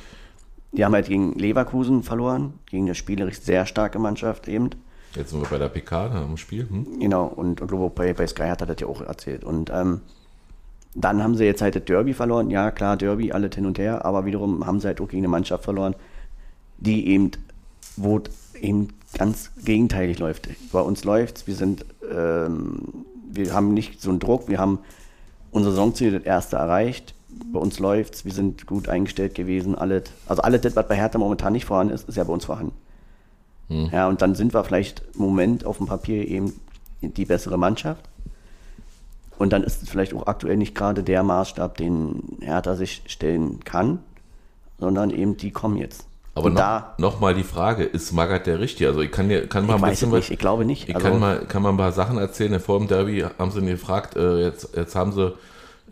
Die 0.73 0.85
haben 0.85 0.95
halt 0.95 1.07
gegen 1.07 1.33
Leverkusen 1.33 2.03
verloren, 2.03 2.55
gegen 2.67 2.85
eine 2.85 2.95
spielerisch 2.95 3.41
sehr 3.41 3.67
starke 3.67 3.99
Mannschaft 3.99 4.49
eben. 4.49 4.71
Jetzt 5.15 5.31
sind 5.31 5.41
wir 5.41 5.49
bei 5.49 5.59
der 5.59 5.69
PK 5.69 6.09
da 6.09 6.23
am 6.23 6.37
Spiel. 6.37 6.69
Hm? 6.69 7.01
Genau, 7.01 7.27
und, 7.27 7.61
und 7.61 7.71
Lobo 7.71 7.89
bei, 7.89 8.13
bei 8.13 8.27
Sky 8.27 8.49
hat 8.49 8.61
er 8.61 8.67
das 8.67 8.81
ja 8.81 8.87
auch 8.87 9.01
erzählt. 9.01 9.45
Und 9.45 9.71
ähm, 9.71 10.01
dann 10.95 11.23
haben 11.23 11.35
sie 11.35 11.45
jetzt 11.45 11.63
halt 11.63 11.77
das 11.77 11.85
Derby 11.85 12.15
verloren. 12.15 12.51
Ja, 12.51 12.71
klar, 12.71 12.97
Derby, 12.97 13.33
alles 13.33 13.55
hin 13.55 13.67
und 13.67 13.79
her, 13.79 14.05
aber 14.05 14.25
wiederum 14.25 14.67
haben 14.67 14.81
sie 14.81 14.89
halt 14.89 15.01
auch 15.01 15.09
gegen 15.09 15.21
eine 15.21 15.29
Mannschaft 15.29 15.65
verloren, 15.65 15.95
die 16.79 17.09
eben, 17.09 17.31
wo 17.97 18.21
eben 18.61 18.89
ganz 19.17 19.51
gegenteilig 19.65 20.19
läuft. 20.19 20.49
Bei 20.73 20.81
uns 20.81 21.05
läuft's, 21.05 21.47
wir 21.47 21.55
sind, 21.55 21.85
ähm, 22.11 23.05
wir 23.31 23.53
haben 23.55 23.75
nicht 23.75 24.01
so 24.01 24.11
einen 24.11 24.19
Druck, 24.19 24.49
wir 24.49 24.59
haben 24.59 24.81
unser 25.51 25.71
Saisonziel, 25.71 26.13
das 26.13 26.25
erste 26.25 26.57
erreicht. 26.57 27.15
Bei 27.53 27.61
uns 27.61 27.79
läuft's, 27.79 28.25
wir 28.25 28.33
sind 28.33 28.67
gut 28.67 28.89
eingestellt 28.89 29.35
gewesen, 29.35 29.75
alles. 29.75 30.05
Also 30.27 30.43
alles 30.43 30.65
was 30.77 30.89
bei 30.89 30.97
Hertha 30.97 31.19
momentan 31.19 31.53
nicht 31.53 31.65
vorhanden 31.65 31.95
ist, 31.95 32.09
ist 32.09 32.17
ja 32.17 32.25
bei 32.25 32.33
uns 32.33 32.45
vorhanden. 32.45 32.73
Ja, 33.69 34.09
und 34.09 34.23
dann 34.23 34.35
sind 34.35 34.55
wir 34.55 34.65
vielleicht 34.65 35.03
im 35.15 35.23
Moment 35.23 35.67
auf 35.67 35.77
dem 35.77 35.87
Papier 35.87 36.27
eben 36.27 36.55
die 37.03 37.27
bessere 37.27 37.59
Mannschaft. 37.59 38.09
Und 39.39 39.53
dann 39.53 39.63
ist 39.63 39.83
es 39.83 39.89
vielleicht 39.89 40.15
auch 40.15 40.27
aktuell 40.27 40.57
nicht 40.57 40.75
gerade 40.75 41.03
der 41.03 41.23
Maßstab, 41.23 41.77
den 41.77 42.39
Hertha 42.41 42.75
sich 42.77 43.03
stellen 43.07 43.61
kann, 43.65 44.01
sondern 44.79 45.11
eben 45.11 45.37
die 45.37 45.51
kommen 45.51 45.77
jetzt. 45.77 46.07
Aber 46.35 46.51
noch, 46.51 46.57
da, 46.57 46.95
noch 46.99 47.21
mal 47.21 47.35
die 47.35 47.43
Frage, 47.43 47.85
ist 47.85 48.13
Magath 48.13 48.47
der 48.47 48.61
Richtige? 48.61 48.89
Also 48.89 49.01
ich 49.01 49.11
kann, 49.11 49.29
dir, 49.29 49.47
kann 49.49 49.67
mal 49.67 49.77
ich 49.77 49.83
ein 49.83 49.91
bisschen 49.91 50.11
nicht, 50.11 50.19
was, 50.25 50.31
ich 50.31 50.39
glaube 50.39 50.65
nicht. 50.65 50.89
Ich 50.89 50.95
Also, 50.95 51.09
kann, 51.09 51.19
mal, 51.21 51.41
kann 51.47 51.63
mal 51.63 51.71
ein 51.71 51.77
paar 51.77 51.93
Sachen 51.93 52.19
erzählen. 52.19 52.59
Vor 52.61 52.79
dem 52.79 52.89
Derby 52.89 53.25
haben 53.39 53.51
sie 53.51 53.59
ihn 53.61 53.67
gefragt, 53.67 54.17
äh, 54.17 54.45
jetzt, 54.45 54.77
jetzt 54.77 54.95
haben 54.95 55.13
sie 55.13 55.35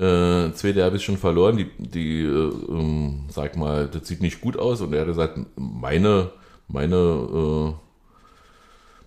äh, 0.02 0.52
zwei 0.52 0.72
Derbys 0.72 1.02
schon 1.02 1.16
verloren, 1.16 1.56
die, 1.56 1.70
die 1.78 2.22
äh, 2.22 2.52
ähm, 2.68 3.24
sag 3.28 3.56
mal, 3.56 3.88
das 3.88 4.06
sieht 4.06 4.22
nicht 4.22 4.40
gut 4.40 4.56
aus. 4.56 4.80
Und 4.80 4.92
er 4.92 5.00
hat 5.00 5.08
gesagt, 5.08 5.38
meine, 5.56 6.30
meine 6.68 6.96
äh, 6.96 7.72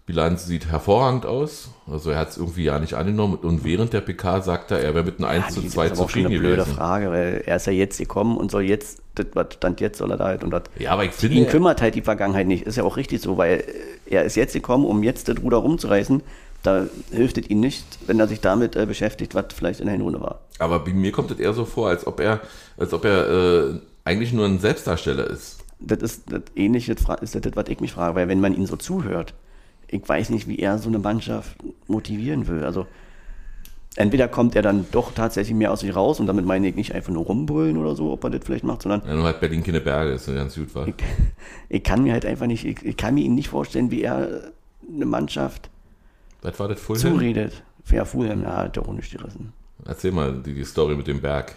Bilanz 0.06 0.48
sieht 0.48 0.66
hervorragend 0.68 1.26
aus. 1.28 1.70
Also 1.90 2.10
er 2.10 2.18
hat 2.18 2.30
es 2.30 2.38
irgendwie 2.38 2.64
ja 2.64 2.80
nicht 2.80 2.96
angenommen. 2.96 3.36
Und 3.36 3.64
während 3.64 3.94
der 3.94 4.02
PK 4.02 4.42
sagt 4.42 4.72
er, 4.72 4.80
er 4.80 4.96
wäre 4.96 5.04
mit 5.06 5.20
einem 5.20 5.28
1 5.30 5.46
ja, 5.46 5.52
zu 5.52 5.62
die- 5.62 5.70
2 5.70 5.90
das 5.90 5.92
ist 5.94 6.00
aber 6.00 6.06
auch 6.06 6.10
schon 6.10 6.22
zufrieden 6.24 6.28
eine 6.28 6.40
blöde 6.40 6.56
gewesen. 6.64 6.76
Frage, 6.76 7.12
weil 7.12 7.44
er 7.46 7.56
ist 7.58 7.68
ja 7.68 7.74
jetzt 7.74 7.98
gekommen 8.00 8.38
und 8.38 8.50
soll 8.50 8.64
jetzt, 8.64 9.02
das, 9.16 9.28
was 9.34 9.54
stand 9.54 9.82
jetzt, 9.82 10.00
soll 10.00 10.10
er 10.12 10.18
da 10.18 10.26
halt 10.26 10.44
und 10.44 10.50
das. 10.52 10.64
Ja, 10.80 10.92
aber 10.92 11.04
ich 11.06 11.12
finde, 11.12 11.36
Ihn 11.38 11.48
kümmert 11.48 11.82
halt 11.82 11.94
die 11.94 12.02
Vergangenheit 12.02 12.48
nicht. 12.48 12.64
Ist 12.66 12.78
ja 12.78 12.84
auch 12.84 12.98
richtig 12.98 13.22
so, 13.22 13.38
weil 13.38 13.64
er 14.08 14.24
ist 14.24 14.36
jetzt 14.36 14.54
gekommen, 14.54 14.86
um 14.86 15.04
jetzt 15.04 15.28
das 15.30 15.38
Ruder 15.44 15.58
rumzureißen. 15.58 16.24
Da 16.64 16.88
hilft 17.12 17.38
es 17.38 17.48
ihm 17.50 17.60
nicht, 17.62 17.86
wenn 18.08 18.20
er 18.20 18.28
sich 18.28 18.42
damit 18.42 18.76
äh, 18.76 18.86
beschäftigt, 18.86 19.34
was 19.36 19.46
vielleicht 19.56 19.80
in 19.80 19.86
der 19.86 19.94
Hinrunde 19.96 20.20
war. 20.20 20.40
aber 20.58 20.80
bei 20.80 20.92
mir 20.92 21.12
kommt 21.14 21.32
es 21.32 21.40
eher 21.40 21.54
so 21.54 21.64
vor, 21.66 21.88
als 21.88 22.06
ob 22.08 22.20
er, 22.20 22.42
als 22.78 22.92
ob 22.94 23.06
er 23.06 23.30
äh, 23.30 23.80
eigentlich 24.04 24.34
nur 24.34 24.46
ein 24.46 24.60
Selbstdarsteller 24.60 25.26
ist. 25.30 25.60
Das 25.80 26.00
ist 26.00 26.32
das 26.32 26.42
ähnliche, 26.56 26.92
ist 26.94 27.08
das, 27.36 27.56
was 27.56 27.70
ich 27.70 27.80
mich 27.80 27.94
frage, 27.94 28.16
weil 28.16 28.28
wenn 28.28 28.42
man 28.42 28.54
ihm 28.54 28.66
so 28.66 28.76
zuhört, 28.76 29.34
ich 29.88 30.08
weiß 30.08 30.30
nicht, 30.30 30.48
wie 30.48 30.60
er 30.60 30.78
so 30.78 30.90
eine 30.90 31.00
Mannschaft 31.00 31.58
motivieren 31.88 32.48
will. 32.48 32.64
Also 32.64 32.86
entweder 33.96 34.28
kommt 34.28 34.56
er 34.56 34.62
dann 34.62 34.86
doch 34.92 35.14
tatsächlich 35.14 35.56
mehr 35.56 35.72
aus 35.72 35.80
sich 35.80 35.96
raus 35.96 36.20
und 36.20 36.28
damit 36.28 36.46
meine 36.46 36.68
ich 36.68 36.76
nicht 36.76 36.94
einfach 36.94 37.12
nur 37.12 37.26
rumbrüllen 37.26 37.78
oder 37.78 37.96
so, 37.96 38.12
ob 38.12 38.24
er 38.24 38.30
das 38.30 38.42
vielleicht 38.46 38.64
macht, 38.64 38.84
sondern 38.84 39.02
Ja, 39.08 39.16
nur 39.16 39.24
hat 39.26 39.40
Berlin 39.40 39.64
keine 39.64 39.82
Berge, 39.82 40.12
ist 40.12 40.28
ja 40.28 40.36
ganz 40.36 40.56
gut, 40.56 40.74
war. 40.76 40.88
ich, 40.88 40.96
ich 41.70 41.84
kann 41.84 42.04
mir 42.04 42.14
halt 42.14 42.26
einfach 42.26 42.46
nicht, 42.46 42.66
ich, 42.66 42.84
ich 42.86 42.98
kann 42.98 43.16
mir 43.16 43.24
ihn 43.24 43.36
nicht 43.36 43.50
vorstellen, 43.50 43.90
wie 43.90 44.04
er 44.04 44.52
eine 44.94 45.06
Mannschaft 45.06 45.70
Was 46.42 46.60
war 46.60 46.68
das 46.68 46.80
Fulham? 46.80 47.02
zuredet. 47.02 47.64
Ja, 47.92 48.06
Fulham, 48.06 48.42
na, 48.44 48.58
hat 48.58 48.78
er 48.78 48.88
auch 48.88 48.94
nicht 48.94 49.12
gerissen. 49.12 49.54
Erzähl 49.86 50.12
mal 50.12 50.34
die, 50.44 50.54
die 50.54 50.64
Story 50.66 50.96
mit 50.96 51.08
dem 51.08 51.22
Berg. 51.22 51.56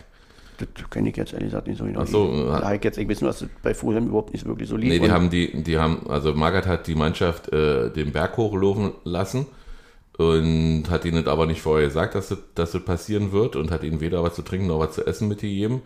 Das 0.74 0.90
kenne 0.90 1.10
ich 1.10 1.16
jetzt 1.16 1.32
ehrlich 1.32 1.48
gesagt 1.48 1.66
nicht 1.66 1.78
so 1.78 1.84
genau. 1.84 2.00
Ach 2.02 2.06
so, 2.06 2.30
äh, 2.32 2.60
da 2.60 2.74
ich 2.74 2.84
jetzt, 2.84 2.98
ich 2.98 3.08
weiß 3.08 3.20
nur, 3.20 3.30
dass 3.30 3.40
das 3.40 3.48
bei 3.62 3.74
Fulham 3.74 4.08
überhaupt 4.08 4.32
nicht 4.32 4.44
wirklich 4.46 4.68
so 4.68 4.76
lief. 4.76 4.88
Nee, 4.90 4.98
die 4.98 5.10
haben 5.10 5.30
die, 5.30 5.62
die 5.62 5.78
haben, 5.78 6.08
also 6.08 6.34
Magath 6.34 6.66
hat 6.66 6.86
die 6.86 6.94
Mannschaft 6.94 7.52
äh, 7.52 7.90
den 7.90 8.12
Berg 8.12 8.36
hochlaufen 8.36 8.92
lassen 9.04 9.46
und 10.18 10.84
hat 10.90 11.04
ihnen 11.04 11.26
aber 11.26 11.46
nicht 11.46 11.62
vorher 11.62 11.86
gesagt, 11.86 12.14
dass 12.14 12.28
das, 12.28 12.38
dass 12.54 12.72
das 12.72 12.84
passieren 12.84 13.32
wird 13.32 13.56
und 13.56 13.70
hat 13.70 13.82
ihnen 13.82 14.00
weder 14.00 14.22
was 14.22 14.34
zu 14.34 14.42
trinken 14.42 14.66
noch 14.66 14.78
was 14.78 14.92
zu 14.92 15.06
essen 15.06 15.28
mitgegeben. 15.28 15.82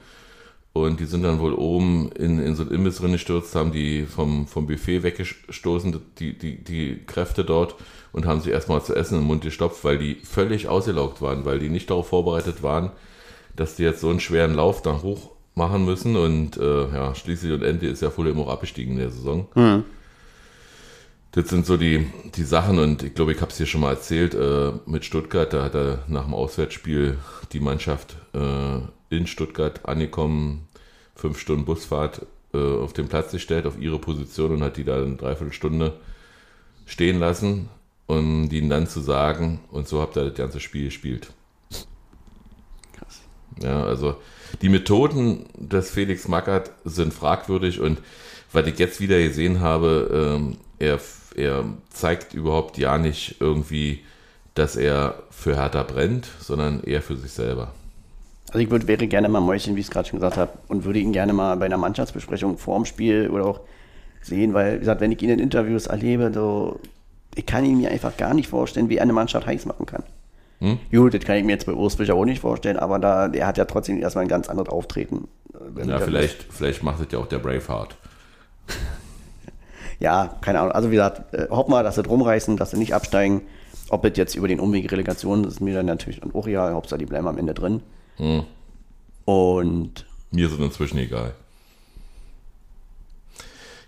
Und 0.73 1.01
die 1.01 1.07
sind 1.07 1.23
dann 1.23 1.41
wohl 1.41 1.55
oben 1.55 2.11
in, 2.13 2.39
in 2.39 2.55
so 2.55 2.63
ein 2.63 2.71
Imbiss 2.71 2.99
drin 2.99 3.13
gestürzt, 3.13 3.55
haben 3.55 3.73
die 3.73 4.05
vom, 4.05 4.47
vom 4.47 4.67
Buffet 4.67 5.03
weggestoßen, 5.03 5.99
die, 6.19 6.37
die, 6.37 6.63
die 6.63 7.03
Kräfte 7.07 7.47
dort, 7.47 7.77
und 8.13 8.27
haben 8.27 8.43
sie 8.43 8.51
erstmal 8.51 8.83
zu 8.83 8.95
essen 8.95 9.19
im 9.19 9.25
Mund 9.25 9.43
gestopft, 9.43 9.85
weil 9.85 9.97
die 9.97 10.17
völlig 10.17 10.69
ausgelaugt 10.69 11.23
waren, 11.23 11.47
weil 11.47 11.61
die 11.61 11.71
nicht 11.71 11.89
darauf 11.89 12.09
vorbereitet 12.09 12.63
waren, 12.63 12.91
dass 13.57 13.77
die 13.77 13.83
jetzt 13.83 14.01
so 14.01 14.11
einen 14.11 14.21
schweren 14.21 14.55
Lauf 14.55 14.83
da 14.83 15.03
hoch 15.03 15.31
machen 15.55 15.85
müssen. 15.85 16.17
Und 16.17 16.57
äh, 16.57 16.93
ja, 16.93 17.15
schließlich 17.15 17.53
und 17.53 17.63
Ende 17.63 17.89
ist 17.89 18.03
ja 18.03 18.11
Fulham 18.11 18.41
auch 18.41 18.49
abgestiegen 18.49 18.93
in 18.93 18.99
der 18.99 19.11
Saison. 19.11 19.49
Das 21.33 21.49
sind 21.51 21.67
so 21.67 21.77
die, 21.77 22.07
die 22.35 22.45
Sachen 22.45 22.79
und 22.79 23.03
ich 23.03 23.15
glaube, 23.15 23.33
ich 23.33 23.41
habe 23.43 23.51
es 23.51 23.59
hier 23.59 23.67
schon 23.67 23.83
mal 23.83 23.91
erzählt, 23.91 24.35
äh, 24.35 24.73
mit 24.87 25.05
Stuttgart, 25.05 25.53
da 25.53 25.65
hat 25.65 25.75
er 25.75 25.99
nach 26.09 26.25
dem 26.25 26.33
Auswärtsspiel 26.33 27.19
die 27.53 27.61
Mannschaft 27.61 28.17
äh, 28.33 28.79
in 29.15 29.27
Stuttgart 29.27 29.87
angekommen, 29.87 30.67
fünf 31.15 31.39
Stunden 31.39 31.67
Busfahrt 31.67 32.25
äh, 32.55 32.59
auf 32.59 32.95
den 32.95 33.09
Platz 33.09 33.33
gestellt, 33.33 33.67
auf 33.67 33.79
ihre 33.79 33.99
Position 33.99 34.53
und 34.53 34.63
hat 34.63 34.79
die 34.79 34.85
da 34.85 34.97
eine 34.97 35.17
Dreiviertelstunde 35.17 35.93
stehen 36.87 37.19
lassen 37.19 37.69
und 38.07 38.51
ihnen 38.51 38.71
dann 38.71 38.87
zu 38.87 39.01
sagen, 39.01 39.61
und 39.71 39.89
so 39.89 40.01
habt 40.01 40.17
ihr 40.17 40.25
das 40.25 40.35
ganze 40.35 40.61
Spiel 40.61 40.87
gespielt. 40.87 41.33
Ja, 43.63 43.85
also 43.85 44.17
die 44.63 44.69
Methoden 44.69 45.47
des 45.57 45.91
Felix 45.91 46.29
Magath 46.29 46.71
sind 46.85 47.13
fragwürdig 47.13 47.81
und 47.81 47.99
was 48.53 48.67
ich 48.67 48.79
jetzt 48.79 49.01
wieder 49.01 49.21
gesehen 49.21 49.61
habe, 49.61 50.37
ähm, 50.39 50.57
er, 50.79 50.99
er 51.35 51.65
zeigt 51.91 52.35
überhaupt 52.35 52.79
ja 52.79 52.99
nicht 52.99 53.37
irgendwie, 53.41 54.01
dass 54.55 54.77
er 54.77 55.23
für 55.31 55.57
Hertha 55.57 55.83
brennt, 55.83 56.29
sondern 56.41 56.83
eher 56.83 57.03
für 57.03 57.17
sich 57.17 57.33
selber. 57.33 57.73
Also 58.49 58.61
ich 58.61 58.71
würd, 58.71 58.87
wäre 58.87 59.07
gerne 59.07 59.29
mal 59.29 59.41
Mäuschen, 59.41 59.77
wie 59.77 59.81
ich 59.81 59.87
es 59.87 59.91
gerade 59.91 60.09
schon 60.09 60.19
gesagt 60.19 60.37
habe, 60.37 60.53
und 60.69 60.85
würde 60.85 61.01
ihn 61.01 61.13
gerne 61.13 61.33
mal 61.33 61.57
bei 61.57 61.67
einer 61.67 61.77
Mannschaftsbesprechung 61.77 62.59
vorm 62.59 62.85
Spiel 62.85 63.29
oder 63.29 63.45
auch 63.45 63.61
sehen, 64.23 64.55
weil, 64.55 64.77
wie 64.77 64.79
gesagt, 64.81 65.01
wenn 65.01 65.13
ich 65.13 65.23
ihn 65.23 65.31
in 65.31 65.39
Interviews 65.39 65.87
erlebe, 65.87 66.31
so, 66.33 66.81
ich 67.35 67.45
kann 67.45 67.65
ihn 67.65 67.79
mir 67.79 67.91
einfach 67.91 68.17
gar 68.17 68.35
nicht 68.35 68.49
vorstellen, 68.49 68.89
wie 68.89 69.01
eine 69.01 69.13
Mannschaft 69.13 69.47
heiß 69.47 69.67
machen 69.67 69.87
kann. 69.87 70.05
Hm? 70.61 70.79
Gut, 70.91 71.15
das 71.15 71.25
kann 71.25 71.37
ich 71.37 71.45
mir 71.45 71.53
jetzt 71.53 71.67
bei 71.67 71.73
Urs 71.73 71.97
Fischer 71.97 72.15
auch 72.15 72.25
nicht 72.25 72.41
vorstellen, 72.41 72.79
aber 72.79 72.99
da, 72.99 73.29
der 73.29 73.47
hat 73.47 73.59
ja 73.59 73.67
trotzdem 73.67 73.99
erstmal 73.99 74.25
ein 74.25 74.29
ganz 74.29 74.49
anderes 74.49 74.71
Auftreten. 74.71 75.29
Wenn 75.53 75.89
Ja, 75.89 75.99
vielleicht, 75.99 76.47
vielleicht 76.51 76.83
macht 76.83 77.01
es 77.01 77.13
ja 77.13 77.19
auch 77.19 77.27
der 77.27 77.39
Braveheart. 77.39 77.97
Ja, 79.99 80.37
keine 80.41 80.61
Ahnung. 80.61 80.73
Also 80.73 80.91
wie 80.91 80.97
gesagt, 80.97 81.35
äh, 81.35 81.49
hoffen 81.49 81.71
wir, 81.73 81.83
dass 81.83 81.95
sie 81.95 82.03
drum 82.03 82.23
reißen, 82.23 82.57
dass 82.57 82.73
sie 82.73 82.79
nicht 82.79 82.95
absteigen. 82.95 83.43
Ob 83.89 84.05
es 84.05 84.17
jetzt 84.17 84.35
über 84.35 84.49
den 84.49 84.61
Umweg 84.61 84.91
Relegation 84.91 85.45
ist 85.45 85.61
mir 85.61 85.75
dann 85.75 85.87
natürlich 85.87 86.21
dann 86.21 86.35
auch 86.35 86.47
egal. 86.47 86.75
Hauptsache, 86.75 86.99
die 86.99 87.07
bleiben 87.07 87.27
am 87.29 87.39
Ende 87.39 87.55
drin. 87.55 87.83
Hm. 88.17 88.45
Und 89.25 90.07
Mir 90.31 90.49
sind 90.49 90.61
inzwischen 90.61 90.99
egal. 90.99 91.35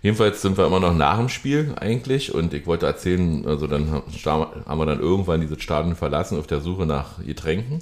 Jedenfalls 0.01 0.41
sind 0.41 0.57
wir 0.57 0.65
immer 0.65 0.79
noch 0.79 0.93
nach 0.93 1.17
dem 1.17 1.27
Spiel 1.27 1.73
eigentlich 1.79 2.33
und 2.33 2.53
ich 2.53 2.65
wollte 2.65 2.85
erzählen, 2.85 3.45
also 3.45 3.67
dann 3.67 3.91
haben 3.91 4.79
wir 4.79 4.85
dann 4.85 4.99
irgendwann 5.01 5.41
dieses 5.41 5.61
Stadion 5.61 5.95
verlassen 5.95 6.39
auf 6.39 6.47
der 6.47 6.61
Suche 6.61 6.85
nach 6.85 7.23
Getränken. 7.25 7.81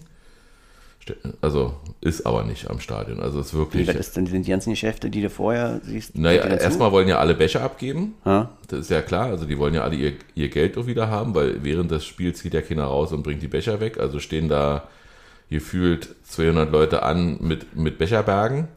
Also 1.42 1.76
ist 2.02 2.26
aber 2.26 2.44
nicht 2.44 2.70
am 2.70 2.80
Stadion. 2.80 3.20
Also 3.20 3.40
ist 3.40 3.54
wie 3.54 3.60
wirklich. 3.60 3.88
das 3.88 3.96
ist 3.96 4.18
denn 4.18 4.26
die 4.26 4.50
ganzen 4.50 4.72
Geschäfte, 4.72 5.10
die 5.10 5.22
du 5.22 5.30
vorher 5.30 5.80
siehst? 5.84 6.18
Naja, 6.18 6.44
erstmal 6.44 6.92
wollen 6.92 7.08
ja 7.08 7.20
alle 7.20 7.34
Becher 7.34 7.62
abgeben. 7.62 8.16
Ja? 8.26 8.50
Das 8.68 8.80
ist 8.80 8.90
ja 8.90 9.02
klar. 9.02 9.28
Also 9.28 9.46
die 9.46 9.58
wollen 9.58 9.74
ja 9.74 9.84
alle 9.84 9.96
ihr, 9.96 10.14
ihr 10.36 10.50
Geld 10.50 10.78
auch 10.78 10.88
wieder 10.88 11.10
haben, 11.10 11.34
weil 11.36 11.64
während 11.64 11.92
des 11.92 12.04
Spiels 12.06 12.44
geht 12.44 12.54
ja 12.54 12.62
keiner 12.62 12.86
raus 12.86 13.14
und 13.14 13.24
bringt 13.24 13.42
die 13.42 13.48
Becher 13.48 13.80
weg. 13.80 14.00
Also 14.00 14.20
stehen 14.20 14.50
da 14.50 14.88
gefühlt 15.50 16.10
200 16.24 16.72
Leute 16.72 17.04
an 17.04 17.38
mit, 17.40 17.76
mit 17.76 17.98
Becherbergen. 17.98 18.68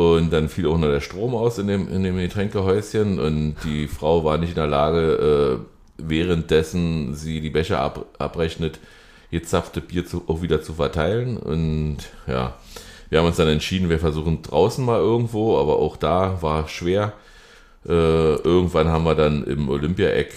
Und 0.00 0.32
dann 0.32 0.48
fiel 0.48 0.66
auch 0.66 0.78
noch 0.78 0.88
der 0.88 1.02
Strom 1.02 1.34
aus 1.34 1.58
in 1.58 1.66
dem, 1.66 1.86
in 1.92 2.02
dem 2.02 2.16
Getränkehäuschen 2.16 3.20
und 3.20 3.56
die 3.64 3.86
Frau 3.86 4.24
war 4.24 4.38
nicht 4.38 4.48
in 4.48 4.54
der 4.54 4.66
Lage, 4.66 5.60
äh, 5.60 5.98
währenddessen 5.98 7.14
sie 7.14 7.42
die 7.42 7.50
Becher 7.50 7.80
ab, 7.80 8.06
abrechnet, 8.18 8.78
gezapfte 9.30 9.82
Bier 9.82 10.06
zu, 10.06 10.24
auch 10.26 10.40
wieder 10.40 10.62
zu 10.62 10.72
verteilen. 10.72 11.36
Und 11.36 11.98
ja, 12.26 12.54
wir 13.10 13.18
haben 13.18 13.26
uns 13.26 13.36
dann 13.36 13.48
entschieden, 13.48 13.90
wir 13.90 13.98
versuchen 13.98 14.40
draußen 14.40 14.82
mal 14.82 15.00
irgendwo, 15.00 15.58
aber 15.58 15.76
auch 15.76 15.98
da 15.98 16.40
war 16.40 16.66
schwer. 16.66 17.12
Äh, 17.86 17.90
irgendwann 18.36 18.88
haben 18.88 19.04
wir 19.04 19.14
dann 19.14 19.44
im 19.44 19.68
Olympia-Eck 19.68 20.32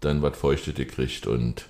dann 0.00 0.20
was 0.20 0.36
Feuchtes 0.36 0.74
gekriegt 0.74 1.26
und 1.26 1.64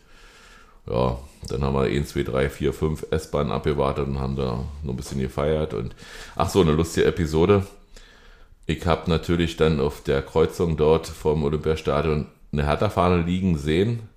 ja, 0.87 1.19
dann 1.49 1.63
haben 1.63 1.75
wir 1.75 1.83
1, 1.83 2.09
2, 2.11 2.23
3, 2.23 2.51
4, 2.51 2.73
5 2.73 3.07
S-Bahnen 3.11 3.53
abgewartet 3.53 4.07
und 4.07 4.19
haben 4.19 4.37
da 4.37 4.65
noch 4.83 4.93
ein 4.93 4.97
bisschen 4.97 5.21
gefeiert. 5.21 5.75
Und 5.75 5.95
ach 6.37 6.49
so, 6.49 6.61
eine 6.61 6.73
lustige 6.73 7.07
Episode. 7.07 7.67
Ich 8.67 8.87
habe 8.87 9.11
natürlich 9.11 9.57
dann 9.57 9.81
auf 9.81 10.03
der 10.03 10.23
Kreuzung 10.23 10.77
dort 10.77 11.07
vom 11.07 11.45
Olympiastadion 11.45 12.27
eine 12.53 12.67
Hertha-Fahne 12.67 13.23
liegen 13.23 13.59
sehen 13.59 14.09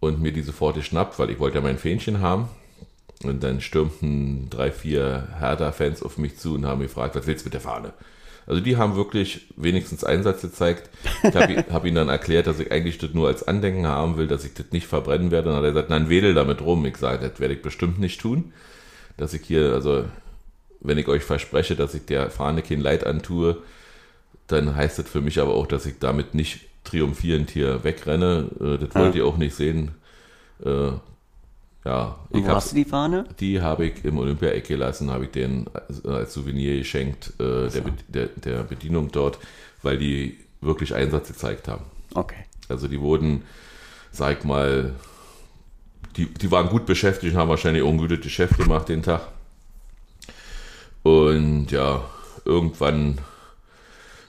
und 0.00 0.20
mir 0.20 0.32
die 0.32 0.42
sofort 0.42 0.76
geschnappt, 0.76 1.18
weil 1.18 1.30
ich 1.30 1.38
wollte 1.38 1.58
ja 1.58 1.62
mein 1.62 1.78
Fähnchen 1.78 2.20
haben. 2.20 2.48
Und 3.22 3.44
dann 3.44 3.60
stürmten 3.60 4.50
drei, 4.50 4.72
vier 4.72 5.28
Hertha-Fans 5.38 6.02
auf 6.02 6.18
mich 6.18 6.38
zu 6.38 6.54
und 6.54 6.66
haben 6.66 6.80
gefragt, 6.80 7.14
was 7.14 7.26
willst 7.26 7.44
du 7.44 7.46
mit 7.46 7.54
der 7.54 7.60
Fahne? 7.60 7.92
Also 8.46 8.60
die 8.60 8.76
haben 8.76 8.96
wirklich 8.96 9.46
wenigstens 9.56 10.04
Einsatz 10.04 10.42
gezeigt. 10.42 10.90
Ich 11.22 11.34
habe 11.34 11.64
hab 11.72 11.84
ihnen 11.84 11.96
dann 11.96 12.08
erklärt, 12.08 12.46
dass 12.46 12.58
ich 12.58 12.72
eigentlich 12.72 12.98
das 12.98 13.14
nur 13.14 13.28
als 13.28 13.46
Andenken 13.46 13.86
haben 13.86 14.16
will, 14.16 14.26
dass 14.26 14.44
ich 14.44 14.54
das 14.54 14.66
nicht 14.72 14.86
verbrennen 14.86 15.30
werde. 15.30 15.48
Und 15.48 15.54
dann 15.54 15.62
hat 15.62 15.68
er 15.68 15.72
gesagt, 15.72 15.90
nein, 15.90 16.08
wedel 16.08 16.34
damit 16.34 16.60
rum. 16.60 16.84
Ich 16.86 16.96
sage, 16.96 17.28
das 17.28 17.38
werde 17.40 17.54
ich 17.54 17.62
bestimmt 17.62 17.98
nicht 18.00 18.20
tun. 18.20 18.52
Dass 19.16 19.34
ich 19.34 19.42
hier, 19.42 19.72
also 19.74 20.04
wenn 20.80 20.98
ich 20.98 21.06
euch 21.08 21.22
verspreche, 21.22 21.76
dass 21.76 21.94
ich 21.94 22.06
der 22.06 22.30
Fahne 22.30 22.62
kein 22.62 22.80
Leid 22.80 23.06
antue, 23.06 23.58
dann 24.48 24.74
heißt 24.74 24.98
das 24.98 25.08
für 25.08 25.20
mich 25.20 25.40
aber 25.40 25.54
auch, 25.54 25.66
dass 25.66 25.86
ich 25.86 25.98
damit 26.00 26.34
nicht 26.34 26.60
triumphierend 26.84 27.50
hier 27.50 27.84
wegrenne. 27.84 28.48
Äh, 28.60 28.78
Das 28.84 28.94
wollt 28.96 29.14
ihr 29.14 29.24
auch 29.26 29.36
nicht 29.36 29.54
sehen. 29.54 29.92
Ja, 31.84 32.16
ich 32.30 32.44
wo 32.44 32.48
hast 32.48 32.70
du 32.70 32.76
die 32.76 32.84
Fahne? 32.84 33.24
die 33.40 33.60
habe 33.60 33.86
ich 33.86 34.04
im 34.04 34.16
Olympia-Eck 34.18 34.68
gelassen, 34.68 35.10
habe 35.10 35.24
ich 35.24 35.30
denen 35.32 35.68
als, 36.04 36.32
Souvenir 36.32 36.78
geschenkt, 36.78 37.32
äh, 37.40 37.68
der, 37.68 37.80
Be- 37.80 37.92
der, 38.08 38.26
der 38.26 38.62
Bedienung 38.62 39.10
dort, 39.10 39.38
weil 39.82 39.98
die 39.98 40.38
wirklich 40.60 40.94
Einsatz 40.94 41.28
gezeigt 41.28 41.66
haben. 41.66 41.84
Okay. 42.14 42.44
Also 42.68 42.86
die 42.86 43.00
wurden, 43.00 43.42
sag 44.12 44.38
ich 44.38 44.44
mal, 44.44 44.94
die, 46.16 46.26
die 46.26 46.50
waren 46.52 46.68
gut 46.68 46.86
beschäftigt 46.86 47.34
und 47.34 47.40
haben 47.40 47.48
wahrscheinlich 47.48 47.82
auch 47.82 47.88
ein 47.90 47.98
gutes 47.98 48.20
Geschäft 48.20 48.58
gemacht 48.58 48.88
den 48.88 49.02
Tag. 49.02 49.22
Und 51.02 51.72
ja, 51.72 52.04
irgendwann 52.44 53.18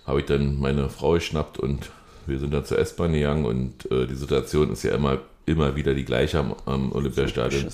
habe 0.07 0.21
ich 0.21 0.25
dann 0.25 0.59
meine 0.59 0.89
Frau 0.89 1.13
geschnappt 1.13 1.59
und 1.59 1.91
wir 2.25 2.39
sind 2.39 2.51
dann 2.51 2.65
zur 2.65 2.79
S-Bahn 2.79 3.13
gegangen 3.13 3.45
und 3.45 3.89
äh, 3.91 4.07
die 4.07 4.15
Situation 4.15 4.71
ist 4.71 4.83
ja 4.83 4.95
immer, 4.95 5.19
immer 5.45 5.75
wieder 5.75 5.93
die 5.93 6.05
gleiche 6.05 6.39
am, 6.39 6.55
am 6.65 6.91
Olympiastadion. 6.91 7.67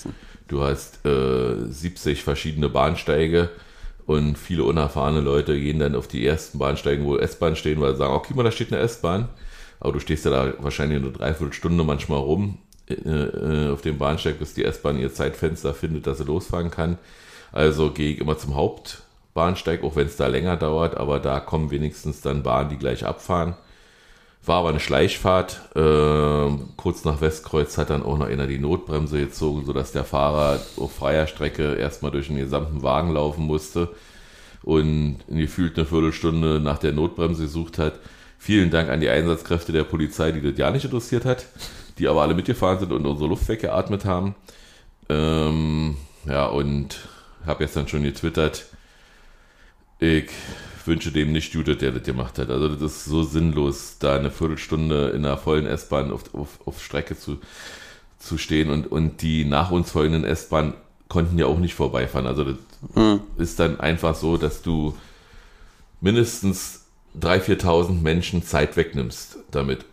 Du 0.47 0.63
hast 0.63 1.05
äh, 1.05 1.69
70 1.69 2.23
verschiedene 2.23 2.69
Bahnsteige 2.69 3.49
und 4.05 4.37
viele 4.37 4.63
unerfahrene 4.63 5.21
Leute 5.21 5.59
gehen 5.59 5.79
dann 5.79 5.95
auf 5.95 6.07
die 6.07 6.25
ersten 6.25 6.57
Bahnsteigen, 6.57 7.05
wo 7.05 7.17
S-Bahn 7.17 7.55
stehen, 7.55 7.79
weil 7.79 7.91
sie 7.91 7.99
sagen, 7.99 8.13
okay, 8.13 8.33
mal, 8.33 8.43
da 8.43 8.51
steht 8.51 8.73
eine 8.73 8.81
S-Bahn. 8.81 9.29
Aber 9.79 9.93
du 9.93 9.99
stehst 9.99 10.25
ja 10.25 10.31
da 10.31 10.53
wahrscheinlich 10.59 10.99
eine 10.99 11.11
Dreiviertelstunde 11.11 11.83
manchmal 11.83 12.19
rum 12.19 12.57
äh, 12.89 12.93
äh, 12.95 13.71
auf 13.71 13.81
dem 13.81 13.97
Bahnsteig, 13.99 14.39
bis 14.39 14.55
die 14.55 14.65
S-Bahn 14.65 14.99
ihr 14.99 15.13
Zeitfenster 15.13 15.73
findet, 15.73 16.07
dass 16.07 16.17
sie 16.17 16.23
losfahren 16.23 16.71
kann. 16.71 16.97
Also 17.51 17.91
gehe 17.91 18.13
ich 18.13 18.19
immer 18.19 18.37
zum 18.37 18.55
Hauptbahnsteig, 18.55 19.83
auch 19.83 19.95
wenn 19.95 20.07
es 20.07 20.17
da 20.17 20.27
länger 20.27 20.57
dauert, 20.57 20.97
aber 20.97 21.19
da 21.19 21.39
kommen 21.39 21.71
wenigstens 21.71 22.21
dann 22.21 22.43
Bahnen, 22.43 22.69
die 22.69 22.77
gleich 22.77 23.05
abfahren. 23.05 23.55
War 24.45 24.59
aber 24.59 24.69
eine 24.69 24.79
Schleichfahrt. 24.79 25.61
Ähm, 25.75 26.69
kurz 26.77 27.03
nach 27.03 27.21
Westkreuz 27.21 27.77
hat 27.77 27.89
dann 27.89 28.03
auch 28.03 28.17
noch 28.17 28.27
einer 28.27 28.47
die 28.47 28.57
Notbremse 28.57 29.19
gezogen, 29.19 29.65
sodass 29.65 29.91
der 29.91 30.05
Fahrer 30.05 30.59
auf 30.77 30.93
freier 30.93 31.27
Strecke 31.27 31.75
erstmal 31.75 32.11
durch 32.11 32.27
den 32.27 32.37
gesamten 32.37 32.81
Wagen 32.81 33.11
laufen 33.13 33.45
musste 33.45 33.89
und 34.63 35.19
gefühlt 35.27 35.77
eine 35.77 35.85
Viertelstunde 35.85 36.59
nach 36.59 36.77
der 36.77 36.93
Notbremse 36.93 37.43
gesucht 37.43 37.77
hat. 37.77 37.99
Vielen 38.37 38.71
Dank 38.71 38.89
an 38.89 39.01
die 39.01 39.09
Einsatzkräfte 39.09 39.73
der 39.73 39.83
Polizei, 39.83 40.31
die 40.31 40.41
das 40.41 40.57
ja 40.57 40.71
nicht 40.71 40.85
interessiert 40.85 41.25
hat, 41.25 41.45
die 41.97 42.07
aber 42.07 42.21
alle 42.21 42.33
mitgefahren 42.33 42.79
sind 42.79 42.93
und 42.93 43.05
unsere 43.05 43.29
Luft 43.29 43.47
weggeatmet 43.49 44.05
haben. 44.05 44.35
Ähm, 45.09 45.97
ja, 46.25 46.45
und 46.45 47.07
habe 47.45 47.63
jetzt 47.63 47.75
dann 47.75 47.87
schon 47.87 48.03
getwittert, 48.03 48.65
ich 49.99 50.29
wünsche 50.89 51.13
dem 51.13 51.31
nicht 51.31 51.53
Jude, 51.53 51.77
der 51.77 51.91
das 51.93 52.03
gemacht 52.03 52.37
hat. 52.37 52.49
Also 52.49 52.67
das 52.67 52.81
ist 52.81 53.05
so 53.05 53.23
sinnlos, 53.23 53.95
da 53.99 54.17
eine 54.17 54.31
Viertelstunde 54.31 55.11
in 55.11 55.25
einer 55.25 55.37
vollen 55.37 55.65
S-Bahn 55.65 56.11
auf, 56.11 56.33
auf, 56.35 56.59
auf 56.65 56.83
Strecke 56.83 57.17
zu, 57.17 57.37
zu 58.19 58.37
stehen 58.37 58.69
und, 58.69 58.91
und 58.91 59.21
die 59.21 59.45
nach 59.45 59.71
uns 59.71 59.91
folgenden 59.91 60.25
S-Bahn 60.25 60.73
konnten 61.07 61.39
ja 61.39 61.45
auch 61.45 61.59
nicht 61.59 61.75
vorbeifahren. 61.75 62.27
Also 62.27 62.43
das 62.43 62.57
Hm. 62.93 63.21
ist 63.37 63.59
dann 63.59 63.79
einfach 63.79 64.15
so, 64.15 64.37
dass 64.37 64.61
du 64.61 64.95
mindestens 66.01 66.85
3.000, 67.19 67.61
4.000 67.61 68.01
Menschen 68.01 68.43
Zeit 68.43 68.77
wegnimmst 68.77 69.37
damit, 69.51 69.85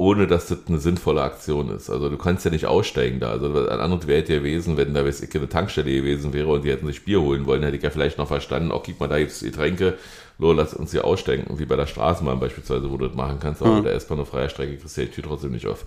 ohne 0.00 0.26
dass 0.26 0.46
das 0.46 0.60
eine 0.66 0.78
sinnvolle 0.78 1.20
Aktion 1.20 1.68
ist. 1.68 1.90
Also 1.90 2.08
du 2.08 2.16
kannst 2.16 2.46
ja 2.46 2.50
nicht 2.50 2.64
aussteigen 2.64 3.20
da. 3.20 3.32
Also 3.32 3.68
ein 3.68 3.80
anderes 3.80 4.06
wäre 4.06 4.20
ja 4.26 4.38
gewesen, 4.38 4.78
wenn 4.78 4.94
da 4.94 5.04
ich, 5.04 5.36
eine 5.36 5.46
Tankstelle 5.46 5.92
gewesen 5.92 6.32
wäre 6.32 6.46
und 6.48 6.64
die 6.64 6.70
hätten 6.70 6.86
sich 6.86 7.04
Bier 7.04 7.20
holen 7.20 7.44
wollen, 7.44 7.62
hätte 7.62 7.76
ich 7.76 7.82
ja 7.82 7.90
vielleicht 7.90 8.16
noch 8.16 8.26
verstanden, 8.26 8.72
oh, 8.72 8.80
gib 8.82 8.98
mal 8.98 9.08
da 9.10 9.18
jetzt 9.18 9.42
Getränke, 9.42 9.98
lo, 10.38 10.54
lass 10.54 10.72
uns 10.72 10.92
hier 10.92 11.04
aussteigen, 11.04 11.44
wie 11.58 11.66
bei 11.66 11.76
der 11.76 11.86
Straßenbahn 11.86 12.40
beispielsweise, 12.40 12.90
wo 12.90 12.96
du 12.96 13.08
das 13.08 13.14
machen 13.14 13.40
kannst, 13.40 13.60
aber 13.60 13.72
Mhm. 13.76 13.82
der 13.84 13.92
S-Bahn 13.92 14.20
auf 14.20 14.28
freier 14.30 14.48
Strecke 14.48 14.78
kriegst 14.78 14.96
du 14.96 15.02
die 15.02 15.10
Tür 15.10 15.24
trotzdem 15.24 15.52
nicht 15.52 15.66
auf. 15.66 15.84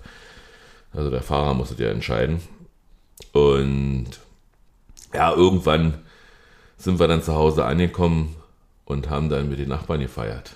Also 0.94 1.10
der 1.10 1.24
Fahrer 1.24 1.56
muss 1.56 1.72
es 1.72 1.80
ja 1.80 1.90
entscheiden. 1.90 2.40
Und 3.32 4.10
ja, 5.12 5.34
irgendwann 5.34 5.96
sind 6.78 7.00
wir 7.00 7.08
dann 7.08 7.24
zu 7.24 7.34
Hause 7.34 7.66
angekommen 7.66 8.36
und 8.86 9.10
haben 9.10 9.30
dann 9.30 9.50
mit 9.50 9.58
den 9.58 9.70
Nachbarn 9.70 10.02
gefeiert. 10.02 10.52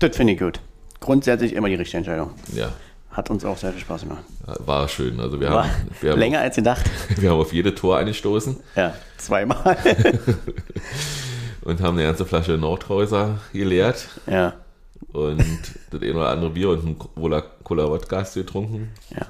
Das 0.00 0.16
finde 0.16 0.32
ich 0.32 0.40
gut. 0.40 0.58
Grundsätzlich 0.98 1.52
immer 1.52 1.68
die 1.68 1.76
richtige 1.76 1.98
Entscheidung. 1.98 2.30
Ja, 2.52 2.72
Hat 3.16 3.30
uns 3.30 3.44
auch 3.46 3.56
sehr 3.56 3.72
viel 3.72 3.80
Spaß 3.80 4.02
gemacht. 4.02 4.22
war 4.66 4.86
schön. 4.88 5.18
Also 5.20 5.40
wir 5.40 5.50
War 5.50 5.64
haben, 5.64 5.88
wir 6.02 6.10
haben, 6.12 6.18
länger 6.18 6.40
als 6.40 6.56
gedacht. 6.56 6.84
wir 7.16 7.30
haben 7.30 7.38
auf 7.40 7.52
jede 7.52 7.74
Tor 7.74 7.96
angestoßen 7.98 8.56
Ja, 8.74 8.92
zweimal. 9.16 9.76
und 11.62 11.80
haben 11.80 11.96
eine 11.96 12.06
ganze 12.06 12.26
Flasche 12.26 12.52
Nordhäuser 12.58 13.38
geleert 13.52 14.06
ja, 14.26 14.52
und 15.12 15.42
das 15.90 16.00
eine 16.02 16.14
oder 16.14 16.28
andere 16.28 16.50
Bier 16.50 16.68
und 16.70 16.84
ein 16.86 16.98
Cola, 16.98 17.42
Cola 17.64 17.88
Wodka 17.88 18.22
getrunken. 18.34 18.90
ja. 19.10 19.26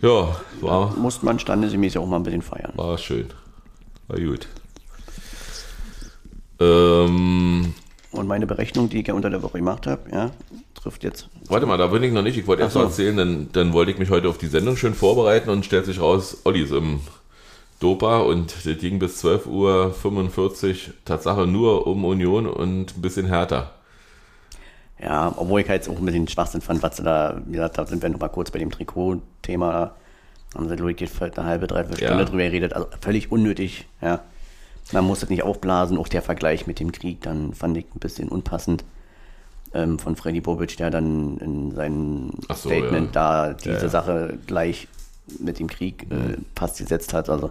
Ja, 0.00 0.34
war, 0.60 0.96
Muss 0.96 1.22
man 1.22 1.38
standesgemäß 1.38 1.96
auch 1.96 2.06
mal 2.06 2.16
ein 2.16 2.24
bisschen 2.24 2.42
feiern. 2.42 2.72
war 2.74 2.98
schön. 2.98 3.28
War 4.08 4.18
gut. 4.18 4.48
Ähm, 6.58 7.72
Und 8.10 8.26
meine 8.26 8.46
Berechnung, 8.48 8.88
die 8.88 9.00
ich 9.00 9.06
ja 9.06 9.14
unter 9.14 9.30
der 9.30 9.42
Woche 9.44 9.58
gemacht 9.58 9.86
habe, 9.86 10.10
ja, 10.10 10.30
trifft 10.74 11.04
jetzt. 11.04 11.28
Warte 11.48 11.66
mal, 11.66 11.78
da 11.78 11.88
bin 11.88 12.02
ich 12.02 12.12
noch 12.12 12.22
nicht. 12.22 12.36
Ich 12.38 12.46
wollte 12.46 12.62
erst 12.62 12.74
so. 12.74 12.80
mal 12.80 12.86
erzählen, 12.86 13.16
dann, 13.16 13.48
dann 13.52 13.72
wollte 13.72 13.90
ich 13.90 13.98
mich 13.98 14.10
heute 14.10 14.28
auf 14.28 14.38
die 14.38 14.46
Sendung 14.46 14.76
schön 14.76 14.94
vorbereiten 14.94 15.50
und 15.50 15.64
stellt 15.64 15.86
sich 15.86 16.00
raus, 16.00 16.38
Olli 16.44 16.62
ist 16.62 16.72
im 16.72 17.00
Dopa 17.80 18.18
und 18.18 18.54
das 18.64 18.78
ging 18.78 18.98
bis 18.98 19.24
12.45 19.24 19.48
Uhr 19.48 20.94
Tatsache 21.04 21.46
nur 21.46 21.86
um 21.86 22.04
Union 22.04 22.46
und 22.46 22.96
ein 22.96 23.02
bisschen 23.02 23.26
härter. 23.26 23.72
Ja, 25.02 25.34
obwohl 25.36 25.62
ich 25.62 25.68
halt 25.68 25.88
auch 25.88 25.98
ein 25.98 26.04
bisschen 26.04 26.28
Schwachsinn 26.28 26.60
fand, 26.60 26.80
was 26.82 26.96
sie 26.96 27.02
da, 27.02 27.42
wie 27.46 27.52
gesagt, 27.52 27.76
da 27.78 27.86
sind 27.86 28.02
wir 28.02 28.08
noch 28.08 28.20
mal 28.20 28.28
kurz 28.28 28.52
bei 28.52 28.60
dem 28.60 28.70
Trikot-Thema, 28.70 29.96
haben 30.54 30.68
sie 30.68 30.76
Logik 30.76 31.10
eine 31.20 31.44
halbe, 31.44 31.66
dreiviertel 31.66 32.00
Ja. 32.02 32.08
Stunde 32.08 32.24
drüber 32.26 32.44
geredet, 32.44 32.72
also 32.72 32.86
völlig 33.00 33.32
unnötig, 33.32 33.86
ja. 34.00 34.20
Man 34.92 35.04
muss 35.04 35.20
das 35.20 35.30
nicht 35.30 35.42
aufblasen, 35.42 35.98
auch 35.98 36.08
der 36.08 36.22
Vergleich 36.22 36.66
mit 36.66 36.78
dem 36.78 36.92
Krieg, 36.92 37.22
dann 37.22 37.52
fand 37.54 37.76
ich 37.76 37.86
ein 37.94 37.98
bisschen 37.98 38.28
unpassend 38.28 38.84
ähm, 39.74 39.98
von 39.98 40.16
Freddy 40.16 40.40
Bobic, 40.40 40.76
der 40.76 40.90
dann 40.90 41.38
in 41.38 41.74
seinem 41.74 42.30
so, 42.48 42.68
Statement 42.68 43.14
ja. 43.14 43.48
da 43.48 43.54
diese 43.54 43.70
Ja, 43.76 43.82
ja. 43.82 43.88
Sache 43.88 44.38
gleich 44.46 44.88
mit 45.38 45.58
dem 45.58 45.68
Krieg 45.68 46.06
äh, 46.10 46.36
fast 46.56 46.78
gesetzt 46.78 47.14
hat, 47.14 47.28
also 47.30 47.50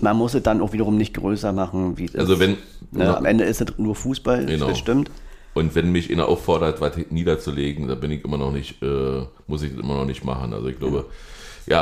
man 0.00 0.16
muss 0.16 0.34
es 0.34 0.42
dann 0.42 0.60
auch 0.62 0.72
wiederum 0.72 0.96
nicht 0.96 1.14
größer 1.14 1.52
machen, 1.52 1.98
wie 1.98 2.06
es 2.06 2.16
Also 2.16 2.34
ist. 2.34 2.40
wenn- 2.40 2.56
Ne, 2.92 3.16
am 3.16 3.24
Ende 3.24 3.44
ist 3.44 3.60
es 3.60 3.78
nur 3.78 3.94
Fußball, 3.94 4.46
Genau. 4.46 4.68
das 4.68 4.78
stimmt. 4.78 5.10
Und 5.54 5.74
wenn 5.76 5.92
mich 5.92 6.10
einer 6.10 6.26
auffordert, 6.26 6.80
was 6.80 6.92
niederzulegen, 7.10 7.86
da 7.86 7.94
bin 7.94 8.10
ich 8.10 8.24
immer 8.24 8.36
noch 8.38 8.50
nicht, 8.52 8.82
äh, 8.82 9.22
muss 9.46 9.62
ich 9.62 9.70
das 9.72 9.80
immer 9.80 9.94
noch 9.94 10.06
nicht 10.06 10.24
machen. 10.24 10.52
Also 10.54 10.66
ich 10.68 10.78
glaube, 10.78 10.96
ja, 10.96 11.04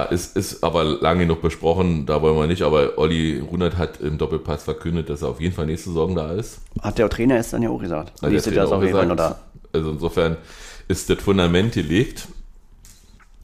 ist, 0.05 0.36
ist 0.36 0.62
aber 0.62 0.84
lange 0.84 1.20
genug 1.20 1.41
besprochen, 1.41 2.05
da 2.05 2.20
wollen 2.20 2.36
wir 2.36 2.47
nicht. 2.47 2.62
Aber 2.62 2.99
Olli 2.99 3.41
Runert 3.41 3.76
hat 3.78 4.01
im 4.01 4.18
Doppelpass 4.18 4.64
verkündet, 4.64 5.09
dass 5.09 5.22
er 5.22 5.28
auf 5.28 5.41
jeden 5.41 5.55
Fall 5.55 5.66
nächste 5.66 5.89
Saison 5.91 6.14
da 6.14 6.32
ist. 6.32 6.61
Hat 6.82 6.99
der 6.99 7.09
Trainer 7.09 7.36
es 7.36 7.51
dann 7.51 7.62
ja 7.62 7.70
auch 7.70 7.80
gesagt. 7.80 8.20
Hat 8.22 8.30
ist 8.30 8.45
Trainer 8.45 8.70
auf 8.70 8.82
jeden 8.82 8.95
Fall 8.95 9.05
auch 9.07 9.09
noch 9.09 9.16
da. 9.16 9.39
Also 9.72 9.91
insofern 9.91 10.36
ist 10.89 11.09
das 11.09 11.18
Fundament 11.22 11.72
gelegt. 11.72 12.28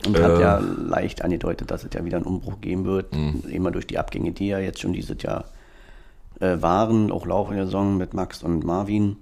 Und 0.06 0.18
hat 0.20 0.38
Äh. 0.38 0.40
ja 0.42 0.58
leicht 0.58 1.22
angedeutet, 1.22 1.70
dass 1.70 1.82
es 1.84 1.90
ja 1.94 2.04
wieder 2.04 2.18
einen 2.18 2.26
Umbruch 2.26 2.60
geben 2.60 2.84
wird. 2.84 3.14
Mhm. 3.14 3.44
Immer 3.50 3.70
durch 3.70 3.86
die 3.86 3.98
Abgänge, 3.98 4.32
die 4.32 4.48
ja 4.48 4.58
jetzt 4.58 4.80
schon 4.80 4.92
dieses 4.92 5.22
Jahr 5.22 5.46
äh, 6.40 6.60
waren, 6.60 7.10
auch 7.10 7.24
laufende 7.26 7.64
Saison 7.64 7.96
mit 7.96 8.12
Max 8.12 8.42
und 8.42 8.64
Marvin. 8.64 9.16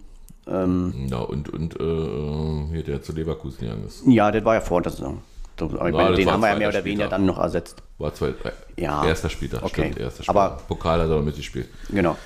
Ähm, 0.48 0.92
Ja, 1.08 1.18
und, 1.20 1.48
und 1.50 1.74
äh, 1.78 2.72
hier 2.72 2.82
der 2.82 3.00
zu 3.02 3.12
Leverkusen 3.12 3.60
gegangen 3.60 3.84
ist. 3.86 4.02
ja, 4.06 4.32
das 4.32 4.44
war 4.44 4.54
ja 4.54 4.60
vor 4.60 4.82
der 4.82 4.90
Saison. 4.90 5.18
So, 5.58 5.66
meine, 5.68 5.92
das 6.08 6.16
den 6.16 6.30
haben 6.30 6.40
wir 6.40 6.48
ja 6.50 6.56
mehr 6.56 6.68
oder 6.68 6.84
weniger 6.84 7.04
Spieltag. 7.04 7.10
dann 7.10 7.26
noch 7.26 7.38
ersetzt. 7.38 7.82
War 7.98 8.12
zwei, 8.14 8.28
äh, 8.28 8.34
Ja. 8.82 9.04
erster 9.04 9.28
Spieltag, 9.28 9.62
Okay. 9.62 9.82
stimmt, 9.82 9.98
erster 9.98 10.22
Spieltag. 10.24 10.52
Aber- 10.52 10.62
Pokal 10.68 11.00
hat 11.00 11.08
er 11.08 11.16
noch 11.16 11.22
mitgespielt. 11.24 11.68
Genau. 11.90 12.16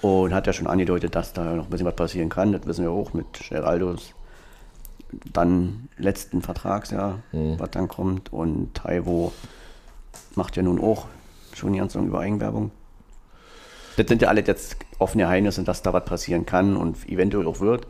Und 0.00 0.34
hat 0.34 0.46
ja 0.48 0.52
schon 0.52 0.66
angedeutet, 0.66 1.14
dass 1.14 1.32
da 1.32 1.44
noch 1.54 1.64
ein 1.64 1.70
bisschen 1.70 1.86
was 1.86 1.94
passieren 1.94 2.28
kann. 2.28 2.52
Das 2.52 2.66
wissen 2.66 2.82
wir 2.84 2.90
auch 2.90 3.12
mit 3.12 3.26
Geraldos 3.48 4.14
dann 5.32 5.88
letzten 5.98 6.42
Vertragsjahr, 6.42 7.20
Mhm. 7.32 7.58
was 7.58 7.70
dann 7.70 7.88
kommt. 7.88 8.32
Und 8.32 8.74
Taiwo 8.74 9.32
macht 10.34 10.56
ja 10.56 10.62
nun 10.62 10.80
auch 10.80 11.06
schon 11.54 11.72
die 11.72 11.78
ganze 11.78 11.98
Zeit 11.98 12.06
über 12.08 12.20
Eigenwerbung. 12.20 12.70
Das 13.96 14.06
sind 14.08 14.22
ja 14.22 14.28
alle 14.28 14.42
jetzt 14.42 14.76
offene 14.98 15.24
Geheimnisse, 15.24 15.62
dass 15.64 15.82
da 15.82 15.92
was 15.92 16.04
passieren 16.06 16.46
kann 16.46 16.76
und 16.76 17.06
eventuell 17.08 17.46
auch 17.46 17.60
wird. 17.60 17.86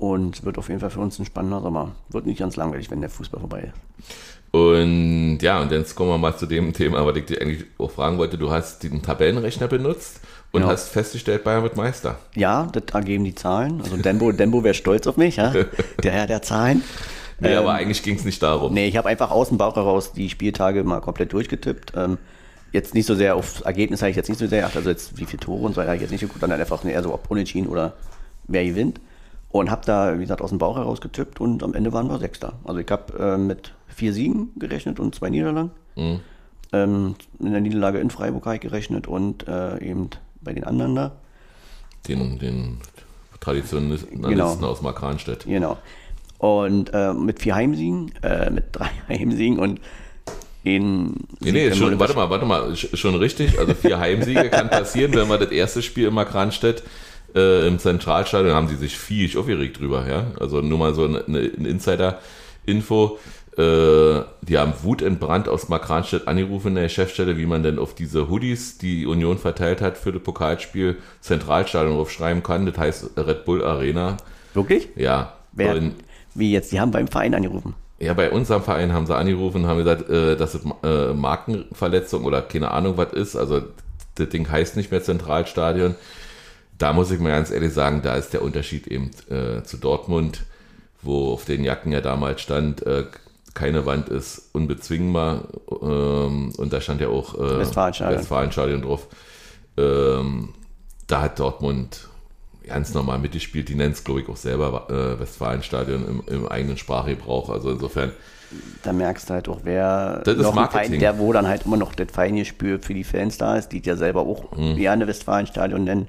Und 0.00 0.44
wird 0.44 0.56
auf 0.56 0.68
jeden 0.68 0.80
Fall 0.80 0.88
für 0.90 1.00
uns 1.00 1.18
ein 1.18 1.26
spannender 1.26 1.60
Sommer. 1.60 1.92
Wird 2.08 2.24
nicht 2.24 2.38
ganz 2.38 2.56
langweilig, 2.56 2.90
wenn 2.90 3.02
der 3.02 3.10
Fußball 3.10 3.38
vorbei 3.40 3.70
ist. 3.72 4.54
Und 4.54 5.38
ja, 5.42 5.60
und 5.60 5.70
jetzt 5.70 5.94
kommen 5.94 6.08
wir 6.10 6.16
mal 6.18 6.36
zu 6.36 6.46
dem 6.46 6.72
Thema, 6.72 7.04
was 7.06 7.16
ich 7.16 7.26
dir 7.26 7.40
eigentlich 7.40 7.64
auch 7.78 7.90
fragen 7.90 8.16
wollte. 8.18 8.38
Du 8.38 8.50
hast 8.50 8.82
den 8.82 9.02
Tabellenrechner 9.02 9.68
benutzt 9.68 10.20
und 10.52 10.62
Genau. 10.62 10.72
hast 10.72 10.88
festgestellt, 10.88 11.44
Bayern 11.44 11.62
wird 11.62 11.76
Meister. 11.76 12.18
Ja, 12.34 12.66
das 12.72 12.82
ergeben 12.92 13.24
die 13.24 13.34
Zahlen. 13.34 13.80
Also 13.82 13.96
Dembo, 13.98 14.32
Dembo 14.32 14.64
wäre 14.64 14.74
stolz 14.74 15.06
auf 15.06 15.16
mich, 15.18 15.36
ja? 15.36 15.52
der 16.02 16.12
Herr 16.12 16.26
der 16.26 16.42
Zahlen. 16.42 16.82
Nee, 17.38 17.52
Ähm, 17.52 17.58
aber 17.58 17.74
eigentlich 17.74 18.02
ging 18.02 18.16
es 18.16 18.24
nicht 18.24 18.42
darum. 18.42 18.72
Nee, 18.74 18.88
ich 18.88 18.96
habe 18.96 19.08
einfach 19.08 19.30
aus 19.30 19.48
dem 19.48 19.58
Bauch 19.58 19.76
heraus 19.76 20.12
die 20.12 20.28
Spieltage 20.30 20.82
mal 20.82 21.00
komplett 21.00 21.32
durchgetippt. 21.32 21.92
Ähm, 21.94 22.18
jetzt 22.72 22.94
nicht 22.94 23.06
so 23.06 23.14
sehr 23.14 23.36
auf 23.36 23.64
Ergebnis 23.64 24.00
habe 24.02 24.10
ich 24.10 24.16
jetzt 24.16 24.28
nicht 24.28 24.38
so 24.38 24.46
sehr 24.46 24.60
geachtet, 24.62 24.78
also 24.78 24.90
jetzt 24.90 25.18
wie 25.18 25.26
viele 25.26 25.40
Tore 25.40 25.62
und 25.66 25.74
so 25.74 25.80
weiter 25.80 25.88
habe 25.88 25.96
ich 25.96 26.02
jetzt 26.02 26.10
nicht 26.10 26.22
geguckt, 26.22 26.40
sondern 26.40 26.58
einfach 26.58 26.84
eher 26.84 27.02
so 27.02 27.14
ob 27.14 27.30
Unentschieden 27.30 27.68
oder 27.68 27.92
wer 28.48 28.64
gewinnt. 28.64 29.00
Und 29.52 29.70
habe 29.70 29.84
da, 29.84 30.16
wie 30.16 30.22
gesagt, 30.22 30.40
aus 30.42 30.50
dem 30.50 30.58
Bauch 30.58 30.76
heraus 30.76 31.00
getippt 31.00 31.40
und 31.40 31.62
am 31.64 31.74
Ende 31.74 31.92
waren 31.92 32.08
wir 32.08 32.18
Sechster. 32.18 32.52
Also 32.64 32.78
ich 32.80 32.88
habe 32.90 33.18
äh, 33.18 33.36
mit 33.36 33.72
vier 33.88 34.12
Siegen 34.12 34.50
gerechnet 34.56 35.00
und 35.00 35.14
zwei 35.14 35.28
Niederlagen. 35.30 35.72
Mhm. 35.96 36.20
Ähm, 36.72 37.14
in 37.40 37.50
der 37.50 37.60
Niederlage 37.60 37.98
in 37.98 38.10
Freiburg 38.10 38.44
habe 38.46 38.54
ich 38.56 38.60
gerechnet 38.60 39.08
und 39.08 39.48
äh, 39.48 39.82
eben 39.84 40.10
bei 40.40 40.52
den 40.52 40.62
anderen 40.64 40.94
da. 40.94 41.12
Den, 42.06 42.38
den 42.38 42.78
Traditionalisten 43.40 44.22
Genau. 44.22 44.52
aus 44.62 44.82
Markranstädt. 44.82 45.44
Genau. 45.46 45.78
Und 46.38 46.90
äh, 46.94 47.12
mit 47.12 47.40
vier 47.42 47.56
Heimsiegen, 47.56 48.12
äh, 48.22 48.50
mit 48.50 48.66
drei 48.72 48.88
Heimsiegen 49.08 49.58
und 49.58 49.80
in 50.62 51.14
Nee, 51.40 51.52
nee, 51.52 51.72
schon, 51.74 51.98
warte 51.98 52.14
mal, 52.14 52.28
warte 52.30 52.44
mal, 52.46 52.70
sch- 52.72 52.94
schon 52.96 53.14
richtig. 53.14 53.58
Also 53.58 53.74
vier 53.74 53.98
Heimsiege 53.98 54.48
kann 54.50 54.68
passieren, 54.70 55.12
wenn 55.14 55.28
wir 55.28 55.38
das 55.38 55.50
erste 55.50 55.82
Spiel 55.82 56.06
in 56.08 56.14
Markranstädt 56.14 56.82
äh, 57.34 57.66
im 57.66 57.78
Zentralstadion 57.78 58.54
haben 58.54 58.68
die 58.68 58.76
sich 58.76 58.98
viel 58.98 59.36
aufgeregt 59.38 59.80
drüber, 59.80 60.06
ja. 60.08 60.26
Also 60.38 60.60
nur 60.60 60.78
mal 60.78 60.94
so 60.94 61.04
eine, 61.04 61.24
eine 61.26 61.40
Insider-Info. 61.40 63.18
Äh, 63.56 64.22
die 64.42 64.58
haben 64.58 64.72
wutentbrannt 64.82 65.48
aus 65.48 65.68
Markranstädt 65.68 66.28
angerufen 66.28 66.68
in 66.68 66.74
der 66.76 66.88
Chefstelle, 66.88 67.36
wie 67.36 67.46
man 67.46 67.62
denn 67.62 67.78
auf 67.78 67.94
diese 67.94 68.28
Hoodies, 68.30 68.78
die 68.78 69.06
Union 69.06 69.38
verteilt 69.38 69.80
hat 69.80 69.98
für 69.98 70.12
das 70.12 70.22
Pokalspiel, 70.22 70.96
Zentralstadion 71.20 71.98
aufschreiben 71.98 72.42
kann. 72.42 72.66
Das 72.66 72.78
heißt 72.78 73.10
Red 73.16 73.44
Bull 73.44 73.64
Arena. 73.64 74.16
Wirklich? 74.54 74.88
Ja. 74.96 75.34
Wer, 75.52 75.74
Und 75.76 75.94
wie 76.34 76.52
jetzt? 76.52 76.70
Die 76.72 76.80
haben 76.80 76.92
beim 76.92 77.08
Verein 77.08 77.34
angerufen. 77.34 77.74
ja, 77.98 78.14
bei 78.14 78.30
unserem 78.30 78.62
Verein 78.62 78.92
haben 78.92 79.06
sie 79.06 79.16
angerufen 79.16 79.62
und 79.64 79.66
haben 79.68 79.78
gesagt, 79.78 80.08
äh, 80.08 80.36
dass 80.36 80.54
es 80.54 80.62
äh, 80.84 81.12
Markenverletzung 81.12 82.24
oder 82.24 82.42
keine 82.42 82.70
Ahnung 82.70 82.96
was 82.96 83.12
ist. 83.12 83.36
Also 83.36 83.62
das 84.14 84.28
Ding 84.28 84.48
heißt 84.48 84.76
nicht 84.76 84.90
mehr 84.90 85.02
Zentralstadion. 85.02 85.96
Da 86.80 86.94
muss 86.94 87.10
ich 87.10 87.20
mal 87.20 87.28
ganz 87.28 87.50
ehrlich 87.50 87.74
sagen, 87.74 88.00
da 88.02 88.14
ist 88.16 88.32
der 88.32 88.40
Unterschied 88.42 88.86
eben 88.86 89.10
äh, 89.30 89.62
zu 89.62 89.76
Dortmund, 89.76 90.44
wo 91.02 91.34
auf 91.34 91.44
den 91.44 91.62
Jacken 91.62 91.92
ja 91.92 92.00
damals 92.00 92.40
stand, 92.40 92.84
äh, 92.86 93.04
keine 93.52 93.84
Wand 93.84 94.08
ist 94.08 94.48
unbezwingbar. 94.54 95.42
Ähm, 95.82 96.52
und 96.56 96.72
da 96.72 96.80
stand 96.80 97.02
ja 97.02 97.08
auch 97.08 97.34
äh, 97.34 97.58
Westfalenstadion. 97.58 98.18
Westfalenstadion 98.18 98.82
drauf. 98.82 99.06
Ähm, 99.76 100.54
da 101.06 101.20
hat 101.22 101.38
Dortmund 101.38 102.08
ganz 102.66 102.94
normal 102.94 103.18
mitgespielt. 103.18 103.68
Die 103.68 103.74
nennen 103.74 103.92
es, 103.92 104.02
glaube 104.02 104.22
ich, 104.22 104.28
auch 104.30 104.36
selber 104.36 104.86
äh, 104.88 105.20
Westfalenstadion 105.20 106.08
im, 106.08 106.22
im 106.34 106.48
eigenen 106.48 106.78
Sprachgebrauch. 106.78 107.50
Also 107.50 107.70
insofern 107.72 108.12
da 108.82 108.92
merkst 108.92 109.28
du 109.28 109.34
halt 109.34 109.48
auch, 109.48 109.60
wer 109.62 110.22
Das 110.24 110.34
ist 110.34 110.54
Marketing. 110.54 110.90
Fein, 110.92 110.98
der 111.00 111.18
wo 111.18 111.32
dann 111.32 111.46
halt 111.46 111.66
immer 111.66 111.76
noch 111.76 111.94
das 111.94 112.08
Feingespür 112.12 112.80
für 112.80 112.94
die 112.94 113.04
Fans 113.04 113.38
da 113.38 113.56
ist, 113.56 113.68
die 113.68 113.80
ja 113.84 113.96
selber 113.96 114.22
auch 114.22 114.56
Mhm. 114.56 114.76
gerne 114.76 115.06
Westfalenstadion 115.06 115.84
nennen. 115.84 116.08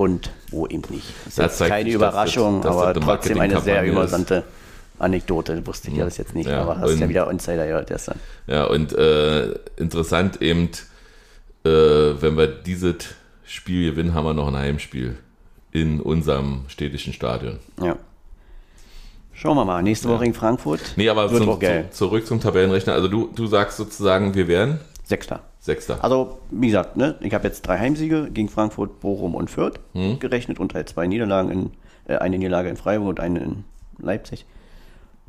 Und 0.00 0.30
wo 0.50 0.66
eben 0.66 0.82
nicht. 0.88 1.08
Das 1.26 1.26
ist 1.26 1.38
Das 1.38 1.58
zeigt 1.58 1.70
keine 1.72 1.90
Überraschung, 1.90 2.62
das- 2.62 2.74
aber 2.74 2.94
trotzdem 2.94 3.38
eine 3.38 3.60
sehr 3.60 3.84
übersandte 3.84 4.44
Anekdote. 4.98 5.66
Wusste 5.66 5.90
ich 5.90 5.96
ja 5.98 6.06
das 6.06 6.16
jetzt 6.16 6.34
nicht, 6.34 6.48
Ja, 6.48 6.62
aber 6.62 6.78
hast 6.78 6.96
ja 6.96 7.02
und- 7.04 7.08
wieder 7.10 7.30
Insider 7.30 7.66
gehört 7.66 7.88
gestern. 7.88 8.18
Ja, 8.46 8.64
und 8.64 8.94
äh, 8.94 9.50
interessant 9.76 10.40
eben, 10.40 10.70
äh, 11.64 11.68
wenn 11.68 12.34
wir 12.38 12.46
dieses 12.46 12.94
Spiel 13.44 13.90
gewinnen, 13.90 14.14
haben 14.14 14.24
wir 14.24 14.32
noch 14.32 14.48
ein 14.48 14.56
Heimspiel 14.56 15.18
in 15.70 16.00
unserem 16.00 16.62
städtischen 16.68 17.12
Stadion. 17.12 17.58
Ja. 17.82 17.96
Schauen 19.34 19.56
wir 19.58 19.66
mal. 19.66 19.82
Nächste 19.82 20.08
Woche 20.08 20.24
in 20.24 20.32
Frankfurt. 20.32 20.80
Nee, 20.96 21.10
aber 21.10 21.28
zum, 21.28 21.60
zu, 21.60 21.84
zurück 21.90 22.26
zum 22.26 22.40
Tabellenrechner. 22.40 22.94
Also 22.94 23.08
du, 23.08 23.30
du 23.34 23.46
sagst 23.46 23.76
sozusagen, 23.76 24.34
wir 24.34 24.48
wären 24.48 24.80
Sechster. 25.10 25.40
Sechster. 25.58 26.02
Also, 26.04 26.38
wie 26.50 26.68
gesagt, 26.68 26.96
ne, 26.96 27.16
ich 27.20 27.34
habe 27.34 27.46
jetzt 27.48 27.62
drei 27.62 27.78
Heimsiege 27.78 28.30
gegen 28.32 28.48
Frankfurt, 28.48 29.00
Bochum 29.00 29.34
und 29.34 29.50
Fürth 29.50 29.80
Hm. 29.92 30.20
gerechnet 30.20 30.60
und 30.60 30.72
halt 30.72 30.88
zwei 30.88 31.08
Niederlagen, 31.08 31.50
in, 31.50 31.70
äh, 32.06 32.16
eine 32.18 32.38
Niederlage 32.38 32.68
in 32.68 32.76
Freiburg 32.76 33.08
und 33.08 33.20
eine 33.20 33.40
in 33.40 33.64
Leipzig. 33.98 34.46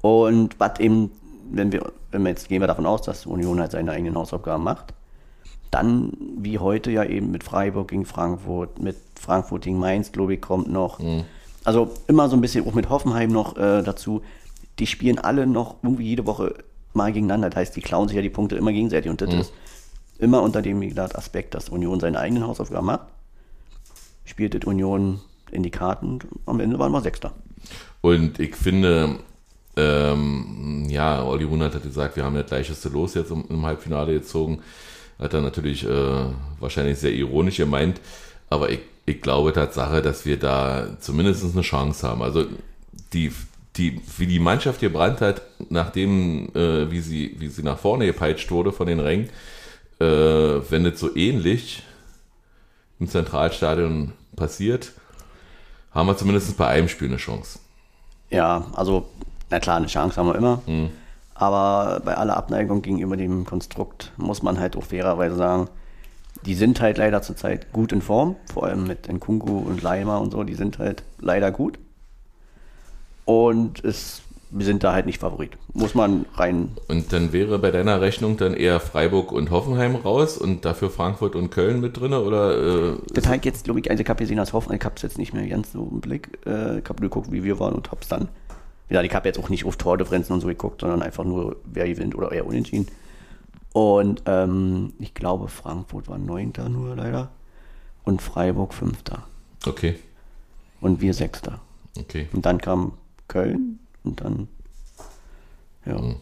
Und 0.02 0.60
was 0.60 0.80
eben, 0.80 1.10
wenn 1.52 1.72
wir, 1.72 1.92
wenn 2.12 2.22
wir 2.22 2.30
jetzt 2.30 2.48
gehen 2.48 2.62
wir 2.62 2.68
davon 2.68 2.86
aus, 2.86 3.02
dass 3.02 3.26
Union 3.26 3.60
halt 3.60 3.72
seine 3.72 3.92
eigenen 3.92 4.16
Hausaufgaben 4.16 4.64
macht, 4.64 4.94
dann 5.72 6.14
wie 6.38 6.60
heute 6.60 6.92
ja 6.92 7.04
eben 7.04 7.32
mit 7.32 7.44
Freiburg 7.44 7.88
gegen 7.88 8.06
Frankfurt, 8.06 8.80
mit 8.80 8.98
Frankfurt 9.20 9.64
gegen 9.64 9.80
Mainz, 9.80 10.12
glaube 10.12 10.36
ich, 10.36 10.42
kommt 10.42 10.72
noch. 10.72 11.00
Hm. 11.00 11.24
Also 11.64 11.92
immer 12.08 12.30
so 12.30 12.36
ein 12.36 12.42
bisschen 12.42 12.68
auch 12.68 12.76
mit 12.76 12.90
Hoffenheim 12.90 13.32
noch 13.32 13.58
äh, 13.58 13.82
dazu. 13.82 14.22
Die 14.78 14.86
spielen 14.86 15.18
alle 15.18 15.48
noch 15.48 15.78
irgendwie 15.82 16.06
jede 16.06 16.28
Woche 16.28 16.54
mal 16.94 17.12
gegeneinander. 17.12 17.50
Das 17.50 17.58
heißt, 17.58 17.76
die 17.76 17.82
klauen 17.82 18.08
sich 18.08 18.16
ja 18.16 18.22
die 18.22 18.30
Punkte 18.30 18.56
immer 18.56 18.72
gegenseitig. 18.72 19.10
Und 19.10 19.22
das 19.22 19.34
ist 19.34 19.54
immer 20.20 20.42
unter 20.42 20.62
dem 20.62 20.82
Aspekt, 20.98 21.56
dass 21.56 21.70
Union 21.70 22.00
seine 22.00 22.20
eigenen 22.20 22.46
Hausaufgaben 22.46 22.86
macht. 22.86 23.08
Spielt 24.26 24.54
das 24.54 24.64
Union 24.66 25.20
in 25.52 25.64
die 25.64 25.72
Karten 25.72 26.08
und 26.08 26.26
am 26.46 26.60
Ende 26.60 26.80
waren 26.80 26.92
wir 26.92 27.02
Sechster. 27.02 27.34
Und 28.02 28.40
ich 28.40 28.56
finde, 28.56 29.18
ähm, 29.76 30.86
ja, 30.90 31.24
Olli 31.24 31.50
Wundert 31.50 31.76
hat 31.76 31.84
gesagt, 31.84 32.16
wir 32.16 32.24
haben 32.24 32.36
ja 32.36 32.44
gleicheste 32.44 32.90
Los 32.90 33.14
jetzt 33.14 33.32
im, 33.32 33.46
im 33.50 33.66
Halbfinale 33.66 34.14
gezogen. 34.14 34.62
Hat 35.20 35.34
er 35.34 35.42
natürlich 35.42 35.86
äh, 35.86 36.26
wahrscheinlich 36.60 36.98
sehr 36.98 37.14
ironisch 37.14 37.58
gemeint. 37.58 38.02
Aber 38.50 38.70
ich, 38.70 38.80
ich 39.06 39.22
glaube 39.22 39.54
Tatsache, 39.54 40.02
dass 40.02 40.26
wir 40.26 40.38
da 40.38 40.98
zumindest 41.00 41.44
eine 41.44 41.62
Chance 41.62 42.08
haben. 42.08 42.22
Also 42.22 42.46
die, 43.14 43.32
die, 43.78 44.02
wie 44.18 44.28
die 44.28 44.40
Mannschaft 44.40 44.80
gebrannt 44.80 45.22
hat, 45.22 45.42
nachdem, 45.70 46.50
äh, 46.56 46.92
wie, 46.92 47.00
sie, 47.00 47.36
wie 47.40 47.48
sie 47.48 47.64
nach 47.64 47.78
vorne 47.78 48.06
gepeitscht 48.06 48.52
wurde 48.52 48.72
von 48.72 48.88
den 48.88 49.00
Rängen, 49.00 49.30
äh, 50.00 50.06
wenn 50.06 50.84
das 50.84 51.00
so 51.00 51.16
ähnlich 51.16 51.84
im 53.00 53.08
Zentralstadion 53.08 54.14
passiert, 54.36 54.92
haben 55.92 56.08
wir 56.08 56.18
zumindest 56.18 56.58
bei 56.58 56.68
einem 56.68 56.88
Spiel 56.88 57.08
eine 57.08 57.18
Chance. 57.18 57.60
Ja, 58.30 58.66
also, 58.74 59.10
na 59.50 59.60
klar, 59.60 59.78
eine 59.78 59.88
Chance 59.88 60.18
haben 60.18 60.28
wir 60.28 60.36
immer. 60.36 60.62
Aber 61.34 62.02
bei 62.06 62.16
aller 62.16 62.38
Abneigung 62.38 62.82
gegenüber 62.82 63.18
dem 63.18 63.46
Konstrukt 63.46 64.12
muss 64.18 64.44
man 64.44 64.60
halt 64.60 64.78
auch 64.78 64.84
fairerweise 64.84 65.36
sagen, 65.36 65.70
die 66.46 66.56
sind 66.56 66.80
halt 66.82 66.98
leider 66.98 67.22
zurzeit 67.22 67.72
gut 67.74 67.92
in 67.92 68.02
Form, 68.02 68.36
vor 68.54 68.66
allem 68.66 68.86
mit 68.88 69.12
Nkunku 69.12 69.58
und 69.58 69.82
Leimer 69.82 70.22
und 70.22 70.32
so, 70.32 70.44
die 70.44 70.56
sind 70.56 70.80
halt 70.80 71.04
leider 71.20 71.52
gut. 71.52 71.78
Und 73.26 73.84
es, 73.84 74.22
wir 74.50 74.66
sind 74.66 74.84
da 74.84 74.94
halt 74.94 75.06
nicht 75.06 75.20
Favorit. 75.20 75.52
Muss 75.74 75.96
man 75.96 76.26
rein. 76.36 76.72
Und 76.88 77.14
dann 77.14 77.32
wäre 77.32 77.60
bei 77.60 77.72
deiner 77.72 78.02
Rechnung 78.02 78.38
dann 78.38 78.54
eher 78.54 78.80
Freiburg 78.80 79.32
und 79.32 79.52
Hoffenheim 79.52 79.96
raus 79.96 80.38
und 80.38 80.66
dafür 80.66 80.90
Frankfurt 80.90 81.36
und 81.36 81.50
Köln 81.52 81.80
mit 81.82 82.00
drin? 82.00 82.14
Oder 82.14 82.92
äh, 82.94 82.98
Das 83.14 83.28
halt 83.28 83.46
jetzt, 83.46 83.66
glaube 83.66 83.80
ich, 83.80 83.90
also 83.90 84.02
ich 84.04 84.10
habe 84.10 84.20
gesehen 84.20 84.40
als 84.40 84.54
Hoffenheim, 84.54 84.80
ich 84.80 84.86
habe 84.86 84.96
es 84.96 85.02
jetzt 85.04 85.18
nicht 85.18 85.34
mehr 85.34 85.48
ganz 85.48 85.72
so 85.72 85.88
im 85.92 86.02
Blick. 86.02 86.40
Äh, 86.46 86.80
ich 86.80 86.90
habe 86.90 87.02
nur 87.02 87.10
geguckt, 87.10 87.32
wie 87.32 87.44
wir 87.44 87.60
waren 87.60 87.74
und 87.74 87.92
hab's 87.92 88.08
dann. 88.08 88.28
Ja, 88.90 89.02
ich 89.02 89.14
habe 89.14 89.28
jetzt 89.30 89.40
auch 89.40 89.48
nicht 89.48 89.64
auf 89.66 89.78
Tordifferenzen 89.78 90.34
und 90.34 90.42
so 90.42 90.48
geguckt, 90.48 90.82
sondern 90.82 91.02
einfach 91.02 91.24
nur, 91.24 91.56
wer 91.64 91.88
gewinnt 91.88 92.14
oder 92.16 92.32
eher 92.34 92.46
unentschieden. 92.46 92.88
Und 93.72 94.24
ähm, 94.26 94.92
ich 95.00 95.14
glaube, 95.14 95.48
Frankfurt 95.48 96.10
war 96.10 96.18
Neunter 96.18 96.68
nur 96.68 96.96
leider. 96.98 97.30
Und 98.04 98.22
Freiburg 98.22 98.74
Fünfter. 98.74 99.24
okay, 99.66 99.96
Und 100.82 101.00
wir 101.00 101.14
Sechster. 101.14 101.60
okay. 101.98 102.28
Und 102.34 102.46
dann 102.46 102.58
kam 102.60 102.94
Köln 103.32 103.80
und 104.04 104.22
dann, 104.22 104.48
ja. 105.86 105.98
Mhm. 106.00 106.18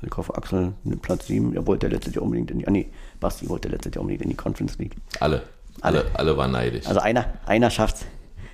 Ich 0.00 0.16
hoffe, 0.16 0.36
Axel 0.36 0.74
nimmt 0.84 1.02
Platz 1.02 1.26
7. 1.26 1.56
Er 1.56 1.66
wollte 1.66 1.88
letztes 1.88 2.14
Jahr 2.14 2.22
unbedingt 2.22 2.52
in 2.52 2.60
die, 2.60 2.68
ah 2.68 2.70
nee, 2.70 2.88
Basti 3.18 3.48
wollte 3.48 3.68
letztes 3.68 3.94
Jahr 3.94 4.02
unbedingt 4.02 4.22
in 4.22 4.30
die 4.30 4.36
Conference 4.36 4.78
League. 4.78 4.94
Alle, 5.18 5.42
alle, 5.80 6.06
alle 6.14 6.36
waren 6.36 6.52
neidisch. 6.52 6.86
Also 6.86 7.00
einer, 7.00 7.34
einer 7.46 7.68
schafft's. 7.68 8.04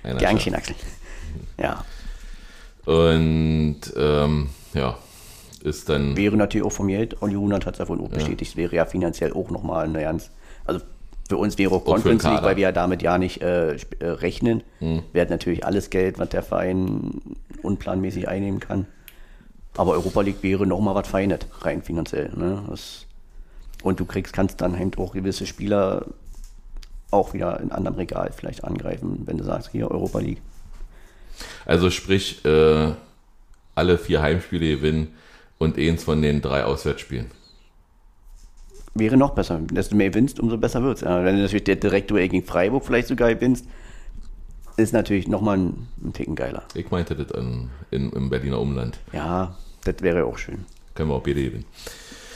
Einer 0.01 0.17
Gern 0.17 0.31
schafft's. 0.31 0.43
schön, 0.43 0.55
Axel. 0.55 0.75
Ja. 1.59 1.85
Und 2.85 3.81
ähm, 3.95 4.49
ja, 4.73 4.97
ist 5.63 5.87
dann 5.89 6.17
Wäre 6.17 6.35
natürlich 6.35 6.65
auch 6.65 6.71
vom 6.71 6.87
Geld, 6.87 7.21
Olli 7.21 7.35
Hunert 7.35 7.65
hat 7.65 7.75
es 7.75 7.77
davon 7.79 8.01
auch 8.01 8.09
bestätigt, 8.09 8.55
wäre 8.57 8.75
ja 8.75 8.85
finanziell 8.85 9.33
auch 9.33 9.49
nochmal 9.49 9.85
eine 9.85 10.01
ganz, 10.01 10.31
also 10.65 10.81
für 11.27 11.37
uns 11.37 11.57
wäre 11.57 11.73
auch 11.73 11.83
Conference 11.83 12.23
League, 12.23 12.43
weil 12.43 12.55
wir 12.55 12.63
ja 12.63 12.71
damit 12.71 13.01
ja 13.01 13.17
nicht 13.17 13.41
äh, 13.41 13.73
äh, 13.73 13.77
rechnen. 14.01 14.63
Mhm. 14.79 15.03
Wäre 15.11 15.27
natürlich 15.29 15.65
alles 15.65 15.89
Geld, 15.89 16.19
was 16.19 16.29
der 16.29 16.43
Verein 16.43 17.21
unplanmäßig 17.63 18.27
einnehmen 18.27 18.59
kann. 18.59 18.85
Aber 19.75 19.93
Europa 19.93 20.21
League 20.21 20.43
wäre 20.43 20.67
nochmal 20.67 20.95
was 20.95 21.07
Feines, 21.07 21.39
rein 21.61 21.81
finanziell. 21.81 22.31
Ne? 22.35 22.63
Das, 22.69 23.07
und 23.83 23.99
du 23.99 24.05
kriegst, 24.05 24.33
kannst 24.33 24.61
dann 24.61 24.77
halt 24.77 24.97
auch 24.97 25.13
gewisse 25.13 25.45
Spieler 25.47 26.05
auch 27.11 27.33
wieder 27.33 27.59
in 27.59 27.71
anderem 27.71 27.97
Regal 27.97 28.31
vielleicht 28.35 28.63
angreifen, 28.63 29.23
wenn 29.25 29.37
du 29.37 29.43
sagst, 29.43 29.71
hier 29.71 29.89
Europa 29.89 30.19
League. 30.19 30.41
also 31.65 31.89
sprich 31.89 32.43
äh, 32.45 32.91
alle 33.73 33.97
vier 33.97 34.21
Heimspiele 34.21 34.77
gewinnen 34.77 35.15
und 35.57 35.77
eins 35.77 36.03
von 36.03 36.21
den 36.21 36.41
drei 36.41 36.63
Auswärtsspielen. 36.63 37.31
Wäre 38.95 39.17
noch 39.17 39.31
besser. 39.31 39.59
Desto 39.71 39.95
mehr 39.95 40.09
gewinnst, 40.09 40.39
umso 40.39 40.57
besser 40.57 40.81
wird's. 40.81 41.01
Ja, 41.01 41.23
wenn 41.23 41.35
du 41.35 41.41
natürlich 41.41 41.65
der 41.65 41.75
Direktduell 41.75 42.29
gegen 42.29 42.45
Freiburg 42.45 42.85
vielleicht 42.85 43.09
sogar 43.09 43.33
gewinnst, 43.33 43.65
ist 44.77 44.93
natürlich 44.93 45.27
nochmal 45.27 45.57
ein, 45.57 45.87
ein 46.03 46.13
Ticken 46.13 46.35
geiler. 46.35 46.63
Ich 46.73 46.89
meinte 46.91 47.15
das 47.15 47.31
an, 47.33 47.69
in, 47.91 48.09
im 48.11 48.29
Berliner 48.29 48.59
Umland. 48.59 48.97
Ja, 49.11 49.55
das 49.83 49.95
wäre 49.99 50.25
auch 50.25 50.37
schön. 50.37 50.65
Können 50.93 51.09
wir 51.09 51.15
auch 51.15 51.23
beide 51.23 51.43
gewinnen. 51.43 51.65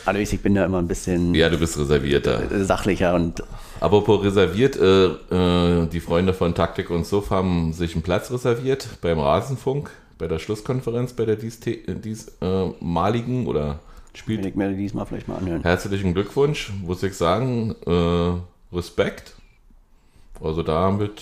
Allerdings, 0.06 0.34
ich 0.34 0.42
bin 0.42 0.56
da 0.56 0.66
immer 0.66 0.80
ein 0.80 0.88
bisschen 0.88 1.34
Ja, 1.36 1.50
du 1.50 1.58
bist 1.58 1.78
reservierter. 1.78 2.52
äh, 2.52 2.64
sachlicher 2.64 3.14
und 3.16 3.44
Apropos 3.80 4.24
reserviert, 4.24 4.76
äh, 4.78 5.06
äh, 5.06 5.88
die 5.88 6.00
Freunde 6.00 6.34
von 6.34 6.56
Taktik 6.56 6.90
und 6.90 7.06
Suff 7.06 7.30
haben 7.30 7.72
sich 7.74 7.94
einen 7.94 8.02
Platz 8.02 8.32
reserviert 8.32 8.88
beim 9.02 9.20
Rasenfunk, 9.20 9.92
bei 10.18 10.28
der 10.28 10.40
Schlusskonferenz, 10.40 11.14
bei 11.14 11.26
der 11.26 11.36
diesmaligen 11.38 12.02
dies, 12.02 12.28
äh, 12.42 12.66
maligen 12.82 13.48
oder 13.48 13.80
spielt. 14.14 14.46
ich 14.46 14.56
mir 14.56 14.74
diesmal 14.74 15.06
vielleicht 15.06 15.28
mal 15.28 15.38
anhören. 15.38 15.62
Herzlichen 15.64 16.14
Glückwunsch, 16.14 16.72
muss 16.82 17.04
ich 17.04 17.14
sagen. 17.16 17.76
Äh, 17.86 18.76
Respekt. 18.76 19.36
Also 20.42 20.64
damit, 20.64 21.22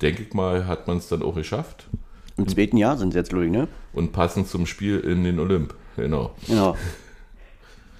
denke 0.00 0.22
ich 0.22 0.34
mal, 0.34 0.66
hat 0.66 0.86
man 0.86 0.98
es 0.98 1.08
dann 1.08 1.22
auch 1.22 1.34
geschafft. 1.34 1.86
Im 2.36 2.48
zweiten 2.48 2.76
Jahr 2.76 2.96
sind 2.96 3.12
sie 3.12 3.18
jetzt, 3.18 3.32
Louis, 3.32 3.50
ne? 3.50 3.68
Und 3.92 4.12
passend 4.12 4.48
zum 4.48 4.66
Spiel 4.66 5.00
in 5.00 5.22
den 5.24 5.38
Olymp. 5.38 5.74
Genau. 5.96 6.30
Genau. 6.46 6.76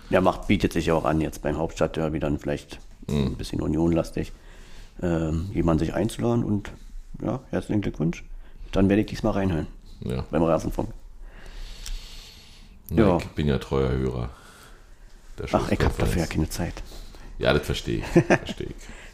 Ja, 0.08 0.20
macht, 0.20 0.46
bietet 0.46 0.72
sich 0.72 0.86
ja 0.86 0.94
auch 0.94 1.04
an, 1.04 1.20
jetzt 1.20 1.42
beim 1.42 1.56
Hauptstadtderby 1.58 2.18
dann 2.18 2.38
vielleicht 2.38 2.78
ein 3.08 3.34
bisschen 3.36 3.60
unionlastig, 3.60 4.32
ähm, 5.02 5.50
jemanden 5.52 5.80
sich 5.84 5.94
einzuladen 5.94 6.44
und 6.44 6.70
ja, 7.22 7.40
herzlichen 7.50 7.82
Glückwunsch. 7.82 8.24
Dann 8.72 8.88
werde 8.88 9.02
ich 9.02 9.08
diesmal 9.08 9.32
reinhören 9.32 9.66
Ja. 10.04 10.24
beim 10.30 10.42
Rasenfunk. 10.42 10.88
Ja. 12.96 13.08
Ja. 13.08 13.16
Ich 13.18 13.28
bin 13.28 13.48
ja 13.48 13.58
treuer 13.58 13.90
Hörer. 13.90 14.30
Ach, 15.52 15.70
ich 15.70 15.80
habe 15.80 15.94
dafür 15.98 16.22
ja 16.22 16.26
keine 16.26 16.48
Zeit. 16.48 16.74
Ja, 17.38 17.52
das 17.52 17.64
verstehe 17.66 17.98
ich. 17.98 18.04
Verstehe 18.24 18.68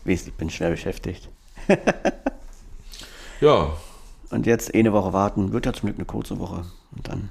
ich. 0.05 0.27
Ich 0.27 0.33
bin 0.35 0.51
schwer 0.51 0.71
beschäftigt. 0.71 1.29
Ja, 3.41 3.71
Und 4.31 4.47
jetzt 4.47 4.75
eine 4.75 4.93
Woche 4.93 5.13
warten, 5.13 5.53
wird 5.53 5.65
ja 5.65 5.73
zum 5.73 5.87
Glück 5.87 5.97
eine 5.97 6.05
kurze 6.05 6.41
Woche. 6.41 6.65
Und 6.91 7.07
dann 7.07 7.31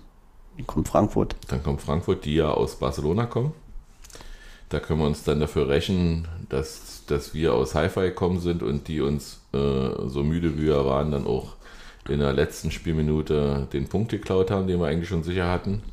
kommt 0.66 0.88
Frankfurt. 0.88 1.36
Dann 1.50 1.62
kommt 1.62 1.82
Frankfurt, 1.82 2.24
die 2.24 2.36
ja 2.36 2.50
aus 2.50 2.80
Barcelona 2.80 3.26
kommen. 3.26 3.52
Da 4.70 4.80
können 4.80 5.00
wir 5.00 5.08
uns 5.08 5.24
dann 5.24 5.41
dafür 5.41 5.68
rächen, 5.68 6.28
dass, 6.48 7.04
dass 7.08 7.34
wir 7.34 7.54
aus 7.54 7.76
Haifa 7.76 8.02
gekommen 8.04 8.39
sind 8.39 8.64
und 8.64 8.88
die 8.88 9.02
uns 9.02 9.41
äh, 9.54 9.58
so 10.08 10.24
müde 10.24 10.58
wie 10.58 10.64
wir 10.64 10.86
waren, 10.86 11.12
dann 11.12 11.28
auch 11.28 11.56
in 12.08 12.20
der 12.20 12.32
letzten 12.32 12.72
Spielminute 12.72 13.68
den 13.74 13.89
Punkt 13.89 14.12
geklaut 14.12 14.50
haben, 14.50 14.68
den 14.68 14.80
wir 14.80 14.88
eigentlich 14.88 15.10
schon 15.10 15.24
sicher 15.24 15.50
hatten. 15.50 15.84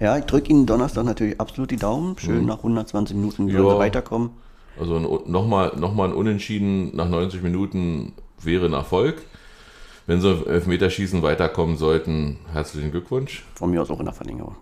Ja, 0.00 0.16
ich 0.18 0.24
drücke 0.24 0.50
Ihnen 0.50 0.66
Donnerstag 0.66 1.04
natürlich 1.04 1.40
absolut 1.40 1.70
die 1.70 1.76
Daumen. 1.76 2.18
Schön 2.18 2.46
nach 2.46 2.58
120 2.58 3.16
Minuten 3.16 3.48
Ja. 3.48 3.58
sollen 3.58 3.70
sie 3.70 3.78
weiterkommen. 3.78 4.30
Also 4.78 4.98
nochmal 5.26 5.72
noch 5.76 5.92
mal 5.94 6.08
ein 6.08 6.14
Unentschieden 6.14 6.94
nach 6.94 7.08
90 7.08 7.42
Minuten 7.42 8.12
wäre 8.40 8.66
ein 8.66 8.72
Erfolg. 8.72 9.22
Wenn 10.06 10.20
sie 10.20 10.30
im 10.30 10.46
Elfmeterschießen 10.46 11.22
weiterkommen 11.22 11.76
sollten, 11.76 12.38
herzlichen 12.52 12.90
Glückwunsch. 12.92 13.44
Von 13.54 13.70
mir 13.70 13.82
aus 13.82 13.90
auch 13.90 13.98
in 13.98 14.06
der 14.06 14.14
Verlängerung. 14.14 14.56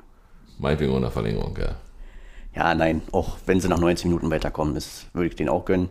Meinetwegen 0.59 0.93
auch 0.93 0.97
in 0.97 1.03
der 1.03 1.11
Verlängerung, 1.11 1.57
ja. 1.61 1.77
Ja, 2.55 2.75
nein, 2.75 3.03
auch 3.13 3.37
wenn 3.45 3.61
sie 3.61 3.69
nach 3.69 3.79
90 3.79 4.07
Minuten 4.07 4.31
weiterkommen, 4.31 4.75
das 4.75 5.07
würde 5.13 5.29
ich 5.29 5.37
denen 5.37 5.51
auch 5.51 5.67
gönnen. 5.67 5.91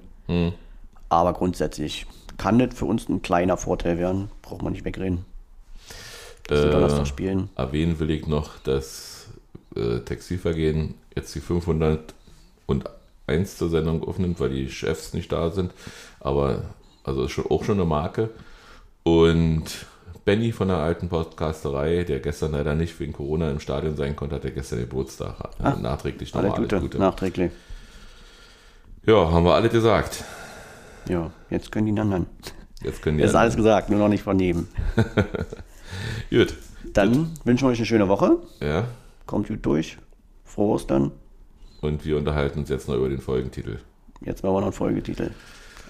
Aber 1.09 1.33
grundsätzlich 1.33 2.07
kann 2.37 2.57
das 2.59 2.73
für 2.73 2.85
uns 2.85 3.07
ein 3.07 3.21
kleiner 3.21 3.55
Vorteil 3.57 3.97
werden. 3.99 4.29
Braucht 4.41 4.63
man 4.63 4.73
nicht 4.73 4.83
wegreden. 4.83 5.23
Dass 6.47 6.63
sie 6.63 6.69
Donnerstag 6.71 7.07
spielen. 7.07 7.49
Erwähnen 7.55 7.99
will 7.99 8.09
ich 8.09 8.27
noch, 8.27 8.57
dass 8.63 9.14
äh, 9.75 9.99
Textilvergehen 9.99 10.95
jetzt 11.15 11.35
die 11.35 11.39
501. 11.39 13.57
zur 13.57 13.69
Sendung 13.69 14.03
aufnimmt, 14.03 14.39
weil 14.39 14.49
die 14.49 14.69
Chefs 14.69 15.13
nicht 15.13 15.31
da 15.31 15.51
sind. 15.51 15.71
Aber 16.19 16.63
also 17.03 17.25
ist 17.25 17.31
schon, 17.31 17.45
auch 17.47 17.63
schon 17.63 17.79
eine 17.79 17.85
Marke. 17.85 18.31
Und 19.03 19.85
Benny 20.25 20.51
von 20.51 20.67
der 20.67 20.77
alten 20.77 21.07
Podcasterei, 21.07 22.03
der 22.03 22.19
gestern 22.19 22.53
leider 22.53 22.73
nicht 22.73 22.99
wegen 22.99 23.13
Corona 23.13 23.51
im 23.51 23.59
Stadion 23.59 23.95
sein 23.95 24.15
konnte, 24.15 24.35
hat 24.35 24.43
ja 24.43 24.49
gestern 24.49 24.79
Geburtstag. 24.79 25.35
Also 25.59 25.79
nachträglich 25.79 26.33
Alle 26.33 26.47
nochmal 26.47 26.79
Gute, 26.79 26.97
nachträglich. 26.97 27.51
Ja, 29.05 29.31
haben 29.31 29.45
wir 29.45 29.53
alle 29.53 29.69
gesagt. 29.69 30.23
Ja, 31.07 31.29
jetzt 31.51 31.71
können 31.71 31.93
die 31.93 32.01
anderen. 32.01 32.25
Jetzt 32.81 33.03
können 33.03 33.19
die 33.19 33.23
ist 33.23 33.35
alles 33.35 33.55
gesagt, 33.55 33.91
nur 33.91 33.99
noch 33.99 34.07
nicht 34.07 34.23
von 34.23 34.35
neben. 34.35 34.67
Gut. 36.31 36.55
Dann 36.93 37.31
wünschen 37.43 37.67
wir 37.67 37.71
euch 37.71 37.77
eine 37.77 37.85
schöne 37.85 38.07
Woche. 38.07 38.37
Ja. 38.61 38.85
Kommt 39.25 39.47
gut 39.47 39.65
durch. 39.65 39.97
Frohe 40.43 40.73
Ostern. 40.75 41.11
Und 41.81 42.05
wir 42.05 42.17
unterhalten 42.17 42.59
uns 42.59 42.69
jetzt 42.69 42.87
noch 42.87 42.95
über 42.95 43.09
den 43.09 43.19
Folgentitel. 43.21 43.79
Jetzt 44.21 44.43
machen 44.43 44.55
wir 44.55 44.59
noch 44.59 44.67
einen 44.67 44.73
Folgetitel. 44.73 45.31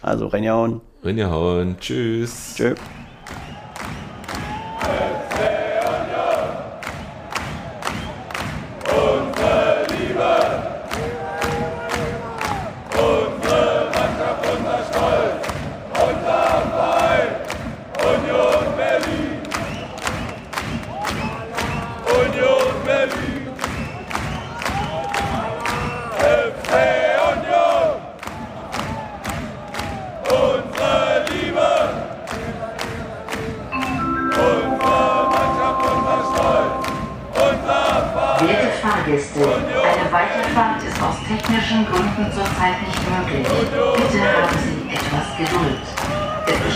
Also, 0.01 0.27
reinjauen. 0.27 0.81
Rinjahauen. 1.03 1.77
Tschüss. 1.79 2.55
Tschö. 2.55 2.75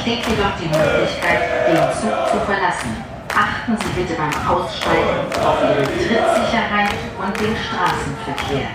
Besteht 0.10 0.26
jedoch 0.26 0.56
die 0.60 0.68
Möglichkeit, 0.68 1.42
den 1.68 1.78
Zug 1.94 2.18
zu 2.32 2.40
verlassen. 2.46 3.04
Achten 3.30 3.78
Sie 3.78 4.02
bitte 4.02 4.16
beim 4.16 4.34
Aussteigen 4.50 5.30
auf 5.46 5.58
Ihre 5.62 5.84
Trittsicherheit 5.84 6.96
und 7.20 7.40
den 7.40 7.56
Straßenverkehr. 7.56 8.70